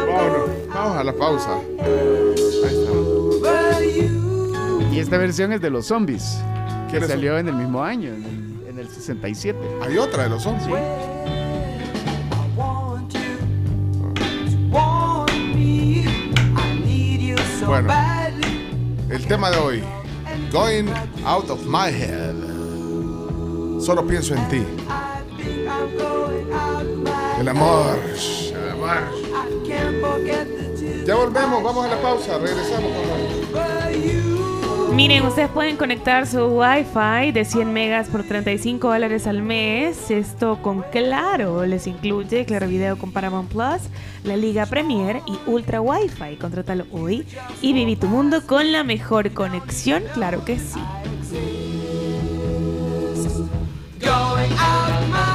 [0.07, 1.59] Vámonos, vamos a la pausa.
[4.91, 6.39] Y esta versión es de los zombies.
[6.91, 9.57] Que salió en el mismo año, en el, en el 67.
[9.81, 10.67] Hay otra de los zombies.
[17.65, 17.91] Bueno,
[19.09, 19.83] el tema de hoy,
[20.51, 20.85] Going
[21.25, 22.35] Out of My Head.
[23.81, 24.63] Solo pienso en ti.
[27.39, 27.99] El amor.
[28.49, 29.23] El amor.
[31.05, 32.91] Ya volvemos, vamos a la pausa, regresamos.
[34.93, 40.11] Miren, ustedes pueden conectar su Wi-Fi de 100 megas por 35 dólares al mes.
[40.11, 43.89] Esto con Claro les incluye Claro Video con Paramount Plus,
[44.23, 46.37] la Liga Premier y Ultra Wi-Fi.
[46.37, 47.25] Contrátalo hoy
[47.61, 50.03] y viví tu mundo con la mejor conexión.
[50.13, 50.79] Claro que sí.
[53.99, 55.32] Going out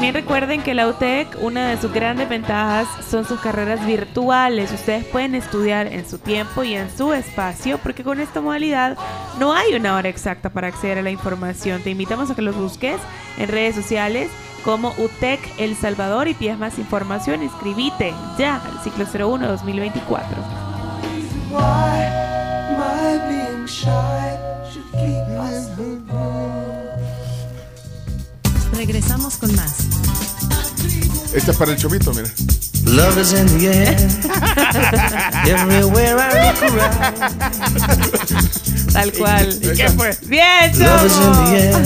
[0.00, 4.72] También recuerden que la UTEC, una de sus grandes ventajas son sus carreras virtuales.
[4.72, 8.96] Ustedes pueden estudiar en su tiempo y en su espacio, porque con esta modalidad
[9.38, 11.82] no hay una hora exacta para acceder a la información.
[11.82, 12.98] Te invitamos a que los busques
[13.36, 14.30] en redes sociales
[14.64, 17.42] como UTEC El Salvador y pides más información.
[17.42, 20.36] Inscribite ya al ciclo 01 2024.
[28.80, 29.74] Regresamos con más.
[31.34, 32.30] Este es para el chomito, mira.
[32.86, 33.94] Love is in the air.
[35.46, 37.14] Everywhere I look around.
[38.94, 39.52] Tal cual.
[39.60, 40.16] ¿Y qué fue?
[40.22, 41.82] Bien, Love is in the air.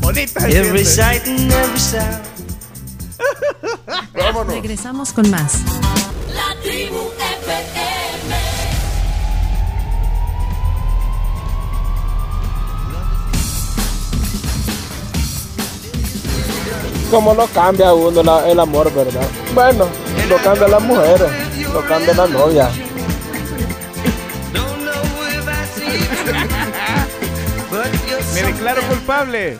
[0.00, 0.48] Bonita.
[0.48, 2.22] Every sight and every sound.
[4.46, 5.64] Regresamos con más.
[6.32, 7.10] La tribu
[7.42, 7.97] FM.
[17.10, 19.26] Como no cambia uno la- el amor, ¿verdad?
[19.54, 19.86] Bueno,
[20.28, 21.26] lo cambia la mujer,
[21.72, 22.68] lo cambia la novia.
[28.34, 29.58] Me declaro culpable.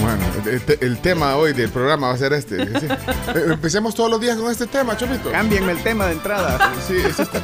[0.00, 2.64] Bueno, el, tema hoy del programa va a ser este.
[2.80, 2.86] sí.
[3.34, 5.30] Eh, Empecemos todos los días con este tema, Chomito.
[5.32, 6.72] Cámbienme el tema de entrada.
[6.86, 7.40] Sí, es este.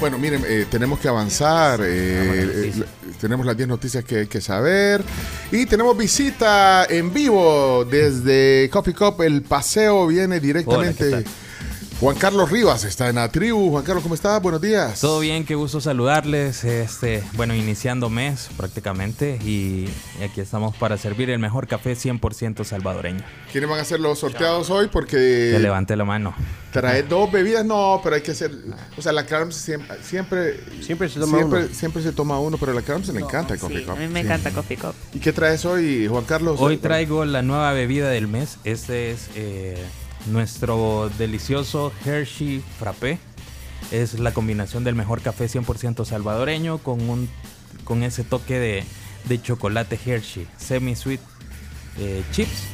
[0.00, 1.80] Bueno, miren, eh, tenemos que avanzar.
[1.82, 2.84] eh, eh,
[3.20, 5.02] tenemos las 10 noticias que hay que saber.
[5.50, 9.22] Y tenemos visita en vivo desde Coffee Cup.
[9.22, 11.08] El paseo viene directamente.
[11.08, 11.47] Hola, ¿qué
[12.00, 13.70] Juan Carlos Rivas está en la tribu.
[13.72, 14.40] Juan Carlos, ¿cómo estás?
[14.40, 15.00] Buenos días.
[15.00, 16.62] Todo bien, qué gusto saludarles.
[16.62, 19.88] Este, bueno, iniciando mes prácticamente y
[20.22, 23.24] aquí estamos para servir el mejor café 100% salvadoreño.
[23.50, 24.86] ¿Quiénes van a ser los sorteados hoy?
[24.92, 26.36] Porque Que levante la mano.
[26.72, 28.52] trae dos bebidas, no, pero hay que hacer.
[28.96, 29.96] O sea, la Carms siempre.
[30.04, 31.68] Siempre, Siempre se toma siempre, uno.
[31.74, 33.94] siempre se toma uno, pero a la Carms le encanta el Coffee Sí, Cup.
[33.94, 34.26] a mí me Sí.
[34.26, 34.94] encanta Coffee Cup.
[35.14, 36.60] ¿Y qué traes hoy, Juan Carlos?
[36.60, 38.58] Hoy traigo la nueva bebida del mes.
[38.62, 39.76] Este es eh,
[40.32, 43.18] nuestro delicioso Hershey Frappé.
[43.90, 47.28] Es la combinación del mejor café 100% salvadoreño con, un,
[47.84, 48.84] con ese toque de,
[49.24, 51.20] de chocolate Hershey, semi-sweet.
[51.98, 52.64] eh, chips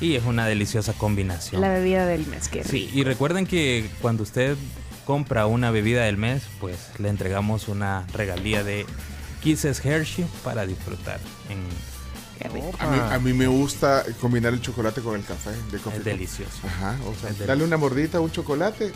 [0.00, 1.60] y es una deliciosa combinación.
[1.60, 4.56] La bebida del mes, que Sí, y recuerden que cuando usted
[5.04, 8.86] compra una bebida del mes, pues le entregamos una regalía de
[9.42, 11.20] Kisses Hershey para disfrutar.
[11.50, 11.58] En,
[12.44, 15.98] A mí, a mí me gusta combinar el chocolate con el café de coffee.
[15.98, 16.58] Es delicioso.
[16.66, 17.64] Ajá, o sea, delicioso.
[17.64, 18.92] una mordita a un chocolate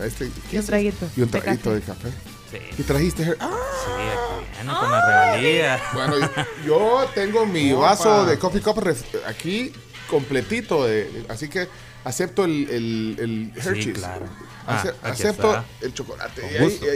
[0.00, 0.66] a este, ¿qué Y un es?
[0.66, 2.08] traguito Y un de traguito de café.
[2.10, 2.70] café.
[2.78, 3.34] ¿Y trajiste?
[3.40, 3.50] ¡Ah!
[3.84, 5.80] Sí, aquí viene con la.
[5.94, 6.30] Bueno,
[6.66, 7.82] yo tengo mi Opa.
[7.90, 8.82] vaso de coffee cup
[9.26, 9.72] aquí
[10.08, 11.68] completito, de, así que
[12.04, 13.98] acepto el, el, el Sí, Hershey's.
[13.98, 14.26] claro.
[14.66, 15.64] Ace- Ah, acepto está.
[15.82, 16.42] el chocolate.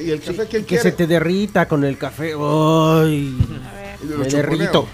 [0.02, 0.82] Y, y el café, ¿quién Que quiere?
[0.82, 2.32] se te derrita con el café.
[2.38, 3.36] ¡Ay!
[4.02, 4.86] Me derrito.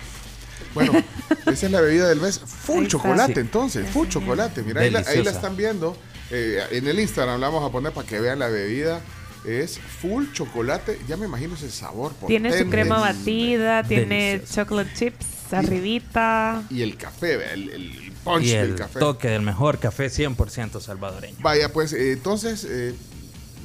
[0.76, 0.92] Bueno,
[1.46, 2.38] esa es la bebida del mes.
[2.38, 3.40] Full chocolate, Sí.
[3.40, 3.90] entonces.
[3.90, 4.62] Full chocolate.
[4.62, 5.36] Mira, ahí la, ahí la Deliciosa.
[5.38, 5.96] están viendo.
[6.30, 9.00] Eh, en el Instagram la vamos a poner para que vean la bebida.
[9.44, 11.00] Es full chocolate.
[11.08, 12.12] Ya me imagino ese sabor.
[12.26, 14.54] Tiene su crema batida, tiene Delicioso.
[14.62, 16.62] chocolate chips arribita.
[16.70, 18.98] Y el café, vea, el, el punch Y del el café.
[18.98, 21.36] toque del mejor café 100% salvadoreño.
[21.40, 22.94] Vaya, pues, eh, entonces, eh,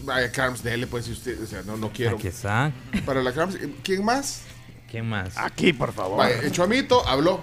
[0.03, 2.17] vaya, Carms, déjele, pues, si usted, o sea, no, no quiero.
[2.17, 2.71] Aquí está.
[3.05, 4.41] Para la Carms, eh, ¿quién más?
[4.91, 5.38] ¿Quién más?
[5.38, 6.18] Aquí, por favor.
[6.18, 7.39] Vaya, el Chomito habló.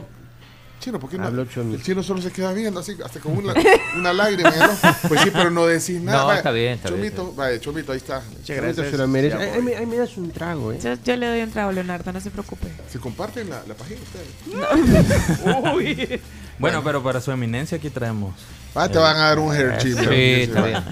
[0.81, 1.25] Chino, ¿por qué no?
[1.27, 1.77] Habló Chomito.
[1.79, 3.53] El chino solo se queda viendo así, hasta con una,
[3.97, 4.51] una lágrima.
[4.51, 4.69] ¿no?
[5.09, 6.19] Pues sí, pero no decís nada.
[6.21, 8.23] No, Vaya, está bien, está bien, Chomito, vaya, Chomito, ahí está.
[8.45, 9.37] Chomito se lo merece.
[9.37, 10.79] Ay, ay, me- das un trago, ¿eh?
[10.81, 12.69] Yo, yo le doy un trago, Leonardo, no se preocupe.
[12.93, 15.75] ¿Se comparten la, la página ustedes?
[15.75, 16.21] Uy.
[16.61, 18.35] Bueno, pero para su eminencia aquí traemos.
[18.75, 19.93] Ah, te van a dar un Hershey.
[19.93, 20.67] Sí, pero- está va.
[20.67, 20.85] bien.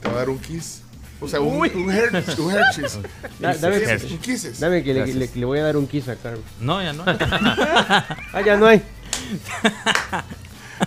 [0.00, 0.82] Te va a dar un kiss.
[1.20, 2.98] O sea, un, un, Her- un Hershey's.
[3.40, 3.78] Da- dame,
[4.10, 4.58] Un kisses.
[4.60, 6.44] dame que le, voy a dar un kiss a Carlos.
[6.60, 7.04] No, ya no.
[7.06, 8.82] ah, ya no hay.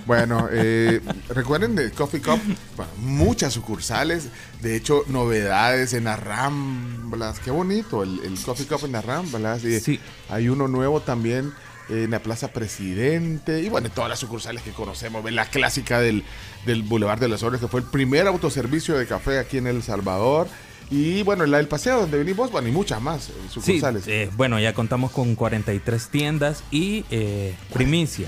[0.07, 2.39] Bueno, eh, recuerden de Coffee Cup,
[2.76, 4.27] bueno, muchas sucursales,
[4.61, 9.64] de hecho, novedades en las Ramblas, qué bonito el, el Coffee Cup en las Ramblas.
[9.64, 9.99] y Sí.
[10.30, 11.53] Hay uno nuevo también
[11.89, 16.23] en la Plaza Presidente, y bueno, en todas las sucursales que conocemos, la clásica del,
[16.65, 19.84] del Boulevard de los Hornos, que fue el primer autoservicio de café aquí en El
[19.84, 20.47] Salvador.
[20.89, 24.07] Y bueno, la del paseo donde venimos, bueno, y muchas más eh, Sí, sucursales.
[24.07, 28.27] eh, bueno, ya contamos con 43 tiendas y eh, primicia.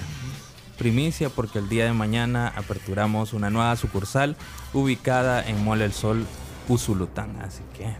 [0.77, 4.35] Primicia porque el día de mañana aperturamos una nueva sucursal
[4.73, 6.25] ubicada en Mole El Sol,
[6.67, 7.37] Usulután.
[7.41, 7.93] Así que.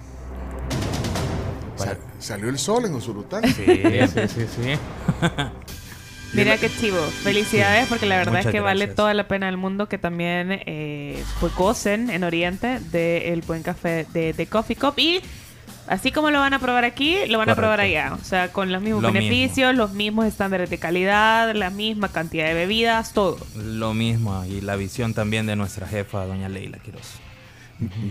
[1.75, 3.43] Sa- salió el sol en Usulután.
[3.47, 4.79] Sí, sí, sí, sí.
[6.33, 6.97] Mira qué chivo.
[7.23, 10.49] Felicidades porque la verdad Muchas es que vale toda la pena del mundo que también
[10.65, 15.21] eh, pues gocen en Oriente del buen café de, de Coffee Cup y
[15.87, 18.17] así como lo van a probar aquí, lo van a probar allá.
[18.19, 22.47] O sea, con los mismos Lo beneficios, los mismos estándares de calidad, la misma cantidad
[22.47, 23.37] de bebidas, todo.
[23.55, 27.13] Lo mismo y la visión también de nuestra jefa, doña Leila Quiroz.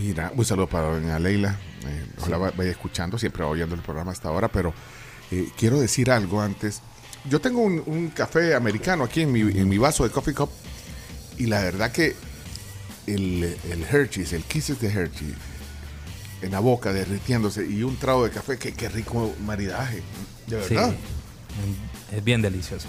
[0.00, 1.58] Mira, un saludo para doña Leila.
[1.86, 4.74] Eh, ojalá va- vaya escuchando, siempre va oyendo el programa hasta ahora, pero
[5.30, 6.82] eh, quiero decir algo antes.
[7.28, 10.50] Yo tengo un, un café americano aquí en mi, en mi vaso de coffee cup
[11.38, 12.14] y la verdad que
[13.06, 15.34] el, el Hershey's, el Kisses de Hershey,
[16.42, 20.02] en la boca derritiéndose y un trago de café, qué, qué rico maridaje.
[20.46, 20.94] De Sí, verdad.
[22.12, 22.88] es bien delicioso.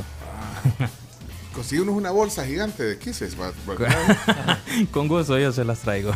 [1.54, 3.38] Consíguenos una bolsa gigante de Kisses.
[4.92, 6.12] Con gusto yo se las traigo.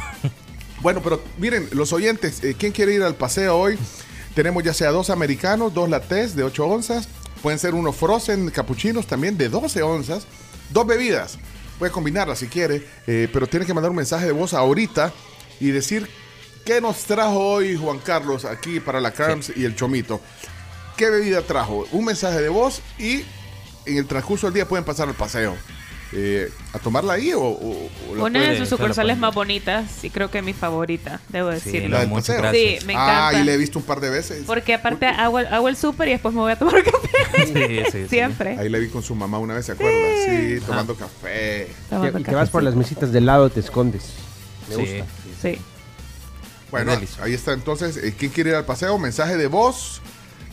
[0.82, 3.78] Bueno, pero miren, los oyentes, eh, ¿quién quiere ir al paseo hoy?
[4.34, 7.10] Tenemos ya sea dos americanos, dos latés de 8 onzas,
[7.42, 10.26] pueden ser unos frozen capuchinos también de 12 onzas,
[10.70, 11.38] dos bebidas.
[11.78, 15.12] Puede combinarlas si quiere, eh, pero tiene que mandar un mensaje de voz ahorita
[15.60, 16.10] y decir
[16.66, 20.22] qué nos trajo hoy Juan Carlos aquí para la Carms y el Chomito.
[20.96, 21.86] ¿Qué bebida trajo?
[21.92, 23.24] Un mensaje de voz y
[23.86, 25.56] en el transcurso del día pueden pasar al paseo.
[26.12, 30.10] Eh, ¿A tomarla ahí o, o- o la Una de sus sucursales más bonitas y
[30.10, 31.90] creo que mi favorita, debo decirlo.
[31.90, 32.52] la del muchas paseo.
[32.52, 33.28] Sí, me encanta.
[33.28, 34.44] Ah, y la he visto un par de veces.
[34.48, 37.10] Porque aparte hago el, hago el súper y después me voy a tomar café.
[37.46, 38.08] Sí, sí, sí.
[38.10, 38.58] Siempre.
[38.58, 39.98] Ahí la vi con su mamá una vez, ¿se acuerda?
[40.26, 41.68] Sí, tomando café.
[41.92, 44.14] Tomando Y te vas por las mesitas del lado, te escondes.
[44.70, 44.82] Me Sí.
[44.82, 45.06] gusta.
[45.44, 45.58] Sí.
[46.72, 46.92] Bueno,
[47.22, 47.98] ahí está entonces.
[47.98, 48.98] eh, ¿Quién quiere ir al paseo?
[48.98, 50.02] Mensaje de voz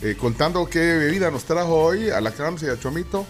[0.03, 3.25] eh, contando qué bebida nos trajo hoy a la Carms y al Chomito.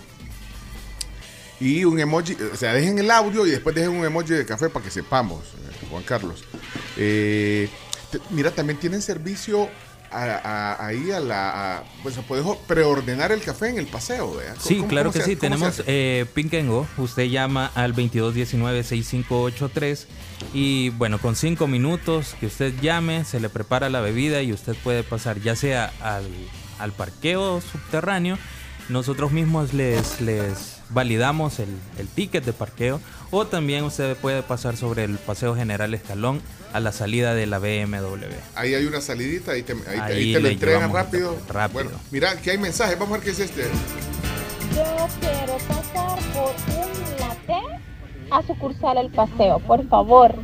[1.60, 4.70] Y un emoji, o sea, dejen el audio y después dejen un emoji de café
[4.70, 6.44] para que sepamos, eh, Juan Carlos.
[6.98, 7.68] Eh,
[8.12, 9.68] te- mira, también tienen servicio
[10.12, 11.78] a- a- ahí a la.
[11.80, 14.56] a- pues puedes preordenar el café en el paseo, ¿verdad?
[14.62, 15.36] Sí, ¿Cómo- claro que sí.
[15.36, 16.88] Tenemos eh, Pink and Go.
[16.98, 20.08] Usted llama al 2219-6583
[20.54, 24.76] y bueno, con cinco minutos que usted llame, se le prepara la bebida y usted
[24.84, 26.28] puede pasar ya sea al,
[26.80, 28.38] al parqueo subterráneo.
[28.90, 33.00] Nosotros mismos les, les validamos el, el ticket de parqueo
[33.32, 36.42] o también usted puede pasar sobre el Paseo General Escalón
[36.74, 38.26] a la salida de la BMW.
[38.56, 41.36] Ahí hay una salidita, ahí te, ahí, Ahí ahí te lo entregan rápido.
[41.50, 41.84] rápido.
[41.84, 42.96] Bueno, mira, aquí hay mensaje.
[42.96, 43.64] Vamos a ver qué es este.
[44.76, 44.84] Yo
[45.20, 47.82] quiero pasar por un latte
[48.30, 50.36] a sucursal El Paseo, por favor.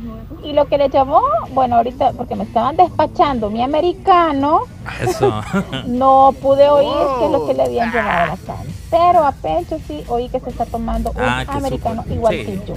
[0.42, 1.22] Y lo que le llamó,
[1.52, 4.62] bueno, ahorita, porque me estaban despachando mi americano,
[5.00, 5.42] Eso.
[5.86, 8.66] no pude oír qué es lo que le habían llamado a la sal.
[8.96, 12.16] Pero a Pencho sí oí que se está tomando un Ah, americano súper.
[12.16, 12.44] igual Sí.
[12.44, 12.74] que yo.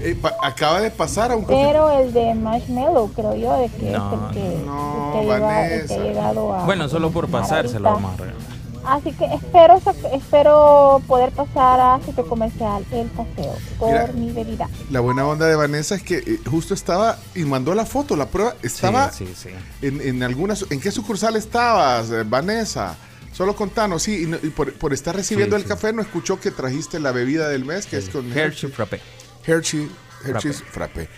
[0.00, 1.54] Eh, acaba de pasar a un café.
[1.66, 5.12] Pero el de Marshmallow, creo yo, de que No, es el que, el que no,
[5.14, 5.96] ha llegado- el que ha Vanessa.
[5.98, 6.64] llegado a...
[6.64, 8.06] Bueno, solo por pasar se lo ahorita.
[8.08, 8.54] vamos a regalar.
[8.86, 9.80] Así que espero,
[10.12, 14.08] espero poder pasar a Centro Comercial El Paseo por Mira.
[14.12, 14.68] mi bebida.
[14.90, 18.26] La buena onda de Vanessa es que eh, justo estaba y mandó la foto, la
[18.26, 18.56] prueba.
[18.62, 19.86] Estaba Sí, sí, sí.
[19.86, 20.66] En, en algunas.
[20.70, 22.94] ¿En qué sucursal estabas, eh, Vanessa?
[23.34, 27.00] Solo contanos, sí, y, por, por estar recibiendo Sí, el café no escuchó que trajiste
[27.00, 29.00] la bebida del mes, que es con Hershey Frappé.
[29.44, 29.90] Hershey,
[30.24, 31.08] Hershey's Frappé.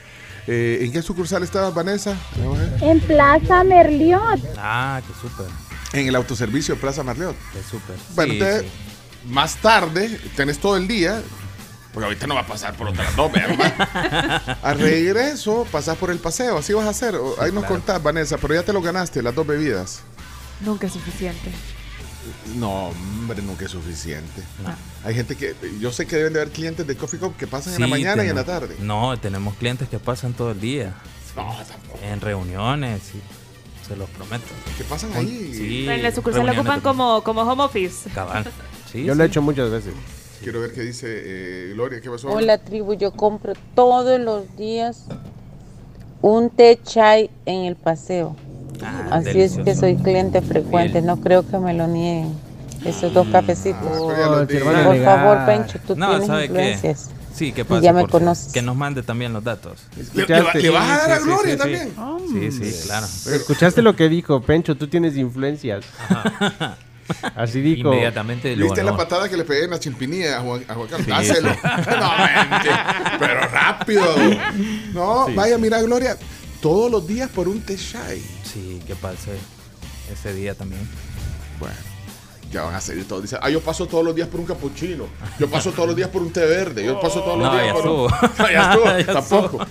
[0.46, 2.16] Eh, ¿En qué sucursal estabas, Vanessa?
[2.80, 4.40] En Plaza Merliot.
[4.56, 5.46] Ah, qué súper.
[5.92, 7.36] En el autoservicio de Plaza Marleot.
[7.52, 7.96] Qué súper.
[8.14, 8.66] Bueno, Sí,
[9.26, 11.20] más tarde, tenés todo el día,
[11.92, 14.58] porque ahorita no va a pasar por otras dos, ¿verdad?
[14.62, 17.14] A regreso, pasás por el paseo, así vas a hacer.
[17.40, 17.74] Ahí nos claro.
[17.74, 20.00] contás, Vanessa, pero ya te lo ganaste, las dos bebidas.
[20.60, 21.50] Nunca es suficiente.
[22.56, 24.42] No, hombre, nunca es suficiente.
[25.04, 27.74] Hay gente que, yo sé que deben de haber clientes de Coffee Cup que pasan
[27.74, 28.76] en la mañana y en la tarde.
[28.80, 30.94] No, tenemos clientes que pasan todo el día.
[31.36, 31.98] No, tampoco.
[32.02, 33.20] En reuniones, sí.
[33.86, 34.46] Se los prometo.
[34.76, 35.52] ¿Qué pasan ahí?
[35.54, 35.82] Sí.
[35.86, 38.10] Pero en la sucursal lo ocupan como, como home office.
[38.10, 38.44] Cabal.
[38.90, 39.18] Sí, Yo sí.
[39.18, 39.92] lo he hecho muchas veces.
[40.40, 42.28] Quiero ver qué dice eh, Gloria, ¿qué pasó?
[42.28, 45.06] Hola tribu, yo compro todos los días
[46.22, 48.36] un té chai en el paseo.
[48.82, 52.32] Ah, Así es que soy cliente frecuente, no creo que me lo nieguen.
[52.84, 53.80] Esos dos cafecitos.
[53.98, 56.46] Oh, te van a Por favor, Pencho, tú No, tienes ¿sabe qué?
[56.48, 57.10] influencias.
[57.34, 58.52] Sí, que pase ya me conoces.
[58.52, 59.78] Que nos mande también los datos.
[60.14, 61.92] ¿Le- le va- le vas a dar a Gloria sí, también?
[62.32, 63.06] Sí, sí, claro.
[63.24, 65.84] Pero escuchaste lo que dijo, Pencho, tú tienes influencias.
[67.36, 67.88] Así dijo.
[67.92, 70.88] Inmediatamente lo ¿Viste la patada que le pegué en la chimpinilla a Juan, a Juan
[70.88, 71.04] Carlos?
[71.06, 71.52] Sí, Dáselo.
[71.52, 71.58] sí.
[71.64, 72.70] no, mente,
[73.18, 74.04] pero rápido.
[74.94, 75.34] No, Sí.
[75.34, 76.16] vaya, mira, Gloria,
[76.60, 77.76] todos los días por un té.
[78.52, 79.32] Sí, que pase
[80.12, 80.86] ese día también.
[81.58, 81.74] Bueno,
[82.52, 83.22] ya van a seguir todos.
[83.22, 85.06] Dice, ah, yo paso todos los días por un capuchino.
[85.38, 86.84] Yo paso todos los días por un té verde.
[86.84, 88.06] Yo paso todos los No, días ya por un...
[88.38, 89.66] No, ya estuvo, Ya tampoco.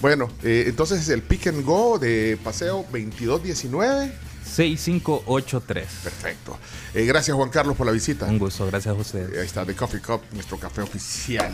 [0.00, 4.12] Bueno, eh, entonces el pick and go de paseo 2219.
[4.44, 5.86] 6583.
[6.02, 6.56] Perfecto.
[6.94, 8.26] Eh, gracias Juan Carlos por la visita.
[8.26, 9.38] Un gusto, gracias a ustedes.
[9.38, 11.52] Ahí está, The Coffee Cup, nuestro café oficial.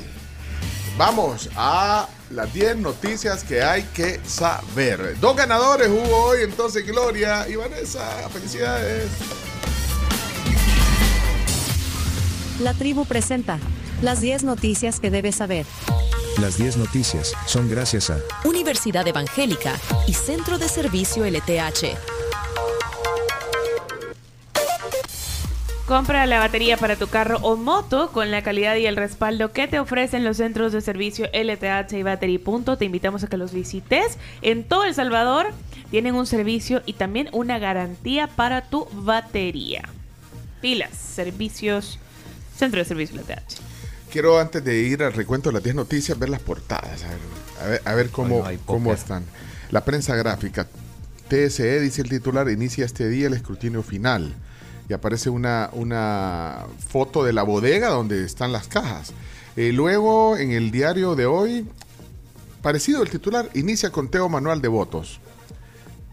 [0.97, 5.19] Vamos a las 10 noticias que hay que saber.
[5.19, 8.05] Dos ganadores hubo hoy, entonces Gloria y Vanessa.
[8.33, 9.11] Felicidades.
[12.61, 13.59] La tribu presenta
[14.03, 15.67] las 10 noticias que debes saber.
[16.41, 19.73] Las 10 noticias son gracias a Universidad Evangélica
[20.07, 21.97] y Centro de Servicio LTH.
[25.87, 29.69] Compra la batería para tu carro o moto con la calidad y el respaldo que
[29.69, 32.39] te ofrecen los centros de servicio LTH y Battery.
[32.39, 32.79] Punto.
[32.79, 34.17] Te invitamos a que los visites.
[34.41, 35.49] En todo El Salvador
[35.91, 39.83] tienen un servicio y también una garantía para tu batería.
[40.63, 41.99] Pilas, servicios,
[42.57, 43.61] centro de servicio LTH.
[44.11, 47.19] Quiero antes de ir al recuento de las 10 noticias ver las portadas, a ver,
[47.61, 49.25] a ver, a ver cómo, Bueno, cómo están.
[49.71, 50.67] La prensa gráfica.
[51.29, 54.35] TSE, dice el titular, inicia este día el escrutinio final.
[54.89, 59.13] Y aparece una, una foto de la bodega donde están las cajas.
[59.57, 61.67] Eh, luego, en el diario de hoy,
[62.63, 65.21] parecido el titular, inicia conteo manual de votos.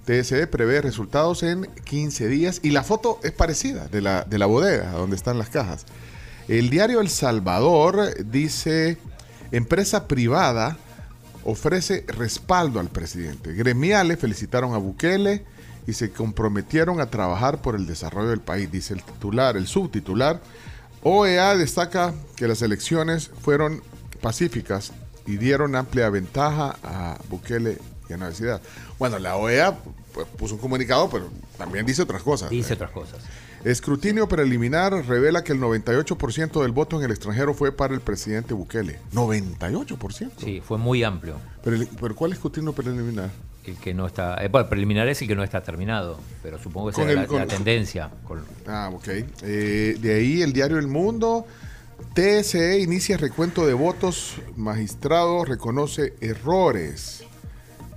[0.05, 4.45] TSE prevé resultados en 15 días y la foto es parecida de la, de la
[4.45, 5.85] bodega donde están las cajas.
[6.47, 8.97] El diario El Salvador dice,
[9.51, 10.77] empresa privada
[11.43, 13.53] ofrece respaldo al presidente.
[13.53, 15.45] Gremiales felicitaron a Bukele
[15.91, 20.39] y se comprometieron a trabajar por el desarrollo del país, dice el titular, el subtitular.
[21.03, 23.83] OEA destaca que las elecciones fueron
[24.21, 24.93] pacíficas
[25.27, 27.77] y dieron amplia ventaja a Bukele
[28.09, 28.61] y a universidad.
[28.97, 29.79] Bueno, la OEA
[30.13, 32.49] pues, puso un comunicado, pero también dice otras cosas.
[32.49, 33.19] Dice otras cosas.
[33.65, 38.53] Escrutinio preliminar revela que el 98% del voto en el extranjero fue para el presidente
[38.53, 38.97] Bukele.
[39.13, 40.31] 98%.
[40.37, 41.35] Sí, fue muy amplio.
[41.65, 43.29] Pero, pero ¿cuál escrutinio preliminar?
[43.65, 44.43] El que no está.
[44.43, 46.19] eh, bueno, preliminar es el que no está terminado.
[46.41, 48.09] Pero supongo que esa es la, con- la tendencia.
[48.27, 49.07] con- Ah, ok.
[49.43, 51.45] Eh, de ahí el diario El Mundo.
[52.15, 54.35] TSE inicia recuento de votos.
[54.55, 57.20] Magistrado reconoce errores.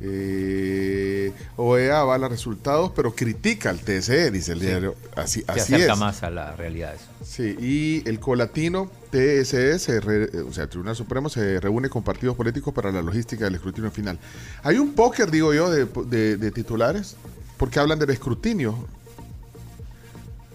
[0.06, 4.66] Eh, OEA avala resultados, pero critica al TSE, dice el Sí.
[4.66, 4.94] diario.
[5.16, 5.98] Así, se así acerca es.
[5.98, 7.06] más a la realidad eso.
[7.24, 12.02] Sí, y el colatino TSE, se re- o sea, el Tribunal Supremo se reúne con
[12.02, 14.18] partidos políticos para la logística del escrutinio final.
[14.62, 17.16] Hay un póker, digo yo, de, de- de titulares,
[17.56, 18.74] porque hablan del escrutinio,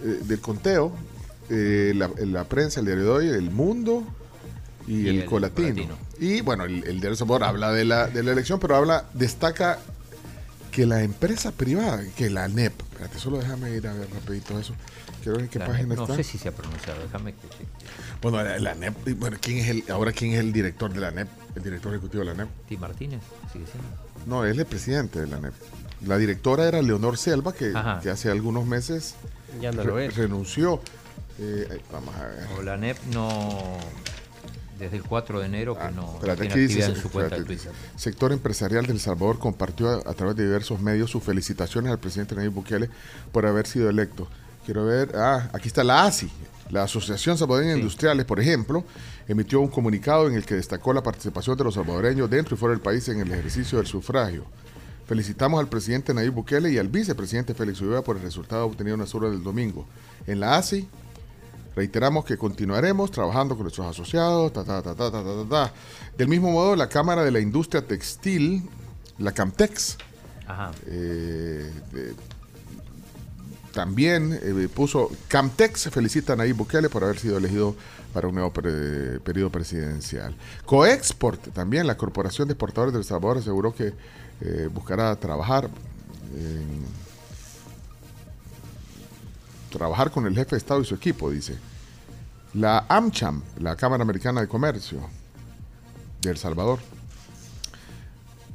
[0.03, 0.91] eh, del conteo.
[1.51, 4.03] eh, la, la prensa, el diario de hoy, El Mundo
[4.89, 5.67] y, Y el, el Colatino.
[5.69, 5.97] Colatino.
[6.19, 9.79] Y bueno, el, el diario Sabor habla de la, de la elección, pero habla, destaca
[10.71, 14.73] que la empresa privada, que la NEP, espérate, solo déjame ir a ver rapidito eso.
[15.23, 16.15] Quiero ver en qué La página NEP, no está.
[16.15, 17.47] sé si se ha pronunciado, déjame que...
[18.21, 21.11] Bueno, la, la NEP, bueno, ¿quién es el, ahora quién es el director de la
[21.11, 21.27] NEP?
[21.55, 22.49] El director ejecutivo de la NEP.
[22.67, 22.77] T.
[22.77, 23.21] Martínez,
[23.51, 23.87] sigue siendo.
[24.25, 25.53] No, él es el presidente de la NEP.
[26.07, 29.15] La directora era Leonor Selva, que, hace algunos meses
[29.59, 30.15] Ya no lo re- es.
[30.15, 30.81] renunció.
[31.39, 32.47] Eh, vamos a ver.
[32.57, 33.77] O la NEP no...
[34.79, 37.01] Desde el 4 de enero que no, no Ah, Espérate, tiene aquí dice, actividad en
[37.01, 37.71] su cuenta espérate, Twitter.
[37.95, 42.35] sector empresarial del Salvador compartió a, a través de diversos medios sus felicitaciones al presidente
[42.35, 42.89] Nayib Bukele
[43.31, 44.27] por haber sido electo.
[44.65, 46.29] Quiero ver, ah, aquí está la ASI,
[46.69, 48.83] la Asociación Salvadoreña de Industriales, por ejemplo,
[49.27, 52.73] emitió un comunicado en el que destacó la participación de los salvadoreños dentro y fuera
[52.73, 54.45] del país en el ejercicio del sufragio.
[55.07, 59.01] Felicitamos al presidente Nayib Bukele y al vicepresidente Félix Ulloa por el resultado obtenido en
[59.01, 59.87] las horas del domingo.
[60.27, 60.87] En la ASI,
[61.79, 65.73] Reiteramos que continuaremos trabajando con nuestros asociados, ta, ta, ta,
[66.17, 68.69] Del mismo modo, la Cámara de la Industria Textil,
[69.17, 69.97] la Camtex,
[70.87, 71.71] eh,
[73.73, 77.73] también eh, puso Camtex felicita a Nayib Bukele por haber sido elegido
[78.13, 80.35] para un nuevo pre, periodo presidencial.
[80.65, 83.93] Coexport también, la Corporación de Exportadores de El Salvador aseguró que
[84.41, 85.69] eh, buscará trabajar
[86.35, 86.61] eh,
[89.69, 91.55] trabajar con el jefe de Estado y su equipo, dice.
[92.53, 94.99] La AmCham, la Cámara Americana de Comercio
[96.21, 96.79] de El Salvador.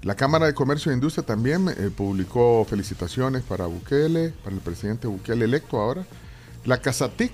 [0.02, 5.06] La Cámara de Comercio e Industria también eh, publicó felicitaciones para Bukele, para el presidente
[5.06, 6.04] Bukele electo ahora.
[6.64, 7.32] La Casatic,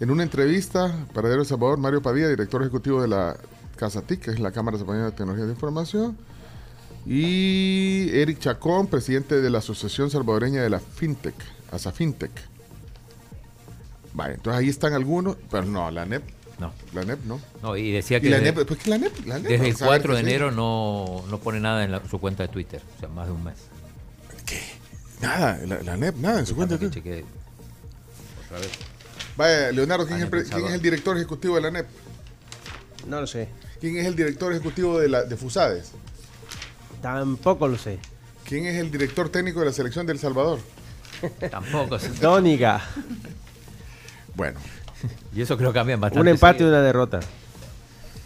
[0.00, 3.36] en una entrevista para El Salvador, Mario Padilla, director ejecutivo de la
[3.76, 6.18] Casatic, que es la Cámara Salvadoreña de Tecnología de Información.
[7.06, 11.34] Y Eric Chacón, presidente de la Asociación Salvadoreña de la FinTech,
[11.70, 12.51] ASAFintech.
[14.14, 16.22] Vale, entonces ahí están algunos, pero no, la NEP.
[16.58, 16.72] No.
[16.92, 17.40] La NEP no.
[17.62, 18.66] No, y decía ¿Y que la de- NEP?
[18.66, 21.24] Pues que la NEP, la NEP, desde el vamos a ver 4 de enero no,
[21.28, 23.54] no pone nada en la- su cuenta de Twitter, o sea, más de un mes.
[25.20, 26.76] Nada, la, la NEP, nada en su cuenta.
[26.76, 27.24] de Twitter.
[28.46, 28.70] otra vez.
[29.36, 30.60] Vaya, Leonardo, ¿quién es, el, Año pre- pensador.
[30.62, 31.86] quién es el director ejecutivo de la NEP?
[33.08, 33.48] No lo sé.
[33.80, 35.92] ¿Quién es el director ejecutivo de, la, de FUSADES?
[37.00, 37.98] Tampoco lo sé.
[38.44, 40.60] ¿Quién es el director técnico de la selección de El Salvador?
[41.50, 41.98] Tampoco.
[42.20, 42.84] Dóniga.
[44.34, 44.58] Bueno.
[45.34, 46.20] Y eso creo que cambian bastante.
[46.20, 47.20] Un empate y una derrota.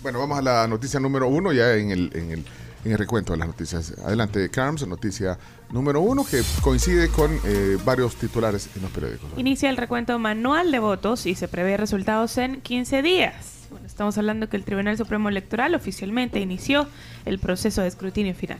[0.02, 2.44] Bueno, vamos a la noticia número uno ya en el, en el,
[2.84, 3.94] en el recuento de las noticias.
[4.04, 5.38] Adelante, Carms, noticia
[5.70, 9.30] número uno que coincide con eh, varios titulares en los periódicos.
[9.36, 13.56] Inicia el recuento manual de votos y se prevé resultados en 15 días.
[13.70, 16.86] Bueno, estamos hablando que el Tribunal Supremo Electoral oficialmente inició
[17.24, 18.58] el proceso de escrutinio final.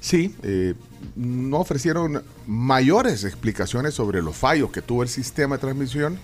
[0.00, 0.74] Sí, eh,
[1.14, 6.18] no ofrecieron mayores explicaciones sobre los fallos que tuvo el sistema de transmisión,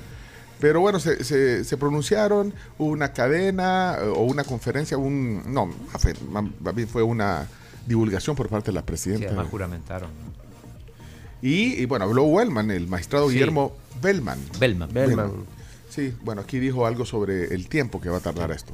[0.62, 5.68] pero bueno, se, se- se pronunciaron hubo una cadena eh, o una conferencia, un no,
[6.86, 7.48] fue una
[7.84, 9.26] divulgación por parte de la Sí, presidenta.
[9.26, 10.08] además juramentaron.
[11.42, 13.34] y, y, bueno, habló Wellman, el magistrado Sí.
[13.34, 14.38] Guillermo Bellman.
[14.60, 14.88] Bellman.
[14.92, 15.32] Bellman.
[15.90, 18.72] Sí, bueno, aquí dijo algo sobre el tiempo que va a tardar esto.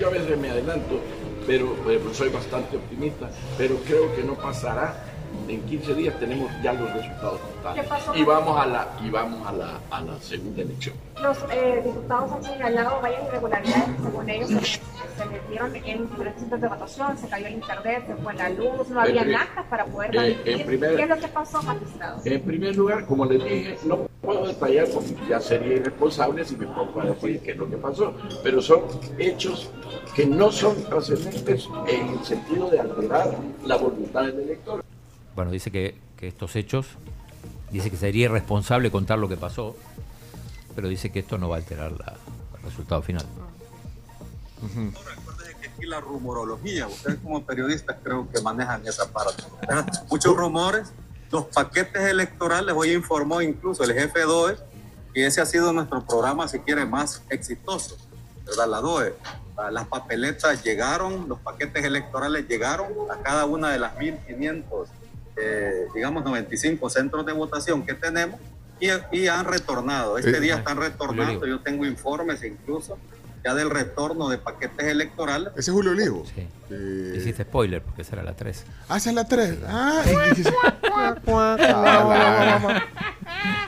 [0.00, 0.98] Yo a veces me adelanto,
[1.46, 5.04] pero eh, soy bastante optimista, pero creo que no pasará.
[5.48, 7.82] En 15 días tenemos ya los resultados totales.
[7.82, 8.14] ¿Qué pasó?
[8.14, 10.94] Y vamos a la, y vamos a la, a la segunda elección.
[11.20, 16.68] Los eh, diputados han señalado varias irregularidades según ellos se, metieron en diferentes centros de
[16.68, 20.12] votación, se cayó el internet, se fue la luz, no había actas para poder eh,
[20.12, 20.60] transmitir.
[20.60, 22.20] en primer- ¿Qué es lo que pasó, magistrado?
[22.24, 26.66] En primer lugar, como les dije, no puedo detallar porque ya sería irresponsable si me
[26.66, 28.82] pongo a decir qué es lo que pasó, pero son
[29.18, 29.70] hechos
[30.14, 33.34] que no son trascendentes en el sentido de alterar
[33.64, 34.82] la voluntad del elector.
[35.36, 36.86] Bueno, dice que, que estos hechos,
[37.70, 39.76] dice que sería irresponsable contar lo que pasó,
[40.74, 42.14] pero dice que esto no va a alterar la-
[42.58, 43.24] el resultado final.
[44.62, 46.86] aquí la rumorología.
[46.88, 49.42] Ustedes como periodistas creo que manejan esa parte.
[50.10, 50.88] Muchos rumores,
[51.30, 54.56] los paquetes electorales, hoy informó incluso el jefe DOE
[55.14, 57.96] que ese ha sido nuestro programa, si quiere, más exitoso,
[58.46, 58.68] ¿verdad?
[58.68, 59.14] La DOE.
[59.72, 64.86] Las papeletas llegaron, los paquetes electorales llegaron a cada una de las 1.500,
[65.42, 68.38] eh, digamos, 95 centros de votación que tenemos
[68.80, 70.18] y, y han retornado.
[70.18, 72.98] Este Eh, día están retornando, yo tengo informes incluso
[73.44, 75.48] ya del retorno de paquetes electorales.
[75.56, 76.24] Ese es Julio Olivo.
[77.16, 78.64] Hiciste spoiler porque esa era la 3.
[78.88, 79.58] Ah, esa es la 3.
[79.66, 80.02] Ah,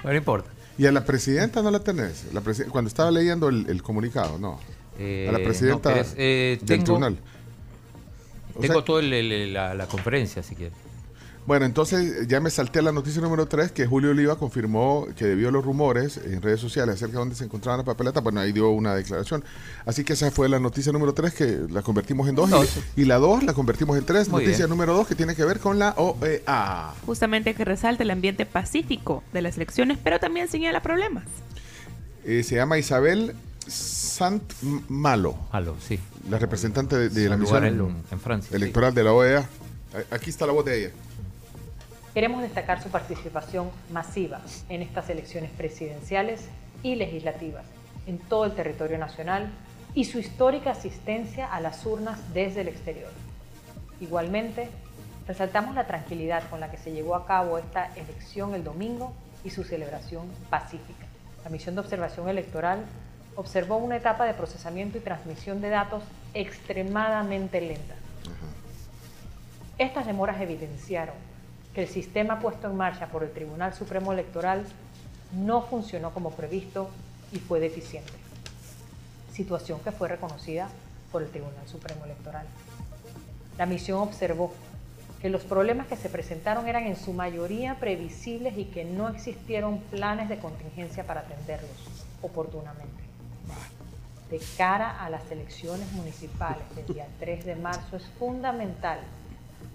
[0.05, 0.51] No importa.
[0.79, 2.33] ¿Y a la presidenta no la tenés?
[2.33, 4.59] La presi- cuando estaba leyendo el, el comunicado, no.
[4.99, 6.15] Eh, a la presidenta no, ¿querés?
[6.17, 7.19] Eh, del tengo- tribunal.
[8.55, 10.77] O Tengo sea- toda la, la conferencia, si quieres.
[11.45, 15.25] Bueno, entonces ya me salté a la noticia número 3, que Julio Oliva confirmó que
[15.25, 18.39] debido a los rumores en redes sociales acerca de dónde se encontraban las papeletas, bueno,
[18.41, 19.43] ahí dio una declaración.
[19.85, 22.79] Así que esa fue la noticia número 3, que la convertimos en 2, Dos.
[22.95, 24.29] y, y la 2 la convertimos en 3.
[24.29, 24.71] Muy Noticia bien.
[24.71, 26.95] número 2, que tiene que ver con la OEA.
[27.07, 31.25] Justamente que resalta el ambiente pacífico de las elecciones, pero también señala problemas.
[32.25, 33.35] Eh, se llama Isabel
[33.67, 34.45] Sant
[34.89, 35.37] Malo.
[35.53, 35.99] Malo, sí.
[36.31, 39.49] La representante de, de la misión lugar en- en Francia, electoral de la OEA.
[40.13, 40.91] Aquí está la voz de ella.
[42.15, 46.47] Queremos destacar su participación masiva en estas elecciones presidenciales
[46.83, 47.65] y legislativas
[48.07, 49.51] en todo el territorio nacional
[49.95, 53.11] y su histórica asistencia a las urnas desde el exterior.
[53.99, 54.69] Igualmente,
[55.27, 59.49] resaltamos la tranquilidad con la que se llevó a cabo esta elección el domingo y
[59.49, 61.07] su celebración pacífica.
[61.45, 62.85] La misión de observación electoral
[63.37, 66.03] observó una etapa de procesamiento y transmisión de datos
[66.35, 67.95] extremadamente lenta.
[69.79, 71.32] Estas demoras evidenciaron
[71.75, 74.65] que el sistema puesto en marcha por el Tribunal Supremo Electoral
[75.33, 76.91] no funcionó como previsto
[77.33, 78.13] y fue deficiente,
[79.33, 80.69] situación que fue reconocida
[81.11, 82.47] por el Tribunal Supremo Electoral.
[83.57, 84.53] La misión observó
[85.21, 89.79] que los problemas que se presentaron eran en su mayoría previsibles y que no existieron
[89.79, 91.71] planes de contingencia para atenderlos
[92.23, 93.03] oportunamente.
[94.31, 98.99] De cara a las elecciones municipales del día 3 de marzo es fundamental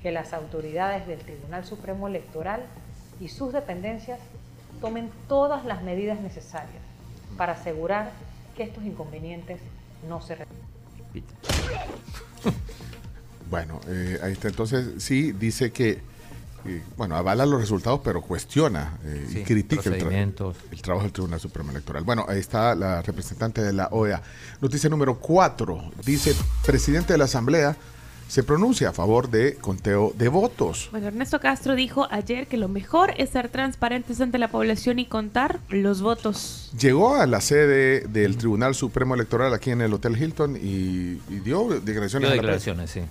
[0.02, 2.62] que las autoridades del Tribunal Supremo Electoral
[3.20, 4.20] y sus dependencias
[4.82, 6.82] tomen todas las medidas necesarias
[7.38, 8.12] para asegurar
[8.56, 9.60] que estos inconvenientes
[10.08, 11.36] no se repiten.
[13.50, 14.50] Bueno, eh, ahí está.
[14.50, 16.02] Entonces, sí, dice que,
[16.66, 21.14] eh, bueno, avala los resultados, pero cuestiona eh, y critica el, tra- el trabajo del
[21.14, 22.04] Tribunal Supremo Electoral.
[22.04, 24.22] Bueno, ahí está la representante de la OEA.
[24.60, 25.92] Noticia número 4.
[26.06, 27.78] Dice, presidente de la Asamblea
[28.28, 30.90] se pronuncia a favor de conteo de votos.
[30.92, 35.06] Bueno, Ernesto Castro dijo ayer que lo mejor es ser transparentes ante la población y
[35.06, 36.70] contar los votos.
[36.78, 41.40] Llegó a la sede del Tribunal Supremo Electoral aquí en el Hotel Hilton y, y
[41.44, 42.30] dio declaraciones.
[42.30, 43.02] Dio declaraciones, sí.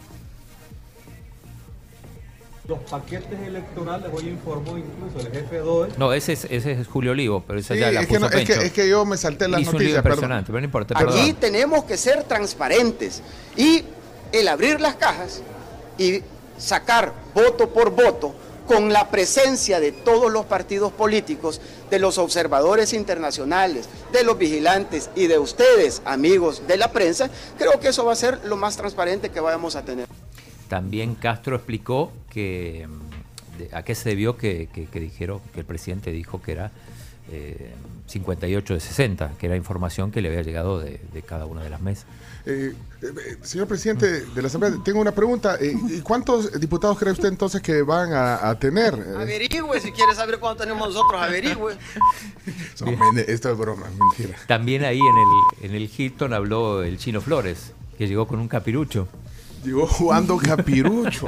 [2.69, 5.89] Los paquetes electorales, hoy informó incluso el jefe DOE.
[5.99, 8.29] No, ese es, ese es Julio Olivo, pero esa Sí, ya la es que puso
[8.29, 10.17] no- es que- es que yo me salté las Hizo un noticias, perdón.
[10.19, 11.37] impresionante, pero no importa, Aquí perdón.
[11.37, 13.23] tenemos que ser transparentes
[13.57, 13.85] y
[14.33, 15.43] el abrir las cajas
[15.99, 16.23] y
[16.59, 18.35] sacar voto por voto
[18.67, 25.11] con la presencia de todos los partidos políticos, de los observadores internacionales, de los vigilantes
[25.15, 28.77] y de ustedes, amigos de la prensa, creo que eso va a ser lo más
[28.77, 30.09] transparente que vayamos a tener.
[30.69, 36.43] También Castro explicó que mm, a qué se debió que, dijeron que el presidente dijo
[36.43, 36.73] que era
[37.31, 37.73] eh,
[38.09, 41.81] 58 de 60, que era información que le había llegado de cada una de las
[41.81, 42.07] mesas.
[42.49, 45.57] Eh, eh, señor presidente de la Asamblea, tengo una pregunta.
[45.61, 48.95] Eh, ¿Y cuántos diputados cree usted entonces que van a, a tener?
[48.95, 51.77] Averigüe, si quiere saber cuánto tenemos nosotros, averigüe.
[52.85, 54.39] no, esto es broma, mentira.
[54.47, 58.47] También ahí en el, en el Hilton habló el Chino Flores, que llegó con un
[58.49, 59.09] capirucho.
[59.65, 61.27] Llegó jugando capirucho.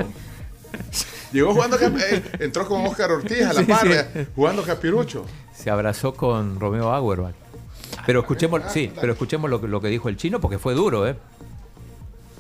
[1.33, 4.27] Llegó jugando eh, entró con Oscar Ortiz a la Sí, par, sí.
[4.37, 5.27] jugando capirucho.
[5.55, 7.35] Se abrazó con Romeo Auerbach.
[8.07, 11.07] Pero escuchemos, sí, pero escuchemos lo, que- lo que dijo el chino porque fue duro,
[11.07, 11.17] ¿eh?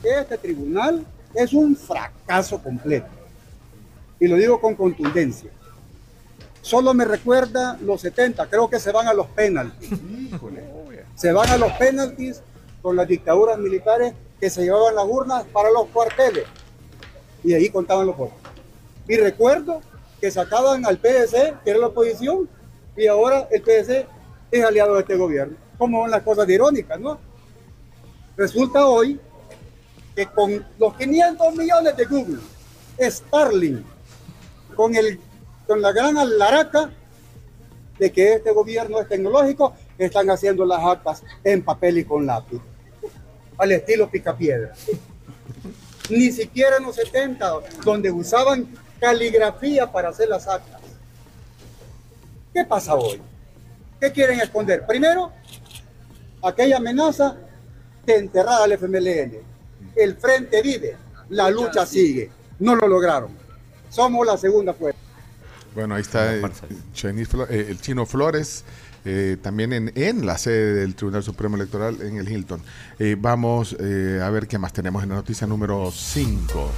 [0.03, 1.05] Este tribunal
[1.35, 3.07] es un fracaso completo.
[4.21, 5.51] Y lo digo con contundencia.
[6.63, 9.91] Solo me recuerda los 70, creo que se van a los penaltis.
[11.15, 12.41] Se van a los penaltis
[12.83, 16.45] con las dictaduras militares que se llevaban las urnas para los cuarteles.
[17.45, 18.37] Y ahí contaban los votos.
[19.09, 19.81] Y recuerdo
[20.21, 22.49] que sacaban al PSC, que era la oposición,
[22.97, 24.07] y ahora el PSC
[24.51, 25.57] es aliado de este gobierno.
[25.77, 27.19] Como son las cosas irónicas, ¿no?
[28.37, 29.21] Resulta hoy
[30.15, 32.41] que con los 500 millones de Google,
[33.01, 33.85] Starlink,
[34.75, 35.21] con, el,
[35.67, 36.91] con la gran alaraca
[37.99, 42.61] de que este gobierno es tecnológico, están haciendo las actas en papel y con lápiz,
[43.57, 44.73] al estilo picapiedra.
[46.11, 47.53] Ni siquiera en los 70,
[47.85, 48.69] donde usaban
[49.01, 50.81] caligrafía para hacer las actas.
[52.53, 53.21] ¿Qué pasa hoy?
[54.01, 54.87] ¿Qué quieren esconder?
[54.87, 55.33] Primero,
[56.43, 57.37] aquella amenaza
[58.07, 59.35] de enterrar al FMLN.
[59.97, 60.97] El frente vive,
[61.31, 62.31] la lucha sigue.
[62.59, 63.31] No lo lograron.
[63.91, 65.01] Somos la segunda fuerza.
[65.75, 68.65] Bueno, ahí está el, eh, el Chino Flores,
[69.05, 72.61] eh, también en, en la sede del Tribunal Supremo Electoral en el Hilton.
[72.99, 76.71] Eh, vamos eh, a ver qué más tenemos en la noticia número 5.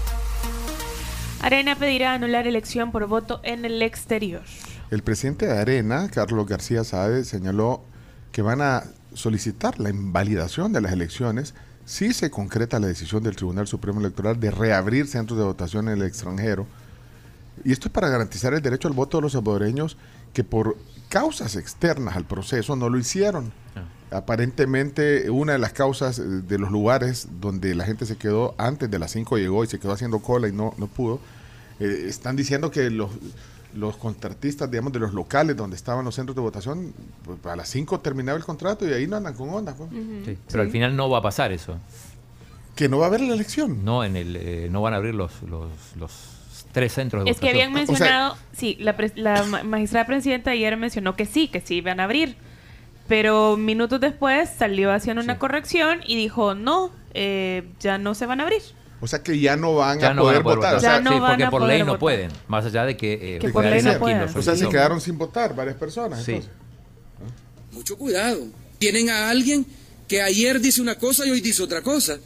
[1.42, 4.42] Arena pedirá anular elección por voto en el exterior.
[4.90, 7.82] El presidente de Arena, Carlos García Saade, señaló
[8.32, 8.84] que van a
[9.14, 11.54] solicitar la invalidación de las elecciones
[11.84, 16.00] si se concreta la decisión del Tribunal Supremo Electoral de reabrir centros de votación en
[16.00, 16.66] el extranjero
[17.64, 19.96] Y esto es para garantizar el derecho al voto de los salvadoreños
[20.32, 20.76] que por
[21.08, 23.52] causas externas al proceso no lo hicieron.
[24.10, 28.90] Aparentemente, una de las causas eh, de los lugares donde la gente se quedó antes
[28.90, 31.20] de las 5 llegó y se quedó haciendo cola y no, no pudo,
[31.78, 33.10] eh, están diciendo que los,
[33.74, 36.92] los contratistas, digamos, de los locales donde estaban los centros de votación,
[37.24, 39.74] pues, a las 5 terminaba el contrato y ahí no andan con onda.
[39.74, 39.88] pues.
[40.24, 41.76] Sí, Pero al final no va a pasar eso.
[42.74, 43.84] Que no va a haber la elección.
[43.84, 46.12] No, en el, eh, no van a abrir los, los, los
[46.72, 47.68] tres centros de Es que votación.
[47.70, 51.76] habían mencionado, sí, la, pres- la ma- magistrada presidenta ayer mencionó que sí, que sí
[51.76, 52.36] iban a abrir.
[53.08, 58.40] Pero minutos después salió haciendo una corrección y dijo, no, eh, ya no se van
[58.40, 58.62] a abrir.
[59.02, 60.74] O sea que ya no van Ya a no van poder a poder votar.
[60.74, 60.76] votar.
[60.76, 61.98] O sea, Ya no sí, van porque a por ley no votar.
[62.00, 62.30] pueden.
[62.48, 64.22] Más allá de que, eh, Que por queden ley no aquí pueden.
[64.36, 66.22] o sea, se quedaron sin votar varias personas.
[66.22, 66.32] Sí.
[66.32, 66.52] entonces.
[67.72, 68.40] Mucho cuidado.
[68.78, 69.64] Tienen a alguien
[70.08, 72.18] que ayer dice una cosa y hoy dice otra cosa.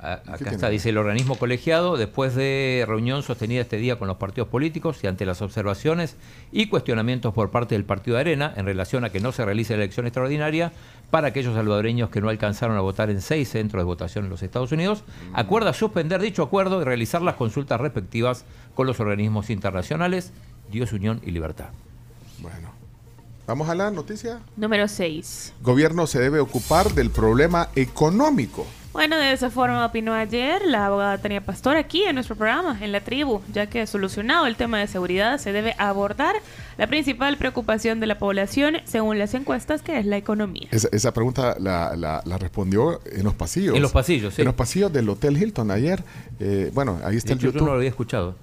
[0.00, 4.16] A- Acá está, dice el organismo colegiado, después de reunión sostenida este día con los
[4.16, 6.16] partidos políticos y ante las observaciones
[6.52, 9.76] y cuestionamientos por parte del Partido de Arena en relación a que no se realice
[9.76, 10.72] la elección extraordinaria
[11.10, 14.42] para aquellos salvadoreños que no alcanzaron a votar en seis centros de votación en los
[14.42, 15.02] Estados Unidos,
[15.32, 18.44] acuerda suspender dicho acuerdo y realizar las consultas respectivas
[18.74, 20.32] con los organismos internacionales,
[20.70, 21.70] Dios, Unión y Libertad.
[22.40, 22.70] Bueno,
[23.46, 24.40] vamos a la noticia.
[24.56, 25.54] Número 6.
[25.62, 28.64] Gobierno se debe ocupar del problema económico.
[28.92, 32.90] Bueno, de esa forma opinó ayer la abogada Tania Pastor aquí en nuestro programa, en
[32.90, 36.34] la tribu, ya que solucionado el tema de seguridad se debe abordar
[36.78, 40.66] la principal preocupación de la población según las encuestas, que es la economía.
[40.72, 43.76] Esa, esa pregunta la, la- la respondió en los pasillos.
[43.76, 44.42] En los pasillos, sí.
[44.42, 46.02] En los pasillos del Hotel Hilton ayer.
[46.40, 47.66] Eh, bueno, ahí está el hecho, yo YouTube.
[47.66, 48.34] no lo había escuchado,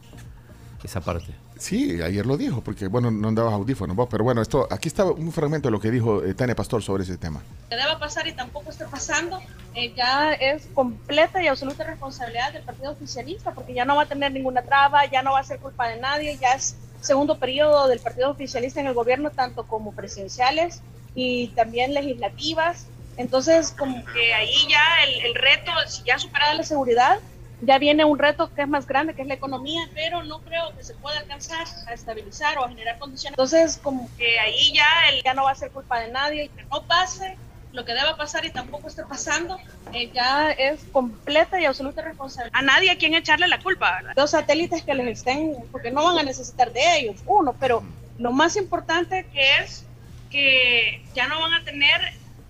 [0.84, 1.34] esa parte.
[1.58, 5.06] Sí, ayer lo dijo, porque bueno, no andabas audífonos vos, pero bueno, esto, aquí está
[5.06, 7.42] un fragmento de lo que dijo eh, Tania Pastor sobre ese tema.
[7.70, 9.40] que deba pasar y tampoco esté pasando,
[9.74, 14.06] eh, ya es completa y absoluta responsabilidad del partido oficialista, porque ya no va a
[14.06, 17.88] tener ninguna traba, ya no va a ser culpa de nadie, ya es segundo periodo
[17.88, 20.82] del partido oficialista en el gobierno, tanto como presidenciales
[21.14, 22.88] y también legislativas.
[23.16, 27.20] Entonces, como que ahí ya el, el reto, si ya superada la seguridad,
[27.62, 30.76] ya viene un reto que es más grande, que es la economía, pero no creo
[30.76, 33.34] que se pueda alcanzar a estabilizar o a generar condiciones.
[33.34, 36.64] Entonces, como que ahí ya, el, ya no va a ser culpa de nadie, que
[36.66, 37.38] no pase
[37.72, 39.58] lo que deba pasar y tampoco esté pasando,
[39.94, 42.58] eh, ya es completa y absoluta responsabilidad.
[42.58, 43.98] A nadie a quien echarle la culpa.
[43.98, 44.14] ¿verdad?
[44.16, 47.84] Los satélites que les estén, porque no van a necesitar de ellos, uno, pero
[48.18, 49.86] lo más importante que es
[50.30, 52.00] que ya no van a tener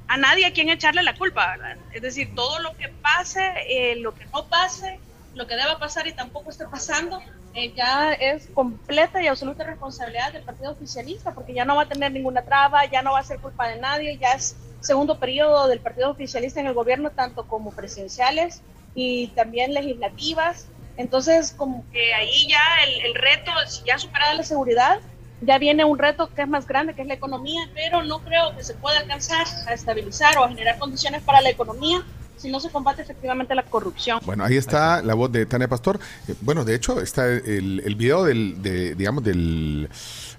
[0.08, 1.78] a nadie a quien echarle la culpa, ¿verdad?
[1.94, 5.00] Es decir, todo lo que pase, eh, lo que no pase,
[5.34, 7.20] lo que deba pasar y tampoco esté pasando,
[7.54, 11.88] eh, ya es completa y absoluta responsabilidad del partido oficialista, porque ya no va a
[11.88, 15.68] tener ninguna traba, ya no va a ser culpa de nadie, ya es segundo periodo
[15.68, 18.62] del partido oficialista en el gobierno, tanto como presidenciales
[18.94, 20.68] y también legislativas.
[20.98, 25.00] Entonces, como que ahí ya el, el reto, si ya superada la seguridad,
[25.42, 28.56] ya viene un reto que es más grande, que es la economía, pero no creo
[28.56, 32.04] que se pueda alcanzar a estabilizar o a generar condiciones para la economía
[32.38, 34.20] si no se combate efectivamente la corrupción.
[34.26, 36.00] Bueno, ahí está la voz de Tania Pastor.
[36.28, 39.90] Eh, bueno, de hecho, está el, el video del, de, digamos, del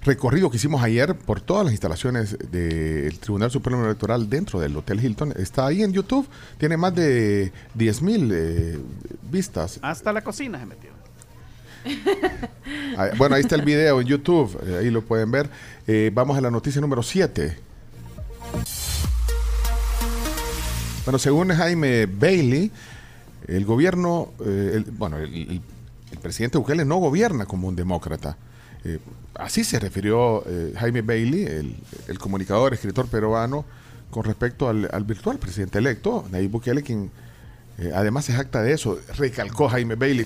[0.03, 5.03] recorrido que hicimos ayer por todas las instalaciones del Tribunal Supremo Electoral dentro del Hotel
[5.03, 5.33] Hilton.
[5.37, 6.27] Está ahí en YouTube.
[6.57, 8.79] Tiene más de 10 mil eh,
[9.29, 9.79] vistas.
[9.81, 10.96] Hasta la cocina se metió.
[13.17, 15.49] Bueno, ahí está el video en YouTube, eh, ahí lo pueden ver.
[15.85, 17.57] Eh, vamos a la noticia número 7.
[21.05, 22.71] Bueno, según Jaime Bailey,
[23.47, 25.61] el gobierno, eh, bueno, el,
[26.21, 28.37] presidente Bukele no gobierna como un demócrata.
[29.35, 30.43] Así se refirió
[30.77, 31.45] Jaime Bailey,
[32.07, 33.65] el, comunicador, escritor peruano,
[34.09, 37.11] con respecto al, al virtual presidente electo, Nayib Bukele, quien
[37.93, 38.97] además se jacta de eso.
[39.17, 40.25] Recalcó Jaime Bailey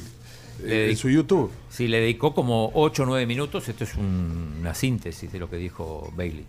[0.64, 1.52] en su YouTube.
[1.70, 3.68] Sí, le dedicó como 8 o 9 minutos.
[3.70, 6.46] Esto es un- una síntesis de lo que dijo Bailey.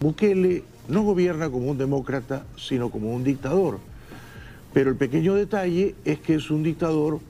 [0.00, 3.78] Bukele no gobierna como un demócrata, sino como un dictador.
[4.72, 7.20] Pero el pequeño detalle es que es un dictador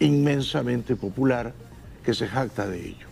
[0.00, 1.52] inmensamente popular
[2.04, 3.06] que se jacta de ello.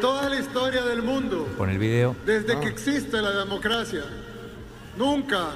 [0.00, 2.16] Toda la historia del mundo, Con el video.
[2.24, 4.02] desde que existe la democracia,
[4.96, 5.50] nunca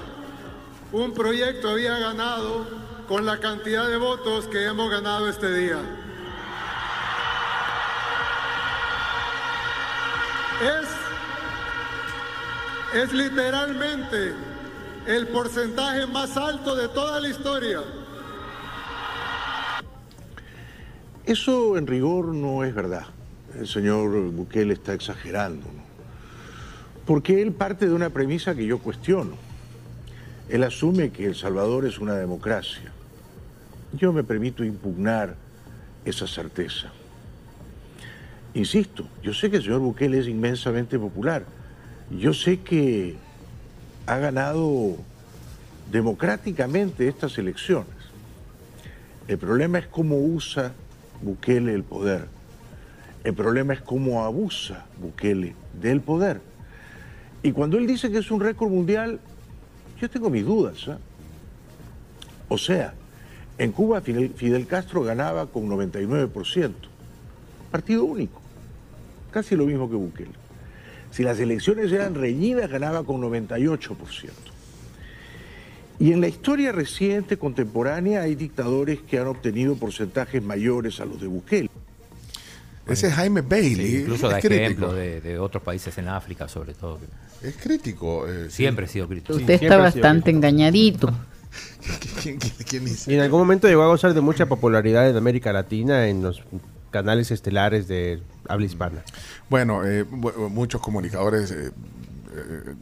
[0.93, 2.67] un proyecto había ganado
[3.09, 5.79] con la cantidad de votos que hemos ganado este día.
[10.63, 10.89] Es,
[13.03, 14.33] es literalmente
[15.07, 17.81] el porcentaje más alto de toda la historia.
[21.27, 23.07] Eso en rigor no es verdad.
[23.59, 25.67] El señor Bukele está exagerando.
[25.67, 25.83] ¿no?
[27.07, 29.37] Porque él parte de una premisa que yo cuestiono.
[30.49, 32.94] Él asume que El Salvador es una democracia.
[33.97, 35.37] Yo me permito impugnar
[36.05, 36.93] esa certeza.
[38.55, 41.45] Insisto, yo sé que el señor Bukele es inmensamente popular.
[42.11, 43.17] Yo sé que
[44.07, 44.97] ha ganado
[45.91, 47.89] democráticamente estas elecciones.
[49.27, 50.73] El problema es cómo usa
[51.23, 52.27] Bukele el poder.
[53.25, 56.41] El problema es cómo abusa Bukele del poder.
[57.43, 59.19] Y cuando él dice que es un récord mundial,
[60.01, 60.89] yo tengo mis dudas.
[60.89, 60.99] ¿ah?
[62.49, 62.95] O sea,
[63.59, 66.73] en Cuba Fidel, Fidel Castro ganaba con 99%.
[67.71, 68.41] Partido único.
[69.31, 70.31] Casi lo mismo que Bukele.
[71.11, 74.31] Si las elecciones eran reñidas, ganaba con 98%.
[76.01, 81.21] Y en la historia reciente, contemporánea, hay dictadores que han obtenido porcentajes mayores a los
[81.21, 81.71] de Bukele.
[82.89, 83.87] Ese es Jaime Bailey.
[83.87, 84.63] Sí, incluso es da crítico.
[84.63, 86.99] ejemplo de, de otros países en África, sobre todo.
[87.43, 88.27] Es crítico.
[88.29, 88.57] eh, sí.
[88.57, 89.35] Siempre he sido crítico.
[89.37, 91.13] Usted está bastante engañadito.
[92.23, 93.11] ¿Quién, quién- quién dice?
[93.13, 96.43] Y en algún momento llegó a gozar de mucha popularidad en América Latina en los
[96.91, 99.03] canales estelares de habla hispana.
[99.51, 101.71] Bueno, eh, muchos comunicadores eh,
[102.35, 102.75] eh,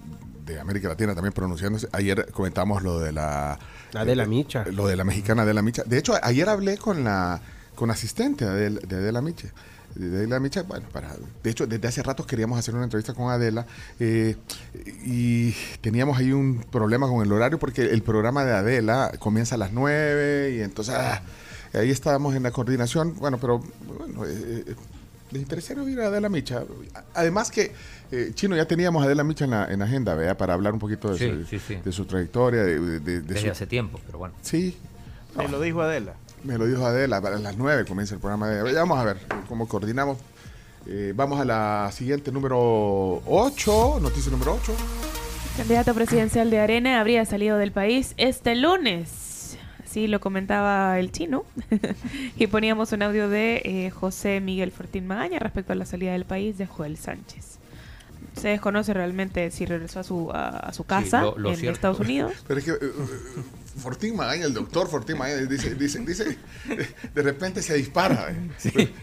[0.44, 1.88] de América Latina también pronunciándose.
[1.92, 3.58] Ayer comentamos lo de la...
[3.94, 4.64] Adela eh, Micha.
[4.70, 5.82] Lo de la mexicana Adela Micha.
[5.84, 7.40] De hecho, ayer hablé con la
[7.74, 9.48] con asistente de Adela, de Adela Micha.
[9.94, 13.30] De Adela Micha, bueno, para, de hecho, desde hace rato queríamos hacer una entrevista con
[13.30, 13.66] Adela
[14.00, 14.36] eh,
[15.04, 19.58] y teníamos ahí un problema con el horario porque el programa de Adela comienza a
[19.58, 21.22] las 9 y entonces ah,
[21.74, 23.14] ahí estábamos en la coordinación.
[23.16, 23.62] Bueno, pero
[23.98, 24.74] bueno, eh, eh,
[25.30, 26.62] les interesaría oír a Adela Micha.
[27.14, 27.72] Además que,
[28.10, 30.36] eh, Chino, ya teníamos a Adela Micha en la, en la agenda, ¿vea?
[30.36, 31.78] Para hablar un poquito de, Sí, su, sí, sí.
[31.84, 34.34] de su trayectoria, de, de- de- de Desde su- hace tiempo, pero bueno.
[34.42, 34.76] Sí.
[35.36, 36.14] Me lo dijo Adela.
[36.44, 38.72] Me lo dijo Adela, a las 9 comienza el programa de...
[38.72, 39.16] Ya Vamos a ver
[39.48, 40.18] cómo coordinamos.
[40.86, 44.74] Eh, vamos a la siguiente, número 8, noticia número 8.
[45.56, 49.56] Candidato presidencial de Arena habría salido del país este lunes.
[49.84, 51.44] Así lo comentaba el chino.
[52.36, 56.24] y poníamos un audio de eh, José Miguel Fortín Magaña respecto a la salida del
[56.24, 57.58] país de Joel Sánchez.
[58.34, 61.74] Se desconoce realmente si regresó a su, a, a su casa lo- lo en cierto-
[61.76, 62.32] Estados Unidos.
[62.48, 62.92] Pero es que eh,
[63.76, 66.38] Fortín Magaña, el doctor Fortín Magaña, dice, dice, dice
[67.14, 68.30] de repente se dispara.
[68.30, 68.50] eh.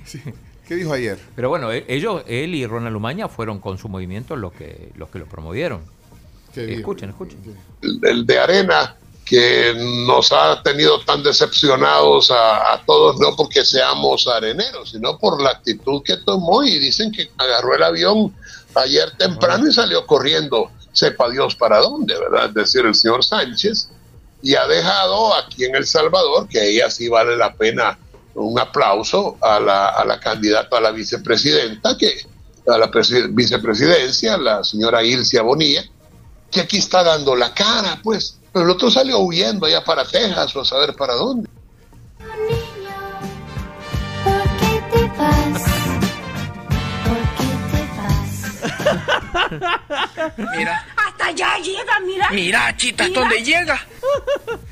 [0.05, 0.21] Sí.
[0.67, 1.17] ¿Qué dijo ayer?
[1.35, 5.09] Pero bueno, e- ellos, él y Ronald Umaña fueron con su movimiento los que, los
[5.09, 5.81] que lo promovieron.
[6.55, 7.39] Escuchen, escuchen.
[7.81, 9.73] el, el de arena que
[10.07, 15.51] nos ha tenido tan decepcionados a, a todos, no porque seamos areneros, sino por la
[15.51, 18.33] actitud que tomó y dicen que agarró el avión
[18.75, 22.47] ayer temprano y salió corriendo, sepa Dios para dónde, ¿verdad?
[22.49, 23.89] Es decir, el señor Sánchez,
[24.41, 27.97] y ha dejado aquí en El Salvador, que ella sí vale la pena
[28.35, 32.13] un aplauso a la, a la candidata a la vicepresidenta, que
[32.67, 35.83] a la presi- vicepresidencia, la señora Ilcia Bonilla,
[36.51, 38.37] que aquí está dando la cara, pues.
[38.53, 41.49] Pero el otro salió huyendo allá para Texas o a saber para dónde.
[50.57, 50.85] Mira,
[51.19, 52.29] Hasta allá llega, mira.
[52.31, 53.77] mira, chita, ¿hasta dónde llega?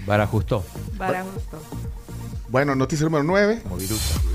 [0.06, 0.66] Barajustó.
[0.98, 1.62] Para gusto.
[2.48, 3.64] Bueno, noticia número 9.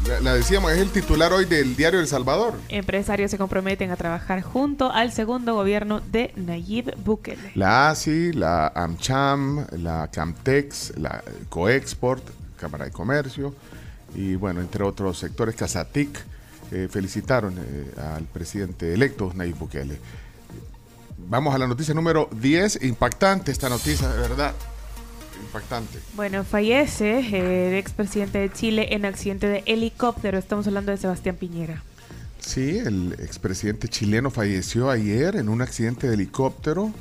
[0.07, 2.55] La, la decíamos, es el titular hoy del diario El Salvador.
[2.69, 7.53] Empresarios se comprometen a trabajar junto al segundo gobierno de Nayib Bukele.
[7.55, 12.23] La ASI, la AmCham, la Camtex, la Coexport,
[12.59, 13.55] Cámara de Comercio
[14.15, 16.23] y bueno, entre otros sectores, Casatic,
[16.73, 19.99] eh, felicitaron eh, al presidente electo Nayib Bukele.
[21.29, 22.83] Vamos a la noticia número 10.
[22.85, 24.55] Impactante esta noticia, de verdad.
[25.45, 25.99] Impactante.
[26.15, 30.39] Bueno, fallece eh, el expresidente de Chile en accidente de helicóptero.
[30.39, 31.83] Estamos hablando de Sebastián Piñera.
[32.39, 36.93] Sí, el expresidente chileno falleció ayer en un accidente de helicóptero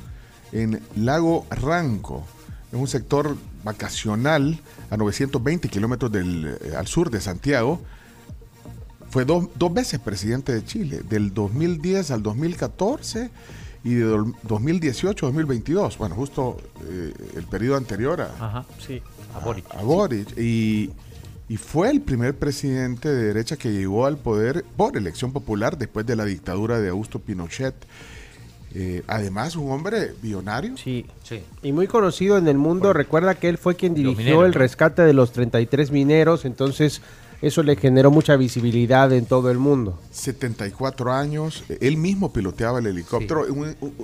[0.52, 2.24] en Lago Ranco.
[2.72, 7.80] Es un sector vacacional a 920 kilómetros eh, al sur de Santiago.
[9.10, 13.30] Fue dos, dos veces presidente de Chile, del 2010 al 2014
[13.84, 15.98] y de do- 2018 a 2022.
[15.98, 16.56] Bueno, justo
[16.88, 19.02] eh, el periodo anterior a, Ajá, sí.
[19.34, 19.64] A Boric.
[19.74, 20.38] a Boric.
[20.38, 20.90] Y,
[21.48, 26.06] y fue el primer presidente de derecha que llegó al poder por elección popular después
[26.06, 27.74] de la dictadura de Augusto Pinochet.
[28.74, 30.76] Eh, además, un hombre billonario.
[30.78, 31.04] Sí.
[31.24, 31.42] Sí.
[31.62, 32.94] Y muy conocido en el mundo.
[32.94, 36.46] Recuerda que él fue quien dirigió el rescate de los 33 mineros.
[36.46, 37.02] Entonces,
[37.42, 39.98] eso le generó mucha visibilidad en todo el mundo.
[40.12, 43.44] 74 años, él mismo piloteaba el helicóptero.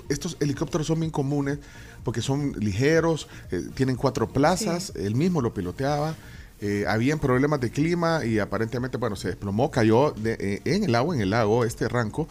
[0.09, 1.59] Estos helicópteros son bien comunes
[2.03, 6.15] porque son ligeros, eh, tienen cuatro plazas, él mismo lo piloteaba.
[6.61, 10.95] Eh, habían problemas de clima y aparentemente, bueno, se desplomó, cayó de- eh, en el
[10.95, 12.27] agua, en el lago, este ranco,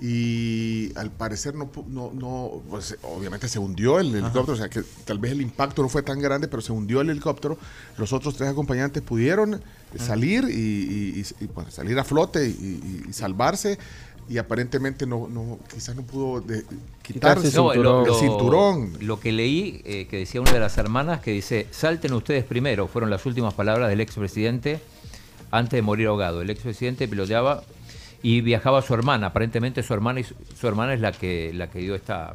[0.00, 4.82] y al parecer no, no, no pues, obviamente se hundió el helicóptero, o sea que
[5.04, 7.56] tal vez el impacto no fue tan grande, pero se hundió el helicóptero.
[7.98, 9.58] Los otros tres acompañantes pudieron eh,
[9.98, 13.78] salir y, y- y- y, bueno, salir a flote y salvarse.
[14.32, 16.64] Y aparentemente no, no quizás no pudo de-
[17.02, 18.96] quitarse No, lo, el cinturón.
[19.00, 22.88] Lo que leí, eh, que decía una de las hermanas, que dice, salten ustedes primero,
[22.88, 24.80] fueron las últimas palabras del expresidente
[25.50, 26.40] antes de morir ahogado.
[26.40, 27.62] El expresidente piloteaba
[28.22, 31.68] y viajaba su hermana, aparentemente su hermana y su, su hermana es la que la
[31.70, 32.32] que dio esta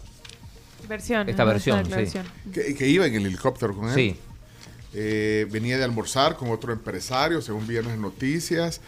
[0.87, 1.27] Versión.
[1.27, 2.19] Esta versión, sí.
[2.53, 3.95] Que, que iba en el helicóptero con él.
[3.95, 4.15] Sí.
[4.93, 8.81] Eh, venía de almorzar con otro empresario, según vi en las noticias.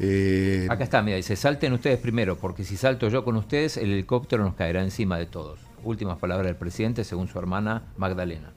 [0.00, 3.92] Eh, Acá está, mira, dice, salten ustedes primero, porque si salto yo con ustedes, el
[3.92, 5.60] helicóptero nos caerá encima de todos.
[5.84, 8.52] Últimas palabras del presidente, según su hermana Magdalena.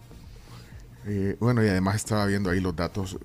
[1.06, 3.18] eh, bueno, y además estaba viendo ahí los datos.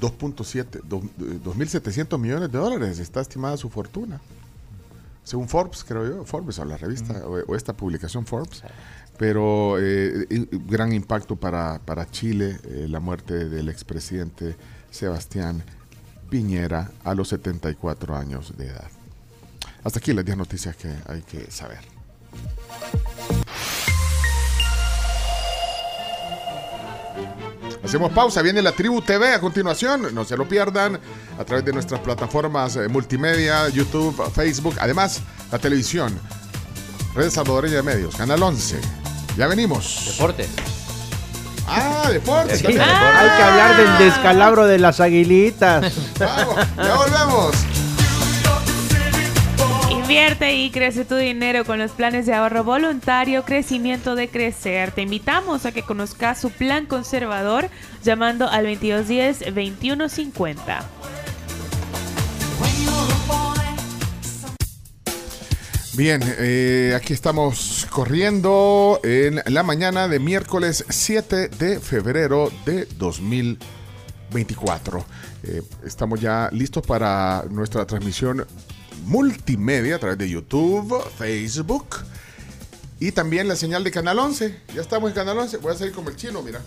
[0.00, 4.20] 2.7, dos- eh, 2.700 millones de dólares está estimada su fortuna.
[5.22, 8.62] Según Forbes, creo yo, Forbes o la revista, o, o esta publicación Forbes.
[9.18, 10.26] Pero eh,
[10.68, 12.58] gran impacto para, para Chile,
[12.88, 14.56] la muerte del expresidente
[14.90, 15.62] Sebastián
[16.28, 18.90] Piñera a los 74 años de edad.
[19.84, 21.78] Hasta aquí las 10 noticias que hay que saber.
[27.84, 30.98] Hacemos pausa, viene la Tribu TV a continuación, no se lo pierdan
[31.38, 35.20] a través de nuestras plataformas eh, multimedia, YouTube, Facebook, además
[35.52, 36.12] la televisión,
[37.14, 38.80] Red Salvadoreña de Medios, Canal 11.
[39.36, 40.16] Ya venimos.
[40.16, 40.75] Deportes.
[41.66, 42.58] Ah, deportes.
[42.58, 42.82] Sí, también.
[42.82, 45.92] Hay que hablar del descalabro de las aguilitas.
[46.18, 47.54] Ya volvemos.
[49.90, 54.92] Invierte y crece tu dinero con los planes de ahorro voluntario Crecimiento de Crecer.
[54.92, 57.68] Te invitamos a que conozcas su plan conservador
[58.04, 60.84] llamando al 2210-2150.
[65.96, 75.06] Bien, eh, aquí estamos corriendo en la mañana de miércoles 7 de febrero de 2024.
[75.44, 78.46] Eh, estamos ya listos para nuestra transmisión
[79.04, 81.86] multimedia a través de YouTube, Facebook
[83.00, 84.54] y también la señal de Canal 11.
[84.74, 85.56] Ya estamos en Canal 11.
[85.58, 86.60] Voy a salir como el chino, mira.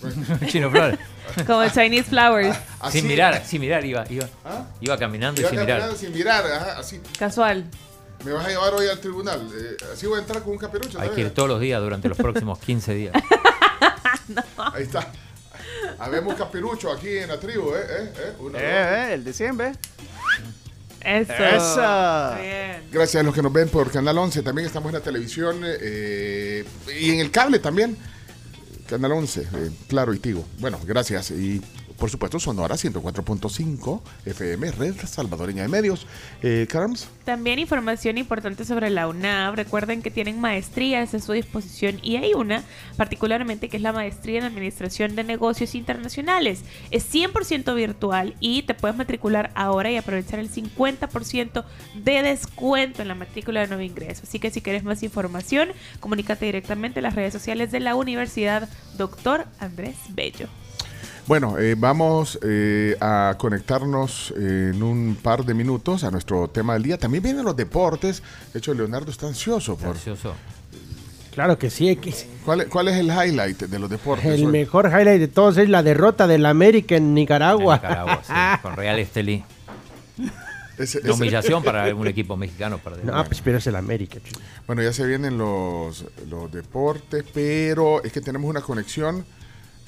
[0.46, 0.98] Chino Flores.
[1.46, 2.56] Como el Chinese Flowers.
[2.80, 3.00] Así.
[3.00, 4.64] Sin mirar, sin mirar, iba, iba, ¿Ah?
[4.80, 5.78] iba caminando y Iba sin mirar.
[5.80, 6.98] caminando sin mirar, ajá, así.
[7.18, 7.66] Casual.
[8.24, 9.48] Me vas a llevar hoy al tribunal.
[9.54, 11.00] Eh, así voy a entrar con un caperucho.
[11.00, 13.14] Hay que ir todos los días durante los próximos 15 días.
[14.56, 15.10] Ahí está.
[15.98, 17.80] Habemos capirucho aquí en la tribu, ¿eh?
[17.80, 18.12] ¿Eh?
[18.16, 18.32] ¿Eh?
[18.38, 18.54] Dos.
[18.54, 19.72] Eh, eh, el de siempre.
[21.00, 21.32] Eso.
[21.32, 22.36] Eso.
[22.40, 22.82] Bien.
[22.92, 24.42] Gracias a los que nos ven por Canal 11.
[24.42, 26.64] También estamos en la televisión eh,
[26.98, 27.96] y en el cable también.
[28.88, 30.44] Canal 11, eh, claro y Tigo.
[30.58, 31.30] Bueno, gracias.
[31.30, 31.62] Y
[32.00, 36.06] por supuesto, Sonora 104.5 FM, Red Salvadoreña de Medios.
[36.42, 36.66] Eh,
[37.24, 39.54] También información importante sobre la UNAV.
[39.54, 42.64] Recuerden que tienen maestrías a su disposición y hay una
[42.96, 46.62] particularmente que es la maestría en Administración de Negocios Internacionales.
[46.90, 51.64] Es 100% virtual y te puedes matricular ahora y aprovechar el 50%
[52.02, 54.22] de descuento en la matrícula de nuevo ingreso.
[54.24, 55.68] Así que si quieres más información,
[56.00, 60.48] comunícate directamente en las redes sociales de la Universidad Doctor Andrés Bello.
[61.30, 66.72] Bueno, eh, vamos eh, a conectarnos eh, en un par de minutos a nuestro tema
[66.72, 66.98] del día.
[66.98, 68.20] También vienen los deportes.
[68.52, 69.90] De hecho, Leonardo está ansioso por.
[69.90, 70.34] Ansioso.
[71.32, 71.96] Claro que sí.
[72.44, 74.26] ¿Cuál, cuál es el highlight de los deportes?
[74.26, 74.50] El hoy?
[74.50, 77.76] mejor highlight de todos es la derrota del América en Nicaragua.
[77.76, 78.32] Nicaragua, sí,
[78.62, 79.44] con Real Estelí.
[80.78, 82.78] Ese- Una ese- humillación para algún equipo mexicano.
[82.78, 84.18] Para No, pues pero es el América.
[84.20, 84.40] chico.
[84.66, 89.24] Bueno, ya se vienen los, los deportes, pero es que tenemos una conexión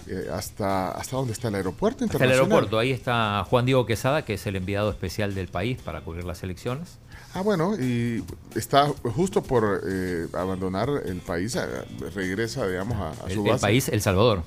[0.08, 2.44] eh, hasta, hasta dónde está el aeropuerto Hasta el internacional.
[2.52, 6.24] aeropuerto, ahí está Juan Diego Quesada, que es el enviado especial del país para cubrir
[6.24, 6.98] las elecciones.
[7.34, 8.22] Ah, bueno, y
[8.54, 11.62] está justo por eh, abandonar el país, eh,
[12.14, 13.60] regresa, digamos, a, a El, su el base.
[13.62, 14.42] país, El Salvador.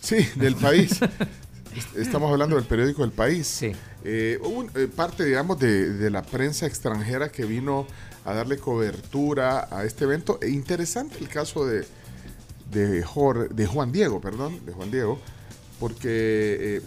[0.00, 1.00] Sí, del país.
[1.76, 3.60] Est- Estamos hablando del periódico El País.
[4.04, 7.86] Eh, un- eh, parte, digamos, de, de la prensa extranjera que vino
[8.24, 10.38] a darle cobertura a este evento.
[10.40, 11.84] E interesante el caso de,
[12.74, 15.18] de, Jor- de Juan Diego, perdón, de Juan Diego,
[15.80, 16.82] porque eh,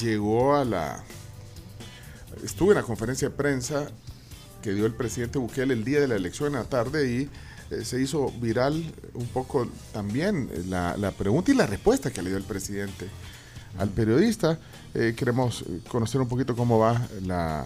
[0.00, 1.02] llegó a la...
[2.42, 3.90] Estuvo en la conferencia de prensa
[4.62, 7.28] que dio el presidente Bukele el día de la elección en la tarde y
[7.70, 8.82] eh, se hizo viral
[9.14, 13.06] un poco también la, la pregunta y la respuesta que le dio el presidente
[13.78, 14.58] al periodista.
[14.94, 17.64] Eh, queremos conocer un poquito cómo va la...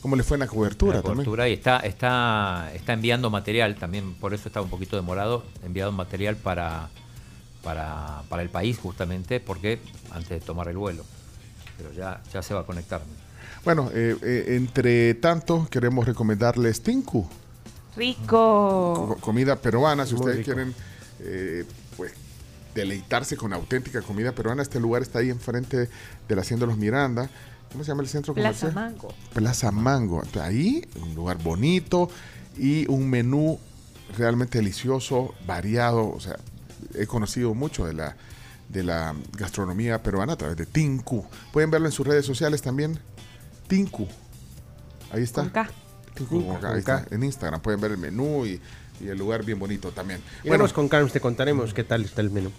[0.00, 1.16] cómo le fue en la cobertura, La también.
[1.24, 5.92] cobertura y está, está, está enviando material, también por eso está un poquito demorado, enviado
[5.92, 6.88] material para,
[7.68, 9.78] para, para el país justamente, porque
[10.10, 11.04] antes de tomar el vuelo.
[11.76, 13.02] pero ya, ya se va a conectar.
[13.62, 17.28] Bueno, eh, eh, entre tanto, queremos recomendarles Tinku,
[17.94, 18.24] Rico.
[18.26, 20.06] co- comida peruana.
[20.06, 20.46] Si Muy ustedes rico.
[20.54, 20.74] quieren
[21.20, 21.64] eh,
[21.98, 22.12] pues,
[22.74, 25.90] deleitarse con auténtica comida peruana, este lugar está ahí enfrente
[26.26, 27.28] de la Hacienda Los Miranda.
[27.70, 28.74] ¿Cómo se llama el centro Plaza comercial?
[28.92, 29.14] Mango.
[29.34, 30.22] Plaza Mango.
[30.40, 32.08] Ahí, un lugar bonito
[32.56, 33.58] y un menú
[34.16, 36.08] realmente delicioso, variado.
[36.08, 36.36] O sea,
[36.94, 38.16] he conocido mucho de la,
[38.68, 41.26] de la gastronomía peruana a través de Tinku.
[41.52, 42.98] Pueden verlo en sus redes sociales también.
[43.66, 44.08] Tinku.
[45.12, 45.42] Ahí está.
[45.42, 45.70] Con K.
[46.14, 47.04] Tinku, Tinku, con K, con ahí está.
[47.10, 48.60] En Instagram pueden ver el menú y,
[49.00, 50.20] y el lugar bien bonito también.
[50.44, 52.50] Iremos con Carms, te contaremos qué tal está el menú.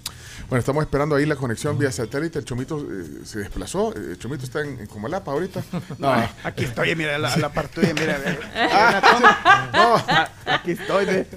[0.47, 2.39] Bueno, estamos esperando ahí la conexión vía satélite.
[2.39, 3.93] El Chomito eh, se desplazó.
[3.93, 5.61] El Chomito está en, en Comalapa ahorita.
[5.97, 6.13] No,
[6.43, 8.17] aquí estoy, mira, la, la parte tuya, mira.
[8.55, 9.69] Una toma.
[9.73, 11.05] No, aquí estoy.
[11.05, 11.27] ve.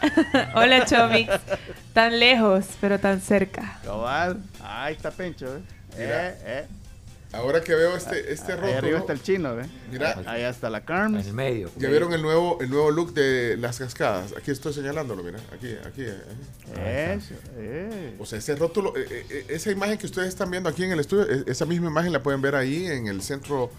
[0.54, 1.30] Hola, Chomix.
[1.92, 3.78] Tan lejos, pero tan cerca.
[3.84, 4.38] Cabal.
[4.62, 5.60] Ahí está Pencho, ¿eh?
[5.98, 6.28] Mira.
[6.30, 6.66] Eh, eh.
[7.32, 9.66] Ahora que veo este, este Ahí rótulo, arriba está el chino, ¿eh?
[9.92, 10.20] Mira.
[10.26, 11.20] Ahí está la Carms.
[11.22, 11.70] En el medio.
[11.76, 14.34] ¿Ya vieron el nuevo, el nuevo look de las cascadas?
[14.36, 15.38] Aquí estoy señalándolo, mira.
[15.54, 16.02] Aquí, aquí.
[16.02, 17.24] eh, aquí.
[17.24, 18.16] Eso, eh.
[18.18, 20.98] O sea, ese rótulo, eh, eh, esa imagen que ustedes están viendo aquí en el
[20.98, 23.70] estudio, eh, esa misma imagen la pueden ver ahí en el centro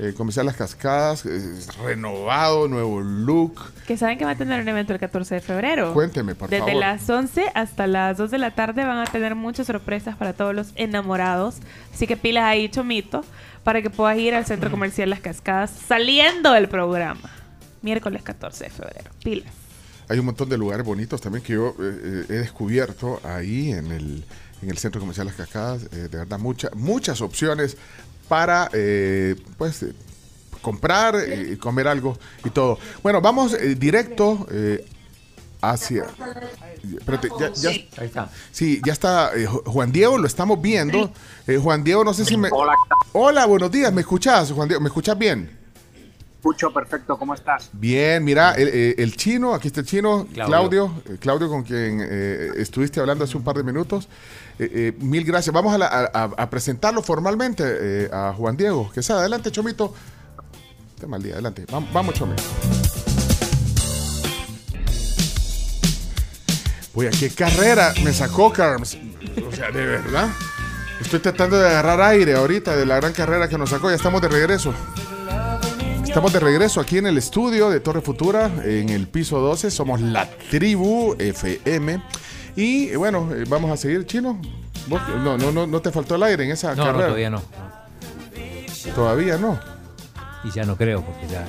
[0.00, 1.26] eh, comercial Las Cascadas.
[1.26, 3.60] es renovado, nuevo look.
[3.86, 5.92] Que saben que va a tener un evento el 14 de febrero.
[5.92, 6.80] Cuénteme, por Desde favor.
[6.80, 10.54] las 11 hasta las 2 de la tarde van a tener muchas sorpresas para todos
[10.54, 11.56] los enamorados.
[11.92, 13.24] Así que pilas ahí, Chomito,
[13.64, 17.30] para que puedas ir al Centro Comercial Las Cascadas saliendo del programa.
[17.82, 19.10] Miércoles 14 de febrero.
[19.22, 19.52] Pilas.
[20.08, 23.92] Hay un montón de lugares bonitos también que yo eh, eh, he descubierto ahí en
[23.92, 24.24] el,
[24.60, 25.84] en el centro comercial Las Cascadas.
[25.92, 27.76] eh, de verdad, mucha- muchas opciones
[28.30, 29.92] para eh, pues eh,
[30.62, 32.78] comprar y comer algo y todo.
[33.02, 34.86] Bueno, vamos eh, directo eh,
[35.60, 36.04] hacia.
[36.98, 38.30] Espérate, ya, ya- Ahí está.
[38.52, 41.12] sí, ya está eh, Ju- Juan Diego, lo estamos viendo.
[41.60, 42.48] Juan Diego, no sé si me.
[43.12, 44.80] Hola, buenos días, ¿me escuchás, Juan Diego?
[44.80, 45.58] ¿Me escuchás bien?
[46.40, 47.68] Escucho perfecto, ¿cómo estás?
[47.74, 51.02] Bien, mira, el, eh, el chino, aquí está el chino, Claudio, Claudio.
[51.10, 54.08] eh, Claudio, con quien eh, estuviste hablando hace un par de minutos.
[54.58, 55.52] Eh, eh, mil gracias.
[55.52, 58.90] Vamos a, la- a- a- a presentarlo formalmente eh, a Juan Diego.
[58.90, 59.92] Que sea, adelante, Chomito.
[60.94, 61.66] Este mal día, adelante.
[61.70, 62.42] Vamos, vamos Chomito.
[66.94, 68.96] Oye, qué carrera me sacó Carms.
[69.46, 70.30] O sea, de verdad.
[71.02, 73.90] Estoy tratando de agarrar aire ahorita de la gran carrera que nos sacó.
[73.90, 74.72] Ya estamos de regreso.
[76.04, 79.70] Estamos de regreso aquí en el estudio de Torre Futura, en el piso 12.
[79.70, 82.02] Somos la tribu FM.
[82.56, 84.40] Y eh, bueno, eh, vamos a seguir, Chino.
[84.88, 87.06] ¿Vos- no, no, no, no te faltó el aire en esa No, no, carrera.
[87.06, 87.42] todavía no.
[88.94, 89.60] Todavía no.
[90.42, 91.46] Y ya no creo, porque ya.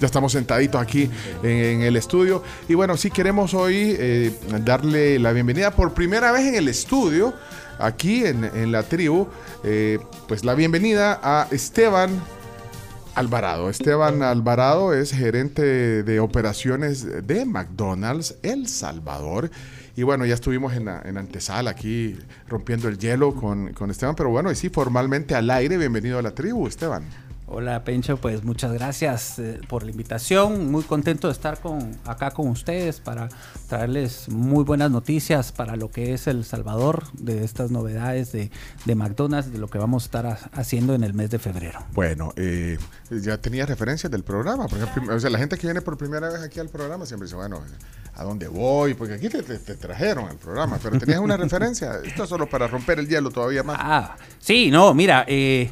[0.00, 1.10] Ya estamos sentaditos aquí
[1.42, 2.42] en, en el estudio.
[2.68, 4.34] Y bueno, sí queremos hoy eh,
[4.64, 7.34] darle la bienvenida por primera vez en el estudio,
[7.78, 9.28] aquí en, en la tribu,
[9.62, 12.10] eh, pues la bienvenida a Esteban
[13.14, 13.70] Alvarado.
[13.70, 19.50] Esteban Alvarado es gerente de operaciones de McDonald's El Salvador.
[19.96, 22.16] Y bueno, ya estuvimos en en antesala aquí
[22.48, 24.16] rompiendo el hielo con, con Esteban.
[24.16, 27.04] Pero bueno, y sí, formalmente al aire, bienvenido a la tribu, Esteban.
[27.56, 30.72] Hola Pencho, pues muchas gracias eh, por la invitación.
[30.72, 33.28] Muy contento de estar con, acá con ustedes para
[33.68, 38.50] traerles muy buenas noticias para lo que es El Salvador, de estas novedades de,
[38.84, 41.78] de McDonald's, de lo que vamos a estar ha- haciendo en el mes de febrero.
[41.92, 42.76] Bueno, eh,
[43.10, 44.66] ya tenía referencias del programa.
[44.66, 47.26] Porque, prim- o sea, la gente que viene por primera vez aquí al programa siempre
[47.26, 47.60] dice, bueno,
[48.16, 48.94] ¿a dónde voy?
[48.94, 52.00] Porque aquí te, te- te trajeron al programa, pero tenías una referencia.
[52.04, 53.76] Esto es solo para romper el hielo todavía más.
[53.80, 55.70] Ah, sí, no, mira, eh,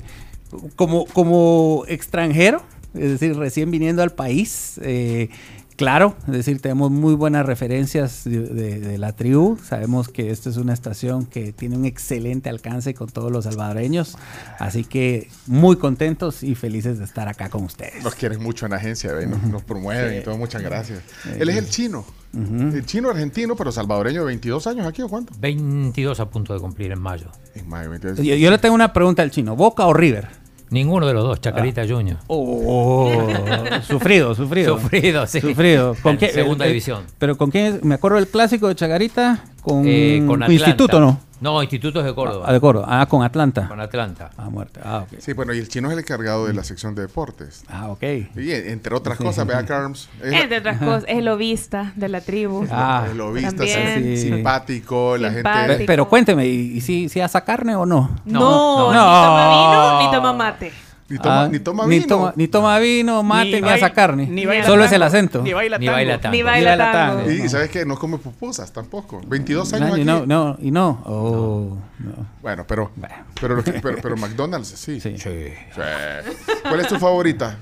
[0.77, 2.63] como, como extranjero,
[2.95, 5.31] es decir, recién viniendo al país, eh,
[5.77, 9.57] claro, es decir, tenemos muy buenas referencias de, de- de la tribu.
[9.65, 14.17] Sabemos que esta es una estación que tiene un excelente alcance con todos los salvadoreños,
[14.59, 18.05] así que muy contentos y felices de estar acá con ustedes.
[18.05, 19.27] Nos quieren mucho en la agencia, ¿ve?
[19.27, 20.19] nos, nos promueven Sí.
[20.19, 20.37] y todo.
[20.37, 21.01] Muchas gracias.
[21.39, 22.05] Él es el chino.
[22.35, 25.35] El chino argentino, pero salvadoreño de 22 años aquí o cuánto?
[25.39, 27.27] 22 a punto de cumplir en mayo.
[27.55, 28.19] En mayo, 22.
[28.25, 30.29] Yo, yo le tengo una pregunta al chino, ¿Boca o River?
[30.73, 32.17] Ninguno de los dos, Chacarita Junior.
[32.29, 33.29] Oh,
[33.87, 34.81] sufrido, sufrido.
[34.81, 35.41] Sufrido, sí.
[35.41, 35.95] Sufrido.
[36.19, 37.05] Qué- segunda eh, división.
[37.19, 37.85] Pero con quién, es?
[37.85, 40.51] me acuerdo del clásico de Chagarita con, Eh, con.
[40.53, 41.19] Instituto, ¿no?
[41.41, 42.45] No, Institutos de Córdoba.
[42.49, 42.87] Ah, de Córdoba.
[42.89, 43.67] Ah, con Atlanta.
[43.67, 44.31] Con Atlanta.
[44.37, 44.79] Ah, muerte.
[44.85, 45.19] Ah, ok.
[45.19, 47.65] Sí, bueno, y el chino es el encargado de la sección de deportes.
[47.69, 48.03] Ah, ok.
[48.37, 50.09] Y entre otras cosas, vea, Carms.
[50.23, 52.65] Entre otras cosas, es el lobista de la tribu.
[52.71, 54.17] Ah, el lobista, También.
[54.17, 54.29] Sí.
[54.31, 55.85] simpático, la Pe- Simpático.
[55.85, 58.09] Pero, cuénteme, ¿y, y si, si asa carne o no?
[58.25, 58.93] No, no.
[58.93, 60.73] ni toma vino ni toma mate.
[61.13, 62.07] Ni toma, Ah, ni toma ni vino.
[62.09, 64.27] toma- ni toma vino, mate, ni, baila- asa carne.
[64.27, 65.43] ni baila Solo es el tango, acento.
[65.43, 65.97] ni baila Ni tango.
[65.97, 66.33] baila tango.
[66.37, 67.31] Ni baila tango.
[67.31, 67.85] Y, ¿sabes qué?
[67.85, 69.21] No come pupusas tampoco.
[69.27, 70.05] 22 años No, y aquí.
[70.07, 71.03] no, no, y no.
[71.05, 72.13] Oh, no.
[72.41, 72.91] Bueno, pero,
[73.41, 75.01] pero, lo que- pero, pero McDonald's sí.
[75.01, 75.17] Sí.
[76.63, 77.59] ¿Cuál es tu favorita?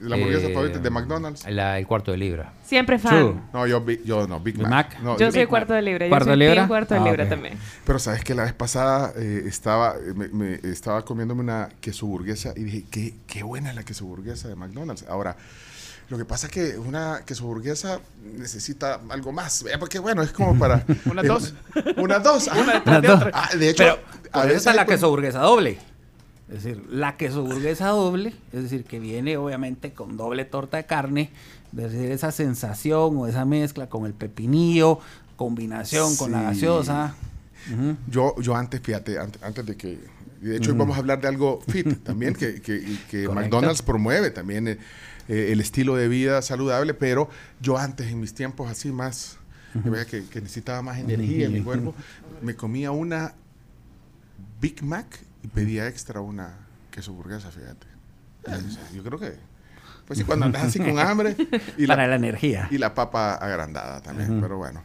[0.00, 1.46] La hamburguesa Eh, favorita de McDonald's.
[1.48, 2.52] La, el cuarto de libra.
[2.64, 3.48] Siempre fan.
[3.52, 4.68] No, yo, Big- yo no, Big Mac.
[4.70, 5.00] Mac.
[5.00, 6.06] No, Yo yo- soy cuarto de libra.
[6.06, 6.66] Yo ¿Cuarto soy de libra?
[6.68, 7.30] cuarto de Ah, libra ok.
[7.30, 7.58] también.
[7.84, 12.06] Pero sabes que la vez pasada eh, estaba, eh, me, me- estaba comiéndome una queso
[12.06, 15.04] burguesa y dije, qué, qué buena es la queso burguesa de McDonald's.
[15.08, 15.36] Ahora,
[16.08, 17.98] lo que pasa es que una queso burguesa
[18.36, 20.84] necesita algo más, eh, porque bueno, es como para...
[21.06, 21.54] Una eh, dos.
[21.96, 22.46] Una dos.
[22.48, 23.30] Una detrás de Las otra.
[23.34, 23.98] Ah, de hecho, Pero
[24.32, 25.78] a veces está la con- queso burguesa doble.
[26.48, 30.86] Es decir, la queso burguesa doble, es decir, que viene obviamente con doble torta de
[30.86, 31.30] carne,
[31.76, 35.00] es decir, esa sensación o esa mezcla con el pepinillo,
[35.34, 37.16] combinación con la gaseosa.
[38.08, 39.98] Yo, yo antes, fíjate, antes, antes de que...
[40.40, 43.28] De hecho, hoy vamos a hablar de algo fit también, que, que, que.
[43.28, 44.78] McDonald's promueve también eh,
[45.28, 47.28] eh, el estilo de vida saludable, pero
[47.60, 49.38] yo antes, en mis tiempos así más,
[49.74, 51.94] veía que, que necesitaba más energía en mi cuerpo,
[52.42, 53.34] me comía una
[54.60, 56.54] Big Mac y pedía extra una
[56.90, 57.86] queso burguesa, fíjate.
[58.94, 59.34] Yo creo que...
[60.06, 61.34] Pues sí, cuando andas así con hambre.
[61.76, 62.68] Y Para la energía.
[62.70, 64.82] Y la papa agrandada también, pero bueno.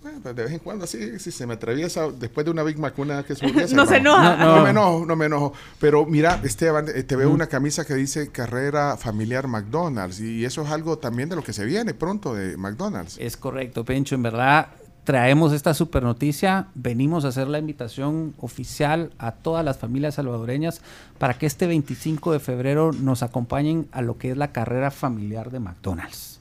[0.00, 2.78] Bueno, pues de vez en cuando así, si se me atraviesa después de una Big
[2.78, 3.74] Mac una queso burguesa.
[3.74, 4.36] No se enoja.
[4.36, 4.62] No, No, no.
[4.62, 5.52] me enojo, no me enojo.
[5.80, 10.62] Pero mira, Esteban, eh, te veo una camisa que dice carrera familiar McDonald's y eso
[10.62, 13.16] es algo también de lo que se viene pronto de McDonald's.
[13.18, 14.14] Es correcto, Pencho.
[14.14, 14.68] En verdad,
[15.04, 16.68] traemos esta super noticia.
[16.74, 20.80] Venimos a hacer la invitación oficial a todas las familias salvadoreñas
[21.18, 25.50] para que este 25 de febrero nos acompañen a lo que es la carrera familiar
[25.50, 26.40] de McDonald's.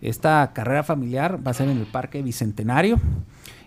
[0.00, 3.00] Esta carrera familiar va a ser en el Parque Bicentenario.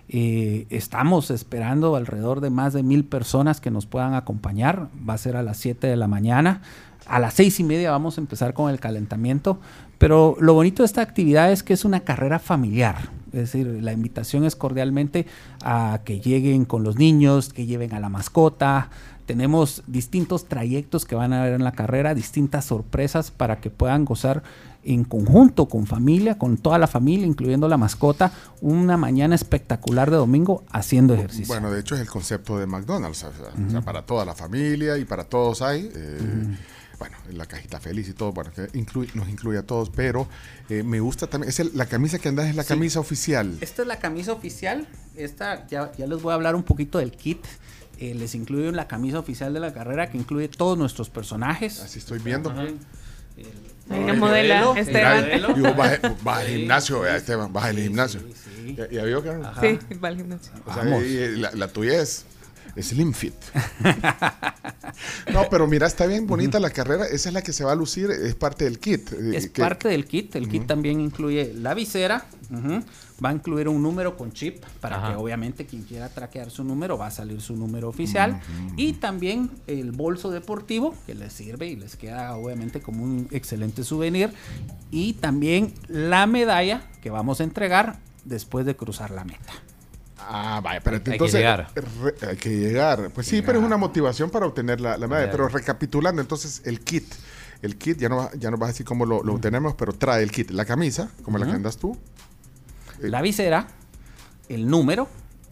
[0.09, 4.87] Eh, estamos esperando alrededor de más de mil personas que nos puedan acompañar.
[5.07, 6.61] Va a ser a las 7 de la mañana.
[7.07, 9.59] A las seis y media vamos a empezar con el calentamiento.
[9.97, 13.09] Pero lo bonito de esta actividad es que es una carrera familiar.
[13.27, 15.27] Es decir, la invitación es cordialmente
[15.63, 18.89] a que lleguen con los niños, que lleven a la mascota.
[19.25, 24.05] Tenemos distintos trayectos que van a haber en la carrera, distintas sorpresas para que puedan
[24.05, 24.43] gozar
[24.83, 30.15] en conjunto con familia, con toda la familia, incluyendo la mascota, una mañana espectacular de
[30.15, 31.47] domingo haciendo ejercicio.
[31.47, 34.33] Bueno, de hecho es el concepto de McDonald's, o sea, o sea, para toda la
[34.33, 35.91] familia y para todos hay.
[35.93, 36.57] eh,
[36.99, 40.27] Bueno, la cajita feliz y todo, bueno, que incluye- nos incluye a todos, pero
[40.69, 42.69] eh, me gusta también, es el- la camisa que andas es la Sí.
[42.69, 43.55] camisa oficial.
[43.61, 44.87] Esta es la camisa oficial.
[45.15, 47.45] Esta, ya, ya les voy a hablar un poquito del kit.
[47.99, 51.79] Eh, les incluye la camisa oficial de la carrera que incluye todos nuestros personajes.
[51.81, 52.51] Así estoy viendo.
[53.89, 55.23] Modela modelo, Esteban.
[55.31, 55.53] el.
[55.55, 58.19] Digo, baja, baja al Sí, gimnasio, sí, Esteban, baja al sí, gimnasio.
[58.19, 58.33] sí,
[58.65, 58.75] sí.
[58.75, 59.45] ¿Ya, ya vio, Carol?
[59.45, 59.61] Ajá.
[59.61, 60.51] Sí, va al gimnasio.
[60.65, 61.03] O sea, Vamos.
[61.03, 62.25] y, eh, la, la tuya es
[62.81, 63.33] Slim Fit.
[65.33, 67.05] no, pero mira, está bien bonita la carrera.
[67.05, 69.11] Esa es la que se va a lucir, es parte del kit.
[69.13, 70.35] eh, Es que- parte del kit.
[70.35, 72.25] El kit también incluye la visera.
[73.23, 75.09] Va a incluir un número con chip para Ajá.
[75.09, 78.39] que obviamente quien quiera traquear su número va a salir su número oficial.
[78.77, 83.83] Y también el bolso deportivo que les sirve y les queda obviamente como un excelente
[83.83, 84.31] souvenir.
[84.91, 89.53] Y también la medalla que vamos a entregar después de cruzar la meta.
[90.29, 91.35] Ah, vaya, pero Hay que entonces.
[91.39, 91.69] llegar.
[92.01, 93.09] re- hay que llegar.
[93.13, 95.31] Pues sí, pero es una motivación para obtener la, la medalla.
[95.31, 97.05] Pero recapitulando, entonces, el kit.
[97.61, 99.93] El kit, ya no, va- ya no vas a decir cómo lo, lo obtenemos, pero
[99.93, 100.51] trae el kit.
[100.51, 101.97] La camisa, como la que andas tú.
[102.99, 103.67] La visera,
[104.49, 105.07] el número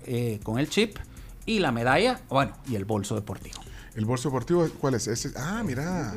[0.05, 0.97] eh, con el chip
[1.45, 3.59] y la medalla, bueno, y el bolso deportivo.
[3.95, 5.07] El bolso deportivo, ¿cuál es?
[5.07, 6.13] Ese, ah, mira.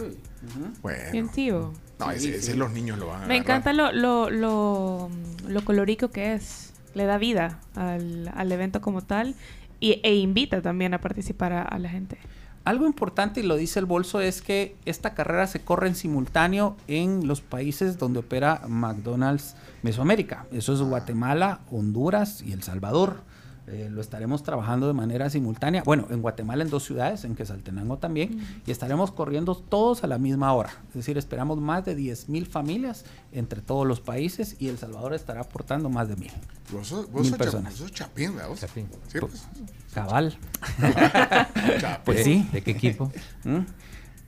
[0.83, 1.13] Bueno.
[1.13, 1.73] Bien tío.
[2.01, 3.57] No, ese, ese los niños lo van a Me agarrar.
[3.59, 5.11] encanta lo, lo, lo,
[5.47, 6.68] lo colorico que es.
[6.95, 9.35] Le da vida al, al evento como tal
[9.81, 12.19] y, e invita también a participar a, a la gente.
[12.65, 16.77] Algo importante, y lo dice el bolso, es que esta carrera se corre en simultáneo
[16.87, 20.45] en los países donde opera McDonald's Mesoamérica.
[20.53, 23.23] Eso es Guatemala, Honduras y El Salvador.
[23.71, 25.83] Eh, lo estaremos trabajando de manera simultánea.
[25.85, 30.17] Bueno, en Guatemala en dos ciudades, en Quesaltenango también, y estaremos corriendo todos a la
[30.19, 30.71] misma hora.
[30.89, 35.13] Es decir, esperamos más de 10 mil familias entre todos los países y El Salvador
[35.13, 36.33] estará aportando más de mil.
[36.73, 37.73] Vos sos, vos Mil sos cha- personas.
[37.73, 38.49] vos sos chapín, ¿verdad?
[38.49, 38.61] vos?
[38.61, 38.89] Chapín.
[39.09, 39.47] Sí, pues.
[39.93, 40.37] Cabal.
[42.05, 42.49] Pues ¿De- sí.
[42.53, 43.13] ¿De qué equipo?
[43.45, 43.59] ¿Mm?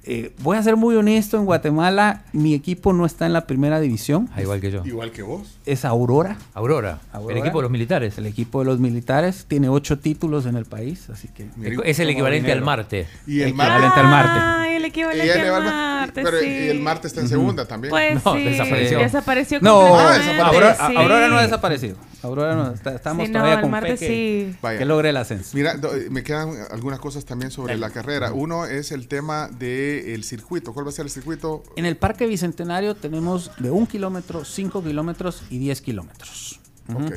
[0.04, 3.80] Eh, voy a ser muy honesto, en Guatemala mi equipo no está en la primera
[3.80, 4.28] división.
[4.34, 4.82] Ah, igual que yo.
[4.84, 5.58] Igual que vos.
[5.66, 6.38] Es Aurora.
[6.54, 7.00] Aurora.
[7.12, 7.34] Aurora.
[7.34, 8.18] El equipo de los militares.
[8.18, 11.48] El equipo de los militares tiene ocho títulos en el país, así que...
[11.84, 12.62] Es el equivalente al.
[12.62, 13.06] Marte.
[13.26, 13.76] Y el martes.
[13.76, 14.69] Equivalente al Marte.
[14.80, 16.46] El equivalente Ella martes, pero sí.
[16.46, 17.90] y el martes está en segunda también.
[17.90, 18.98] Pues No, sí, desapareció.
[18.98, 20.44] desapareció No, Ah, desapareció.
[20.44, 20.96] Aurora, sí.
[20.96, 21.96] Aurora no ha desaparecido.
[22.22, 24.54] Aurora, no, está- estamos Sí, no, todavía el con fe martes que.
[24.60, 24.78] Vaya.
[24.78, 25.50] que logre el ascenso.
[25.56, 28.32] Mira, do- eh, me quedan algunas cosas también sobre la carrera.
[28.32, 30.72] Uno es el tema del circuito.
[30.74, 31.62] ¿Cuál va a ser el circuito?
[31.76, 36.60] En el Parque Bicentenario tenemos de un kilómetro, 5 kilómetros y 10 kilómetros.
[36.94, 37.14] Ok.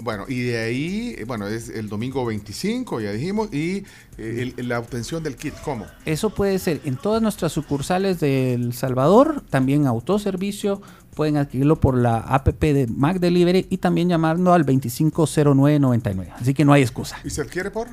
[0.00, 3.84] Bueno, y de ahí, bueno, es el domingo 25, ya dijimos, y
[4.16, 5.86] eh, el- la obtención del kit, ¿cómo?
[6.04, 10.80] Eso puede ser en todas nuestras sucursales de El Salvador, también autoservicio,
[11.16, 16.32] pueden adquirirlo por la APP de Mac Delivery y también llamando al 250999.
[16.40, 17.16] Así que no hay excusa.
[17.24, 17.88] ¿Y se adquiere por?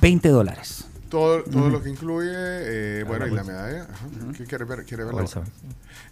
[0.00, 0.84] 20 dólares.
[1.08, 3.84] Todo, todo lo que incluye, eh, bueno, y la medalla.
[3.84, 4.06] Ajá.
[4.36, 4.84] ¿Qué quiere ver?
[4.84, 5.24] ¿Quiere ver la.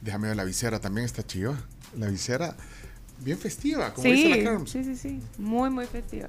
[0.00, 1.54] Déjame ver la visera, también está chiva.
[1.98, 2.56] La visera,
[3.20, 4.70] bien festiva, como dice Sí, la Carms.
[4.70, 5.20] sí, sí, sí.
[5.38, 6.28] Muy, muy festiva.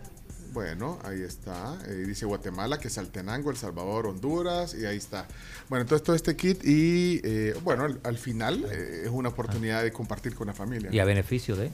[0.53, 1.77] Bueno, ahí está.
[1.85, 5.27] Eh, dice Guatemala, que Saltenango, El Salvador, Honduras, y ahí está.
[5.67, 9.83] Bueno, entonces todo este kit y, eh, bueno, al, al final eh, es una oportunidad
[9.83, 10.89] de compartir con la familia.
[10.93, 11.71] Y a beneficio de.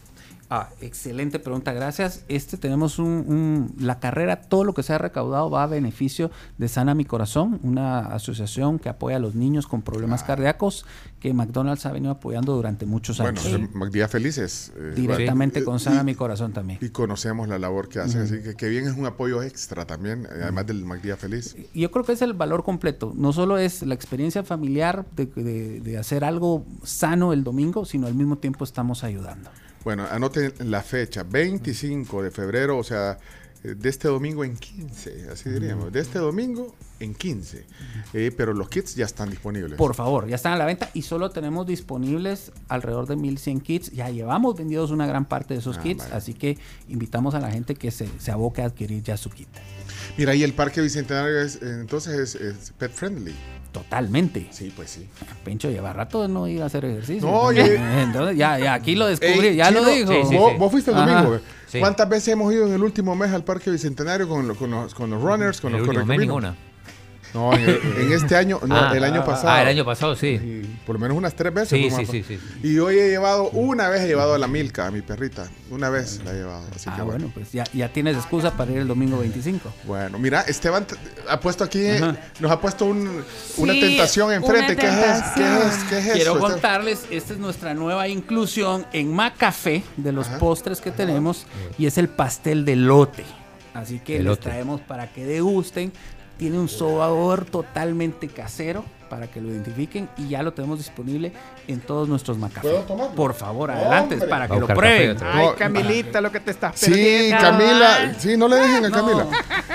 [0.53, 2.25] Ah, excelente pregunta, gracias.
[2.27, 6.29] Este tenemos un, un- la carrera, todo lo que se ha recaudado va a beneficio
[6.57, 10.85] de Sana Mi Corazón, una asociación que apoya a los niños con problemas cardíacos
[11.21, 13.69] que McDonald's ha venido apoyando durante muchos Bueno, años.
[13.73, 14.73] Macdía Felices.
[14.75, 16.79] eh, Directamente bueno, con eh, Sana y- Mi Corazón también.
[16.81, 20.25] Y conocemos la labor que hacen, así que, que bien es un apoyo extra también,
[20.25, 21.55] eh, además del Macdía Feliz.
[21.73, 23.13] Y yo creo que es el valor completo.
[23.15, 28.07] No solo es la experiencia familiar de, de- de hacer algo sano el domingo, sino
[28.07, 29.49] al mismo tiempo estamos ayudando.
[29.83, 33.17] Bueno, anoten la fecha, 25 de febrero, o sea,
[33.63, 37.65] eh, de este domingo en 15, así diríamos, de este domingo en 15.
[38.13, 39.77] Eh, pero los kits ya están disponibles.
[39.77, 43.91] Por favor, ya están a la venta y solo tenemos disponibles alrededor de 1100 kits.
[43.91, 46.15] Ya llevamos vendidos una gran parte de esos Ah, kits, vale.
[46.15, 49.47] así que invitamos a la gente que se, se aboque a adquirir ya su kit.
[50.17, 53.33] Mira, y el Parque Bicentenario es, entonces es, es pet friendly.
[53.71, 54.47] Totalmente.
[54.51, 55.07] Sí, pues sí.
[55.45, 57.29] Pencho lleva rato de no ir a hacer ejercicio.
[57.29, 57.65] No, ya-
[58.03, 60.11] Entonces, ya, ya, aquí lo descubrí, Ey, ya lo dijo.
[60.33, 61.21] vos, vos fuiste el Ajá.
[61.23, 61.39] domingo.
[61.67, 61.79] Sí.
[61.79, 64.93] ¿Cuántas veces hemos ido en el último mes al Parque Bicentenario con, lo- con los,
[64.93, 66.19] con los runners, con El los correcaminos?
[66.19, 66.55] ninguna.
[67.33, 69.49] No, en, el- en este año, no, Ah, el año ah, pasado.
[69.49, 70.27] ah, el año pasado, sí.
[70.27, 71.69] Y por lo menos unas tres veces.
[71.69, 72.67] Sí, fuimos sí, sí, sí.
[72.67, 75.47] Y hoy he llevado, una vez he llevado a la Milka, a mi perrita.
[75.69, 76.65] Una vez la he llevado.
[76.75, 77.19] Así Ah, que bueno.
[77.19, 79.71] bueno, pues ya, ya tienes excusa para ir el domingo 25.
[79.85, 80.85] Bueno, mira, Esteban
[81.29, 82.17] ha puesto aquí, Ajá.
[82.39, 83.23] nos ha puesto un-
[83.57, 84.73] una Sí, tentación enfrente.
[84.73, 85.21] una ¿Qué es, ¿Qué es?
[85.35, 85.87] tentación.
[85.89, 86.31] ¿Qué es Quiero eso?
[86.33, 86.51] Esteban?
[86.51, 91.45] contarles, esta es nuestra nueva inclusión en Macafé de los postres que tenemos
[91.77, 93.23] y es el pastel de lote.
[93.73, 94.41] Así que les Elote.
[94.43, 95.93] traemos para que degusten.
[96.41, 101.31] Tiene un sabor totalmente casero para que lo identifiquen y ya lo tenemos disponible
[101.67, 102.67] en todos nuestros Macafé.
[102.67, 103.13] ¿Puedo tomarlo?
[103.13, 104.27] Por favor, adelante Hombre.
[104.27, 105.17] para que lo prueben.
[105.21, 107.37] Ay, Camilita, lo que te estás Sí, perdiendo.
[107.41, 108.95] Camila, sí, no le dejen a No.
[108.95, 109.27] Camila.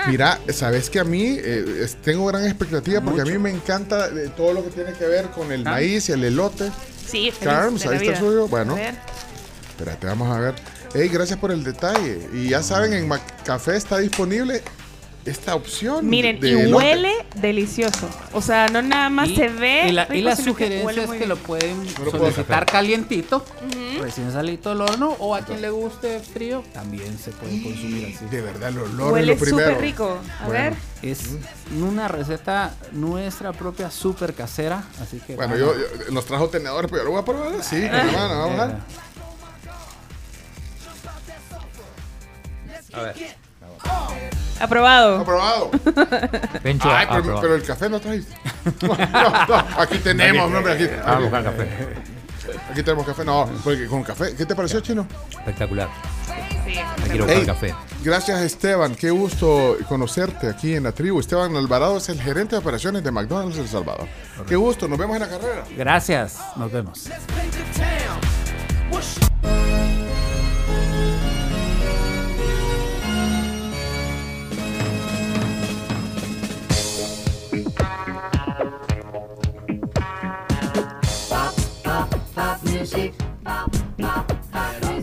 [0.09, 4.33] Mira, sabes que a mí eh, tengo gran expectativa porque a mí me encanta eh,
[4.37, 5.71] todo lo que tiene que ver con el Ah.
[5.71, 6.73] maíz y el elote.
[7.07, 8.49] Sí, feliz Carms, de la ahí está el suyo.
[8.49, 8.73] Bueno.
[8.73, 8.95] A ver.
[9.69, 10.55] Espérate, vamos a ver.
[10.93, 12.27] Hey, gracias por el detalle.
[12.33, 13.09] Y ya saben, en
[13.45, 14.63] Café está disponible
[15.27, 16.09] esta opción.
[16.09, 16.73] Miren, de y elote.
[16.75, 18.09] huele delicioso.
[18.33, 19.89] O sea, no nada más Y- se ve.
[19.89, 22.65] Y la, y rico, la que sugerencia huele es que lo pueden lo puedo solicitar
[22.67, 23.45] calientito,
[24.01, 28.25] recién salido del horno, o a quien le guste frío, también se puede consumir así.
[28.27, 29.67] De verdad, el olor es Huele lo primero.
[29.69, 30.19] súper rico.
[30.41, 30.65] A Bueno.
[30.71, 30.75] ver.
[31.03, 31.21] Es
[31.79, 35.37] una receta nuestra propia, súper casera, así que...
[35.37, 38.05] Bueno, yo, yo- nos trajo tenedores, pero yo lo voy a probar así, con la
[38.05, 38.77] mano, vamos a ver.
[42.93, 43.37] A ver.
[44.59, 45.21] Aprobado.
[45.21, 45.71] Aprobado.
[46.63, 47.41] Pencho, Ay, pero, aprobado.
[47.43, 48.35] pero el café no trajiste.
[48.83, 51.69] No, no, no, aquí tenemos, hombre, aquí, Vamos a buscar café.
[52.71, 53.25] aquí tenemos café.
[53.25, 54.35] No, porque con café.
[54.35, 55.07] ¿Qué te pareció, Chino?
[55.31, 55.89] Espectacular.
[56.25, 56.79] Sí.
[56.79, 57.75] Aquí lo buscar Ey, café.
[58.03, 58.95] Gracias, Esteban.
[58.95, 61.21] Qué gusto conocerte aquí en la tribu.
[61.21, 64.09] Esteban Alvarado es el gerente de operaciones de McDonald's El Salvador.
[64.49, 64.89] Qué gusto.
[64.89, 65.65] Nos vemos en la carrera.
[65.77, 67.11] Gracias, nos vemos.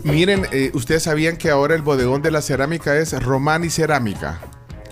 [0.02, 4.38] Miren, eh, ustedes sabían que ahora el bodegón de la cerámica es Romani Cerámica.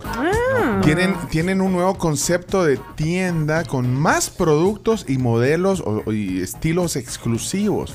[0.05, 0.81] Ah.
[0.83, 6.97] Tienen, tienen un nuevo concepto de tienda con más productos y modelos o- y estilos
[6.97, 7.95] exclusivos.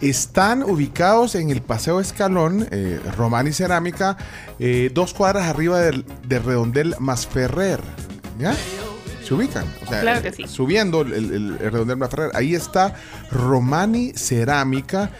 [0.00, 4.16] Están ubicados en el Paseo Escalón, eh, Romani Cerámica,
[4.58, 7.80] eh, dos cuadras arriba del, de Redondel Masferrer.
[8.38, 8.54] ¿Ya?
[9.26, 9.64] ¿Se ubican?
[9.84, 10.46] O sea, Claro que sí.
[10.46, 12.30] Subiendo el, el- el Redondel Masferrer.
[12.34, 12.94] Ahí está
[13.30, 15.10] Romani Cerámica.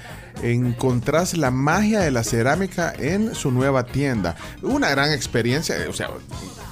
[0.42, 4.36] Encontrás la magia de la cerámica en su nueva tienda.
[4.62, 6.10] Una gran experiencia, eh, o sea,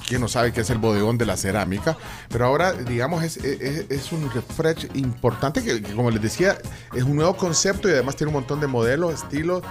[0.06, 1.96] quién no sabe qué es el bodegón de la cerámica,
[2.28, 6.58] pero ahora, digamos, es, es- es un refresh importante que, que, como les decía,
[6.94, 9.62] es un nuevo concepto y además tiene un montón de modelos, estilos,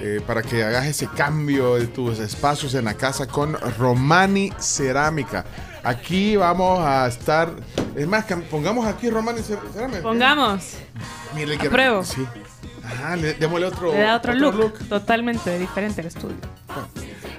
[0.00, 5.44] eh, para que hagas ese cambio de tus espacios en la casa con Romani Cerámica.
[5.88, 7.50] Aquí vamos a estar,
[7.96, 10.02] es más, pongamos aquí Romani Cer- Cerámica.
[10.02, 10.74] Pongamos.
[11.34, 12.04] Mire que Apruebo.
[12.04, 12.26] Sí.
[12.84, 16.36] Ajá, le, démosle otro, Le da otro, look, totalmente diferente al estudio.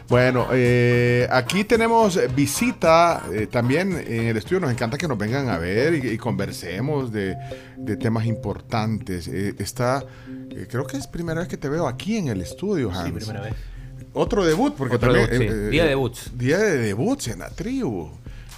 [0.07, 4.59] Bueno, eh, aquí tenemos visita eh, también en el estudio.
[4.59, 7.35] Nos encanta que nos vengan a ver y, y conversemos de,
[7.77, 9.27] de temas importantes.
[9.27, 10.03] Eh, está,
[10.51, 13.11] eh, creo que es primera vez que te veo aquí en el estudio, Hans.
[13.25, 13.53] primera vez.
[14.13, 15.29] Otro debut, porque Otro también.
[15.39, 15.69] debut, sí.
[15.69, 16.31] Día de debuts.
[16.37, 18.09] Día de debuts en la tribu.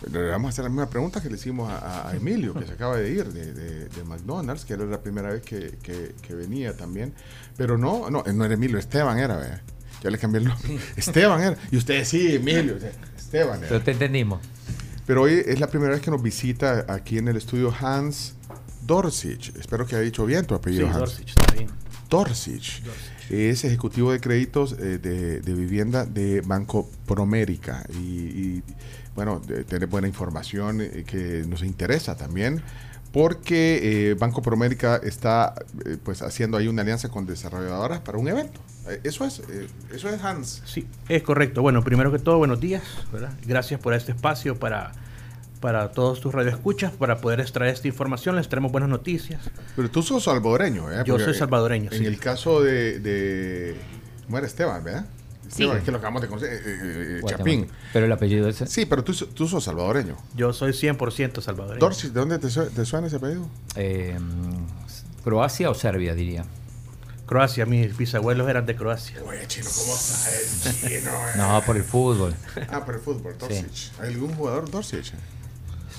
[0.10, 2.72] Le vamos a hacer la misma pregunta que le hicimos a, a Emilio, que se
[2.74, 6.34] acaba de ir de, de- de McDonald's, que era la primera vez que, que- que
[6.34, 7.14] venía también.
[7.58, 9.62] Pero no, no, no era Emilio, Esteban era, vea.
[10.04, 10.80] Ya le cambié el nombre.
[10.96, 11.58] Esteban era.
[11.72, 12.78] Y ustedes sí, Emilio.
[13.16, 13.68] Esteban era.
[13.70, 14.40] Pero te entendimos.
[15.06, 18.34] Pero hoy es la primera vez que nos visita aquí en el estudio Hans
[18.82, 19.54] Dorsich.
[19.60, 21.00] Espero que haya dicho bien tu apellido, Sí, Hans.
[21.00, 21.70] Dorsich, está bien.
[22.10, 22.82] Dorsich.
[23.30, 27.86] Es ejecutivo de créditos eh, de, de vivienda de Banco Promérica.
[27.94, 28.64] Y, y,
[29.16, 32.62] bueno, de- tiene buena información eh, que nos interesa también.
[33.12, 35.54] Porque eh, Banco Promérica está
[35.86, 38.62] eh, pues haciendo ahí una alianza con desarrolladoras para un evento.
[39.04, 40.62] Eso es, eh, eso es Hans.
[40.66, 41.62] Sí, es correcto.
[41.62, 42.84] Bueno, primero que todo, buenos días.
[43.12, 43.34] ¿verdad?
[43.46, 44.94] Gracias por este espacio para,
[45.60, 48.38] para todos tus radioescuchas, para poder extraer esta información.
[48.38, 49.42] Les traemos buenas noticias.
[49.76, 51.04] Pero tú sos salvadoreño, ¿eh?
[51.06, 52.06] Yo Porque soy salvadoreño, En sí.
[52.06, 53.76] el caso de, de...
[54.26, 55.06] ¿Cómo era Esteban, verdad?
[55.54, 55.64] Sí.
[55.64, 56.54] Esteban, que lo acabamos de conocer.
[56.54, 57.38] eh, eh, eh, Guatemala.
[57.38, 57.68] Chapín.
[57.92, 58.68] Pero el apellido ese.
[58.68, 60.16] Sí, pero tú, tú sos salvadoreño.
[60.36, 61.80] Yo soy 100% salvadoreño.
[61.80, 63.48] Dorsey, ¿de dónde te, su- te suena ese apellido?
[63.76, 64.18] Eh,
[65.24, 66.46] ¿Croacia o Serbia, diría?
[67.26, 69.18] Croacia, mis bisabuelos eran de Croacia.
[69.26, 70.78] Oye, chino, ¿cómo sabes?
[70.82, 71.32] Chino, eh.
[71.38, 72.34] No, por el fútbol.
[72.70, 73.92] Ah, por el fútbol, Dorsich.
[74.00, 75.14] ¿Hay algún jugador Dorsich?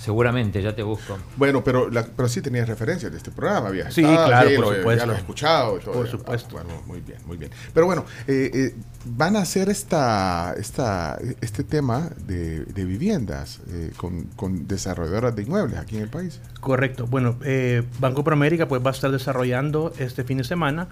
[0.02, 1.16] Seguramente, ya te busco.
[1.36, 4.74] Bueno, pero, la- pero sí tenías referencias de este programa, había Sí, claro, por lo-
[4.76, 5.00] supuesto.
[5.00, 5.76] Ya lo he escuchado.
[5.78, 5.94] y todo.
[5.94, 6.48] Por Ah, supuesto.
[6.56, 7.52] bueno, muy bien, muy bien.
[7.72, 8.74] Pero bueno, eh, eh,
[9.04, 15.42] van a hacer esta, esta, este tema de, de viviendas eh, con, con desarrolladoras de
[15.42, 16.40] inmuebles aquí en el país.
[16.60, 17.06] Correcto.
[17.06, 20.88] Bueno, eh, Banco Promérica pues va a estar desarrollando este fin de semana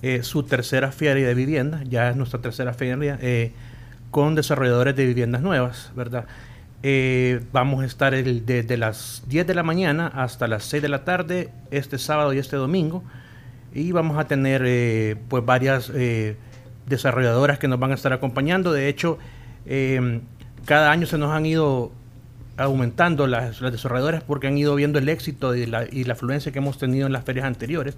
[0.00, 3.52] eh, su tercera feria de vivienda, ya es nuestra tercera feria, eh,
[4.10, 6.24] con desarrolladores de viviendas nuevas, ¿verdad?
[6.88, 11.04] Eh, vamos a estar desde las 10 de la mañana hasta las 6 de la
[11.04, 13.02] tarde, este sábado y este domingo,
[13.74, 16.36] y vamos a tener eh, pues varias eh,
[16.86, 18.72] desarrolladoras que nos van a estar acompañando.
[18.72, 19.18] De hecho,
[19.66, 20.20] eh,
[20.64, 21.90] cada año se nos han ido
[22.56, 26.78] aumentando las, desarrolladoras porque han ido viendo el éxito y la, y afluencia que hemos
[26.78, 27.96] tenido en las ferias anteriores.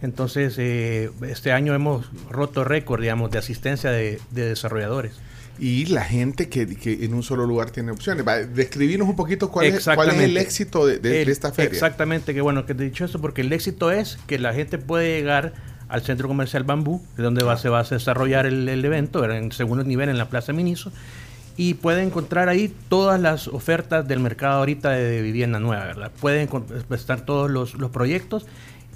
[0.00, 5.18] Entonces, este año hemos roto récord, digamos, de asistencia de desarrolladores.
[5.60, 8.26] Y la gente que, que en un solo lugar tiene opciones.
[8.26, 11.52] Va, describirnos un poquito cuál es, cuál es el éxito de, de- de El- esta
[11.52, 11.70] feria.
[11.72, 14.78] Exactamente, que bueno que te he dicho eso, porque el éxito es que la gente
[14.78, 15.52] puede llegar
[15.88, 19.24] al centro comercial Bambú, que es donde va, se va a desarrollar el, el evento,
[19.30, 20.92] en segundo nivel en la Plaza Miniso,
[21.56, 26.12] y puede encontrar ahí todas las ofertas del mercado ahorita de, de vivienda nueva, ¿verdad?
[26.20, 26.48] Pueden
[26.90, 28.46] estar todos los, los proyectos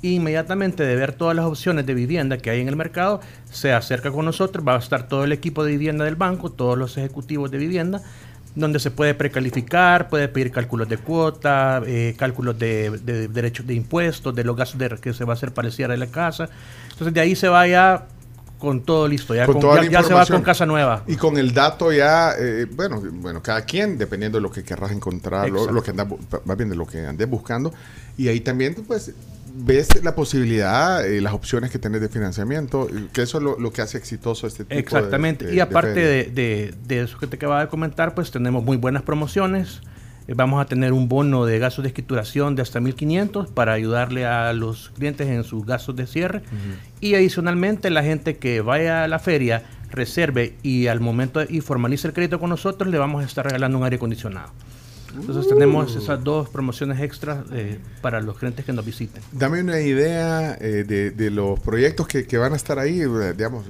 [0.02, 3.20] inmediatamente de ver todas las opciones de vivienda que hay en el mercado,
[3.50, 6.76] se acerca con nosotros, va a estar todo el equipo de vivienda del banco, todos
[6.76, 8.02] los ejecutivos de vivienda,
[8.54, 13.74] donde se puede precalificar, puede pedir cálculos de cuota, eh, cálculos de, de derechos de
[13.74, 16.08] impuestos, de los gastos de, que se va a hacer para el cierre de la
[16.08, 16.48] casa.
[16.90, 18.06] Entonces de ahí se va ya
[18.58, 21.02] con todo listo, ya, Con con- ya- se va con casa nueva.
[21.08, 24.92] Y con el dato ya, eh, bueno, bueno, cada quien, dependiendo de lo que querrás
[24.92, 26.06] encontrar, lo, que andas,
[26.44, 27.72] más bien de lo que andes buscando.
[28.16, 29.12] Y ahí también, pues,
[29.54, 33.58] ves la posibilidad, eh, las opciones que tenés de financiamiento, y que eso es lo,
[33.58, 35.44] lo que hace exitoso este tipo de- Exactamente.
[35.46, 38.64] de- y de aparte de, de- de eso que te acababa de comentar, pues tenemos
[38.64, 39.80] muy buenas promociones.
[40.28, 44.24] Eh, vamos a tener un bono de gastos de escrituración de hasta 1.500 para ayudarle
[44.24, 46.42] a los clientes en sus gastos de cierre.
[47.00, 51.60] Y adicionalmente, la gente que vaya a la feria, reserve y al momento de, y
[51.60, 54.50] formalice el crédito con nosotros, le vamos a estar regalando un aire acondicionado.
[55.14, 59.22] Entonces tenemos esas dos promociones extras eh, para los clientes que nos visiten.
[59.32, 63.34] Dame una idea eh, de, de los proyectos que, que van a estar ahí, eh,
[63.36, 63.64] digamos,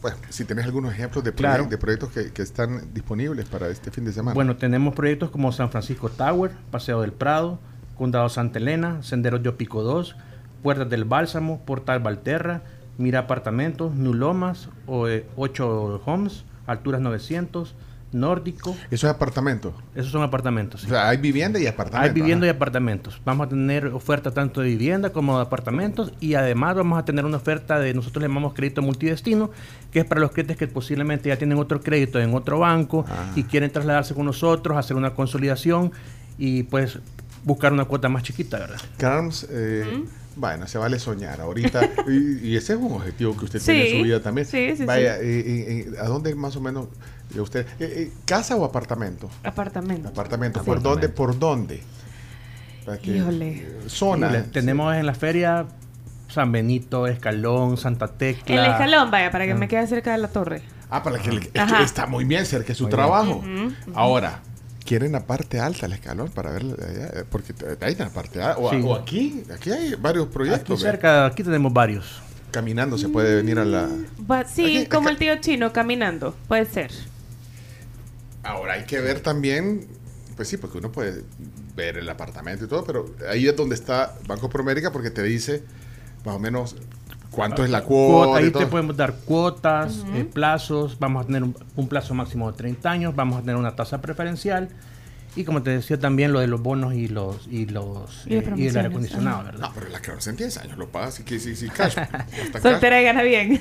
[0.00, 1.66] pues, si tenés algunos ejemplos de, Claro.
[1.66, 4.34] de proyectos que, que están disponibles para este fin de semana.
[4.34, 7.58] Bueno, tenemos proyectos como San Francisco Tower, Paseo del Prado,
[7.96, 10.16] Condado Santa Elena, Senderos de Pico 2,
[10.62, 12.62] Puertas del Bálsamo, Portal Valterra,
[12.96, 17.74] Mira Apartamentos, New Lomas, o, eh, 8 Homes, Alturas 900,
[18.12, 18.76] nórdico.
[18.90, 19.74] ¿Eso es apartamento?
[19.94, 20.80] Esos son apartamentos.
[20.80, 20.86] sí.
[20.86, 22.08] O sea, hay vivienda y apartamento.
[22.08, 23.20] Hay vivienda y apartamentos.
[23.24, 27.24] Vamos a tener oferta tanto de vivienda como de apartamentos y además vamos a tener
[27.24, 29.50] una oferta de, nosotros le llamamos crédito multidestino,
[29.92, 33.32] que es para los clientes que posiblemente ya tienen otro crédito en otro banco Ah.
[33.36, 35.92] y quieren trasladarse con nosotros, hacer una consolidación
[36.38, 36.98] y pues
[37.44, 38.80] buscar una cuota más chiquita, ¿verdad?
[38.96, 40.04] Carms, eh,
[40.36, 41.80] bueno, se vale soñar ahorita.
[42.08, 44.46] y, y ese es un objetivo que usted Sí, tiene en su vida también.
[44.46, 45.24] sí, sí, Vaya, sí.
[45.24, 46.88] eh, eh, ¿a dónde más o menos
[47.34, 47.66] eh, usted?
[47.78, 49.28] eh, eh, ¿Casa o apartamento?
[49.44, 50.08] Apartamento.
[50.08, 50.62] Apartamento.
[50.62, 51.08] ¿Por dónde?
[51.08, 51.82] ¿Por dónde?
[52.84, 53.66] Para que- Híjole.
[53.86, 54.44] Zona.
[54.44, 55.66] Tenemos en la feria
[56.28, 58.64] San Benito, Escalón, Santa Tecla.
[58.66, 59.56] El escalón, vaya, para que Ah.
[59.56, 60.62] me quede cerca de la torre.
[60.90, 61.82] Ah, para que, le- es que Ajá.
[61.82, 63.44] está muy bien cerca de su Muy trabajo.
[63.94, 64.40] Ahora,
[64.86, 67.24] ¿quieren la parte alta del escalón para ver allá?
[67.30, 67.52] Porque
[67.82, 68.58] ahí está la parte alta.
[68.58, 68.80] O, Sí.
[68.82, 70.82] o aquí, aquí hay varios proyectos.
[70.84, 72.22] aquí tenemos varios.
[72.50, 73.88] Caminando se puede venir a la...
[74.46, 76.90] Sí, Aquí- como acá- el tío chino caminando, puede ser.
[78.42, 79.86] Ahora hay que ver también,
[80.36, 81.24] pues sí, porque uno puede
[81.74, 85.62] ver el apartamento y todo, pero ahí es donde está Banco Promérica porque te dice
[86.24, 86.76] más o menos
[87.30, 88.40] cuánto es la cuota.
[88.40, 88.70] y Ahí te todo.
[88.70, 93.14] podemos dar cuotas, eh, plazos, vamos a tener un, un plazo máximo de 30 años,
[93.16, 94.68] vamos a tener una tasa preferencial
[95.36, 98.52] y como te decía también lo de los bonos y los y los Y eh,
[98.56, 99.44] y el aire acondicionado.
[99.44, 99.60] ¿verdad?
[99.68, 101.94] No, pero la que en 10 años lo pagas y que sí, sí, cash.
[102.62, 103.60] Soltera y gana bien.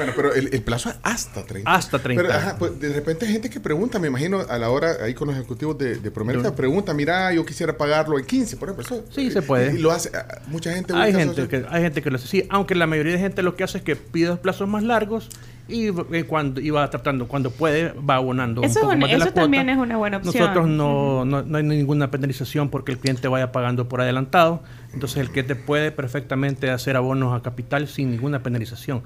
[0.00, 1.70] Bueno, pero el, el plazo es hasta 30.
[1.72, 4.70] Hasta 30 Pero, ajá, pues, de repente hay gente que pregunta, me imagino, a la
[4.70, 8.70] hora ahí con los ejecutivos de, de pregunta, mira, yo quisiera pagarlo en 15, por
[8.70, 8.96] ejemplo.
[8.96, 9.74] Eso, Sí, se puede.
[9.74, 12.46] Y lo hace, ah, mucha gente Hay gente, que, hay gente que lo hace así,
[12.48, 15.28] aunque la mayoría de gente lo que hace es que pide los plazos más largos
[15.70, 19.18] y eh, cuando va tratando, cuando puede, va abonando Eso, un poco un- más de
[19.18, 19.72] la eso también cuota.
[19.80, 20.34] es una buena opción.
[20.44, 24.62] Nosotros no, no, no hay ninguna penalización porque el cliente vaya pagando por adelantado.
[24.92, 29.02] Entonces el cliente puede perfectamente hacer abonos a capital sin ninguna penalización.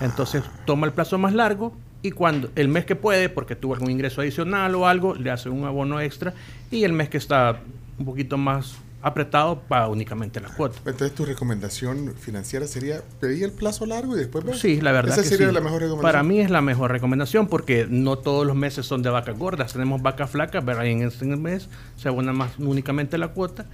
[0.00, 1.72] Entonces toma el plazo más largo
[2.02, 5.48] y cuando el mes que puede, porque tuvo algún ingreso adicional o algo, le hace
[5.48, 6.34] un abono extra
[6.70, 7.60] y el mes que está
[7.98, 10.78] un poquito más apretado paga únicamente la cuota.
[10.78, 14.56] Entonces tu recomendación financiera sería pedir el plazo largo y después ver.
[14.56, 15.54] Sí, la verdad Esa que sería sí.
[15.54, 16.12] la mejor recomendación.
[16.12, 19.72] Para mí es la mejor recomendación porque no todos los meses son de vacas gordas.
[19.72, 20.84] Tenemos vacas flacas, ¿verdad?
[20.84, 23.66] Y en este mes se abona más únicamente la cuota.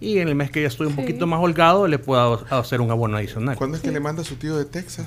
[0.00, 1.00] Y en el mes que ya estoy un Sí.
[1.00, 3.56] poquito más holgado, le puedo hacer un abono adicional.
[3.56, 5.06] ¿Cuándo es que le manda a su tío de Texas?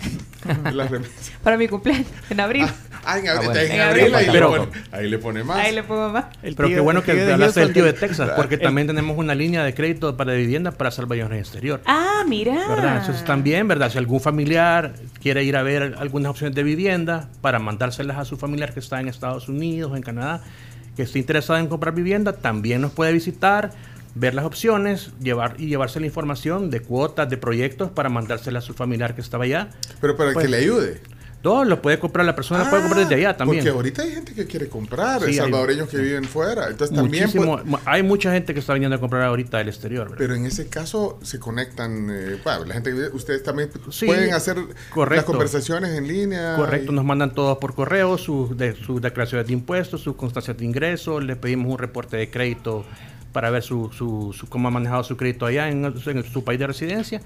[1.43, 2.65] Para mi cumpleaños, en abril.
[3.03, 3.59] Ah, en Ah, abril, bueno.
[3.61, 4.15] en En abril, abril.
[4.15, 5.57] ahí, Pero- le pone, ahí le pone más.
[5.57, 6.26] Ahí le pongo más.
[6.41, 9.34] Pero qué bueno que tío de hablaste del tío de Texas, porque también tenemos una
[9.34, 11.81] línea de crédito para vivienda para Salvador Exterior.
[11.85, 12.53] Ah, mira.
[12.68, 12.97] ¿verdad?
[12.99, 13.89] Entonces también, ¿verdad?
[13.91, 18.38] Si algún familiar quiere ir a ver algunas opciones de vivienda para mandárselas a su
[18.38, 20.41] familiar que está en Estados Unidos, en Canadá,
[20.95, 23.72] que esté interesado en comprar vivienda, también nos puede visitar,
[24.15, 28.61] ver las opciones, llevar y llevarse la información de cuotas, de proyectos para mandársela a
[28.61, 29.69] su familiar que estaba allá.
[29.99, 31.01] Pero para Pues, que le ayude.
[31.43, 33.63] No, lo puede comprar, la persona lo puede comprar desde allá también.
[33.63, 36.68] Porque ahorita hay gente que quiere comprar, Sí, hay- salvadoreños que viven fuera.
[36.69, 37.30] Entonces también.
[37.85, 40.03] Hay mucha gente que está viniendo a comprar ahorita del exterior.
[40.03, 40.18] ¿verdad?
[40.19, 44.57] pero en ese caso se conectan, eh, bueno, la gente, ustedes también Sí, pueden hacer
[44.95, 46.55] las conversaciones en línea.
[46.57, 50.55] Correcto, y- nos mandan todos por correo sus de, sus declaraciones de impuestos, sus constancias
[50.57, 52.85] de ingresos, le pedimos un reporte de crédito
[53.34, 56.59] para ver su, su, su- cómo ha manejado su crédito allá en, en su país
[56.59, 57.22] de residencia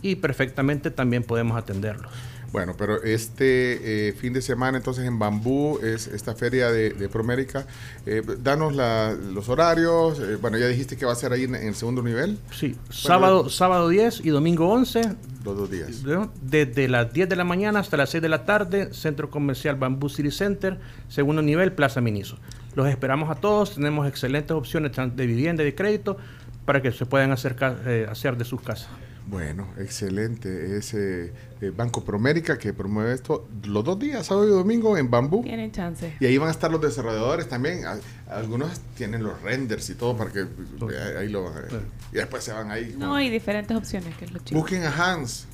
[0.00, 2.10] y perfectamente también podemos atenderlos.
[2.50, 7.08] Bueno, pero este eh, fin de semana entonces en Bambú es esta feria de, de
[7.10, 7.66] Promérica.
[8.06, 10.18] Eh, danos la- los horarios.
[10.20, 12.38] eh, bueno, ya dijiste que va a ser ahí en, en el segundo nivel.
[12.50, 15.02] Sí, sábado, sábado 10 y domingo 11,
[15.44, 16.02] Los dos días.
[16.04, 16.32] ¿no?
[16.40, 20.08] desde las 10 de la mañana hasta las 6 de la tarde, Centro Comercial Bambú
[20.08, 22.38] City Center, segundo nivel, Plaza Miniso.
[22.74, 26.16] Los esperamos a todos, tenemos excelentes opciones de vivienda y de crédito
[26.64, 28.88] para que se puedan acercar, eh, hacer de sus casas.
[29.28, 30.78] Bueno, excelente.
[30.78, 35.10] Es eh, eh, Banco Promérica que promueve esto los dos días, sábado y domingo en
[35.10, 35.42] Bambú.
[35.42, 36.14] Tienen chance.
[36.18, 37.82] Y ahí van a estar los desarrolladores también.
[38.30, 41.80] Algunos tienen los renders y todo para que eh, ahí lo van a ver.
[42.10, 42.94] Y después se van ahí.
[42.96, 44.58] No, y diferentes opciones, que es lo chido.
[44.60, 45.46] Busquen a Hans.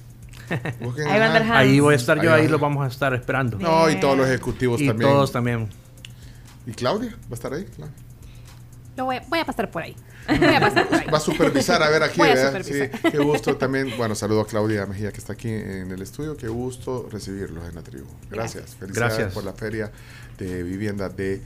[0.81, 1.51] Busquen Ahí va a Hans.
[1.51, 2.53] Ahí voy a estar yo, Ahí ahí va.
[2.53, 3.59] lo vamos a estar esperando.
[3.59, 5.11] No, y todos los ejecutivos Y también.
[5.11, 5.69] todos también.
[6.65, 7.11] ¿Y Claudia?
[7.25, 7.65] ¿Va a estar ahí?
[7.65, 7.95] Claudia.
[8.97, 9.97] Lo voy, voy a pasar por ahí.
[10.29, 11.07] Voy a pasar por ahí.
[11.09, 12.19] Va a supervisar, a ver aquí.
[12.19, 12.62] Voy a ¿verdad?
[12.62, 12.91] supervisar.
[13.03, 13.93] Sí, qué gusto también.
[13.97, 16.37] Bueno, saludo a Claudia Mejía que está aquí en el estudio.
[16.37, 18.07] Qué gusto recibirlos en la tribu.
[18.31, 18.77] Gracias.
[18.77, 19.35] Felicidades Gracias.
[19.35, 19.91] por la feria
[20.39, 21.43] de vivienda de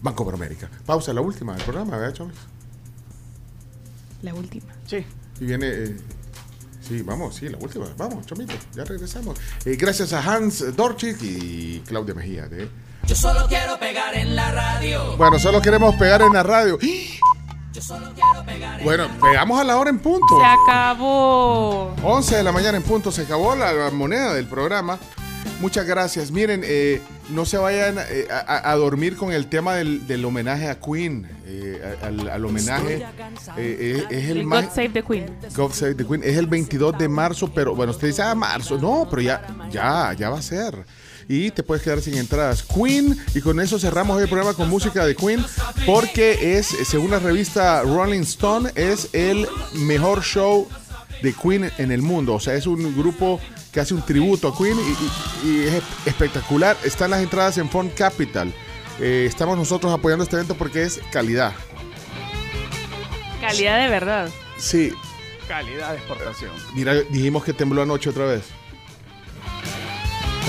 [0.00, 0.68] Banco Promérica.
[0.84, 2.36] Pausa, la última del programa, ¿verdad, Chomis?
[4.22, 4.72] La última.
[4.86, 5.04] Sí.
[5.40, 5.68] Y viene.
[5.68, 5.96] eh,
[6.80, 7.86] sí, vamos, sí, la última.
[7.96, 9.38] Vamos, Chomito, ya regresamos.
[9.64, 12.68] Eh, gracias a Hans Dorchik y Claudia Mejía de.
[13.06, 15.16] Yo solo quiero pegar en la radio.
[15.16, 16.78] Bueno, solo queremos pegar en la radio.
[17.72, 20.38] Yo solo quiero pegar en Bueno, pegamos a la hora en punto.
[20.38, 21.94] Se acabó.
[22.02, 24.98] 11 de la mañana en punto se acabó la, la moneda del programa.
[25.60, 26.30] Muchas gracias.
[26.30, 27.00] Miren, eh,
[27.30, 31.28] no se vayan eh, a, a dormir con el tema del, del homenaje a Queen,
[31.46, 33.04] eh, al, al homenaje.
[33.56, 35.26] eh, es, es el God Save the Queen.
[35.54, 36.22] God Save the Queen.
[36.24, 38.76] Es el 22 de marzo, pero bueno, usted dice, ah, marzo.
[38.78, 40.84] No, pero ya, ya, ya va a ser.
[41.34, 42.62] Y te puedes quedar sin entradas.
[42.62, 45.42] Queen, y con eso cerramos el programa con música de Queen,
[45.86, 50.68] porque es, según la revista Rolling Stone, es el mejor show
[51.22, 52.34] de Queen en el mundo.
[52.34, 53.40] O sea, es un grupo
[53.72, 56.76] que hace un tributo a Queen y, y- y es espectacular.
[56.84, 58.52] Están las entradas en Font Capital.
[59.00, 61.54] Eh, estamos nosotros apoyando este evento porque es calidad.
[63.40, 64.28] Calidad de verdad.
[64.58, 64.92] Sí,
[65.48, 66.50] Calidad de exportación.
[66.74, 68.42] Mira, dijimos que tembló anoche otra vez.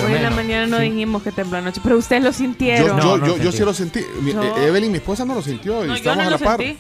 [0.06, 3.00] Hoy en la mañana no dijimos que tembló anoche, pero ustedes lo sintieron.
[3.00, 4.02] Yo, yo, yo, yo sí lo sentí.
[4.22, 5.84] Mi- eh, Evelyn, mi esposa, no lo sintió.
[5.84, 6.58] Y No, yo estamos no a la lo par.
[6.60, 6.80] sentí.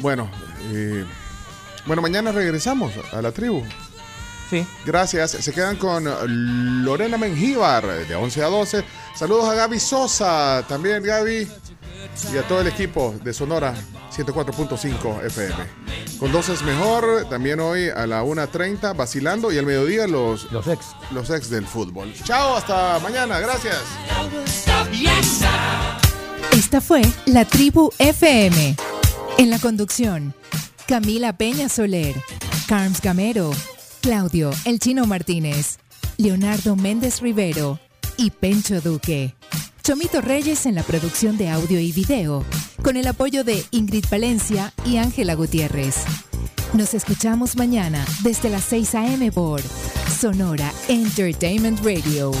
[0.00, 0.30] Bueno,
[0.72, 1.04] eh,
[1.86, 3.62] bueno, mañana regresamos a la tribu.
[4.50, 4.66] Sí.
[4.86, 5.30] Gracias.
[5.32, 6.04] Se quedan con
[6.84, 8.84] Lorena Mengíbar de 11 a 12.
[9.14, 11.48] Saludos a Gaby Sosa, también Gaby.
[12.32, 13.74] Y a todo el equipo de Sonora
[14.18, 15.54] 104.5 FM.
[16.18, 20.66] Con dos es mejor, también hoy a la 1.30 vacilando y al mediodía los, los
[20.66, 20.86] ex.
[21.12, 22.12] Los ex del fútbol.
[22.24, 23.38] Chao, hasta mañana.
[23.38, 23.76] Gracias.
[26.52, 28.76] Esta fue La Tribu FM.
[29.38, 30.34] En la conducción,
[30.88, 32.16] Camila Peña Soler,
[32.66, 33.52] Carms Gamero,
[34.00, 35.78] Claudio El Chino Martínez,
[36.16, 37.78] Leonardo Méndez Rivero
[38.16, 39.36] y Pencho Duque.
[39.88, 42.44] Chomito Reyes en la producción de audio y video,
[42.82, 46.04] con el apoyo de Ingrid Valencia y Ángela Gutiérrez.
[46.74, 49.32] Nos escuchamos mañana desde las 6 a.m.
[49.32, 49.62] por
[50.20, 52.32] Sonora Entertainment Radio.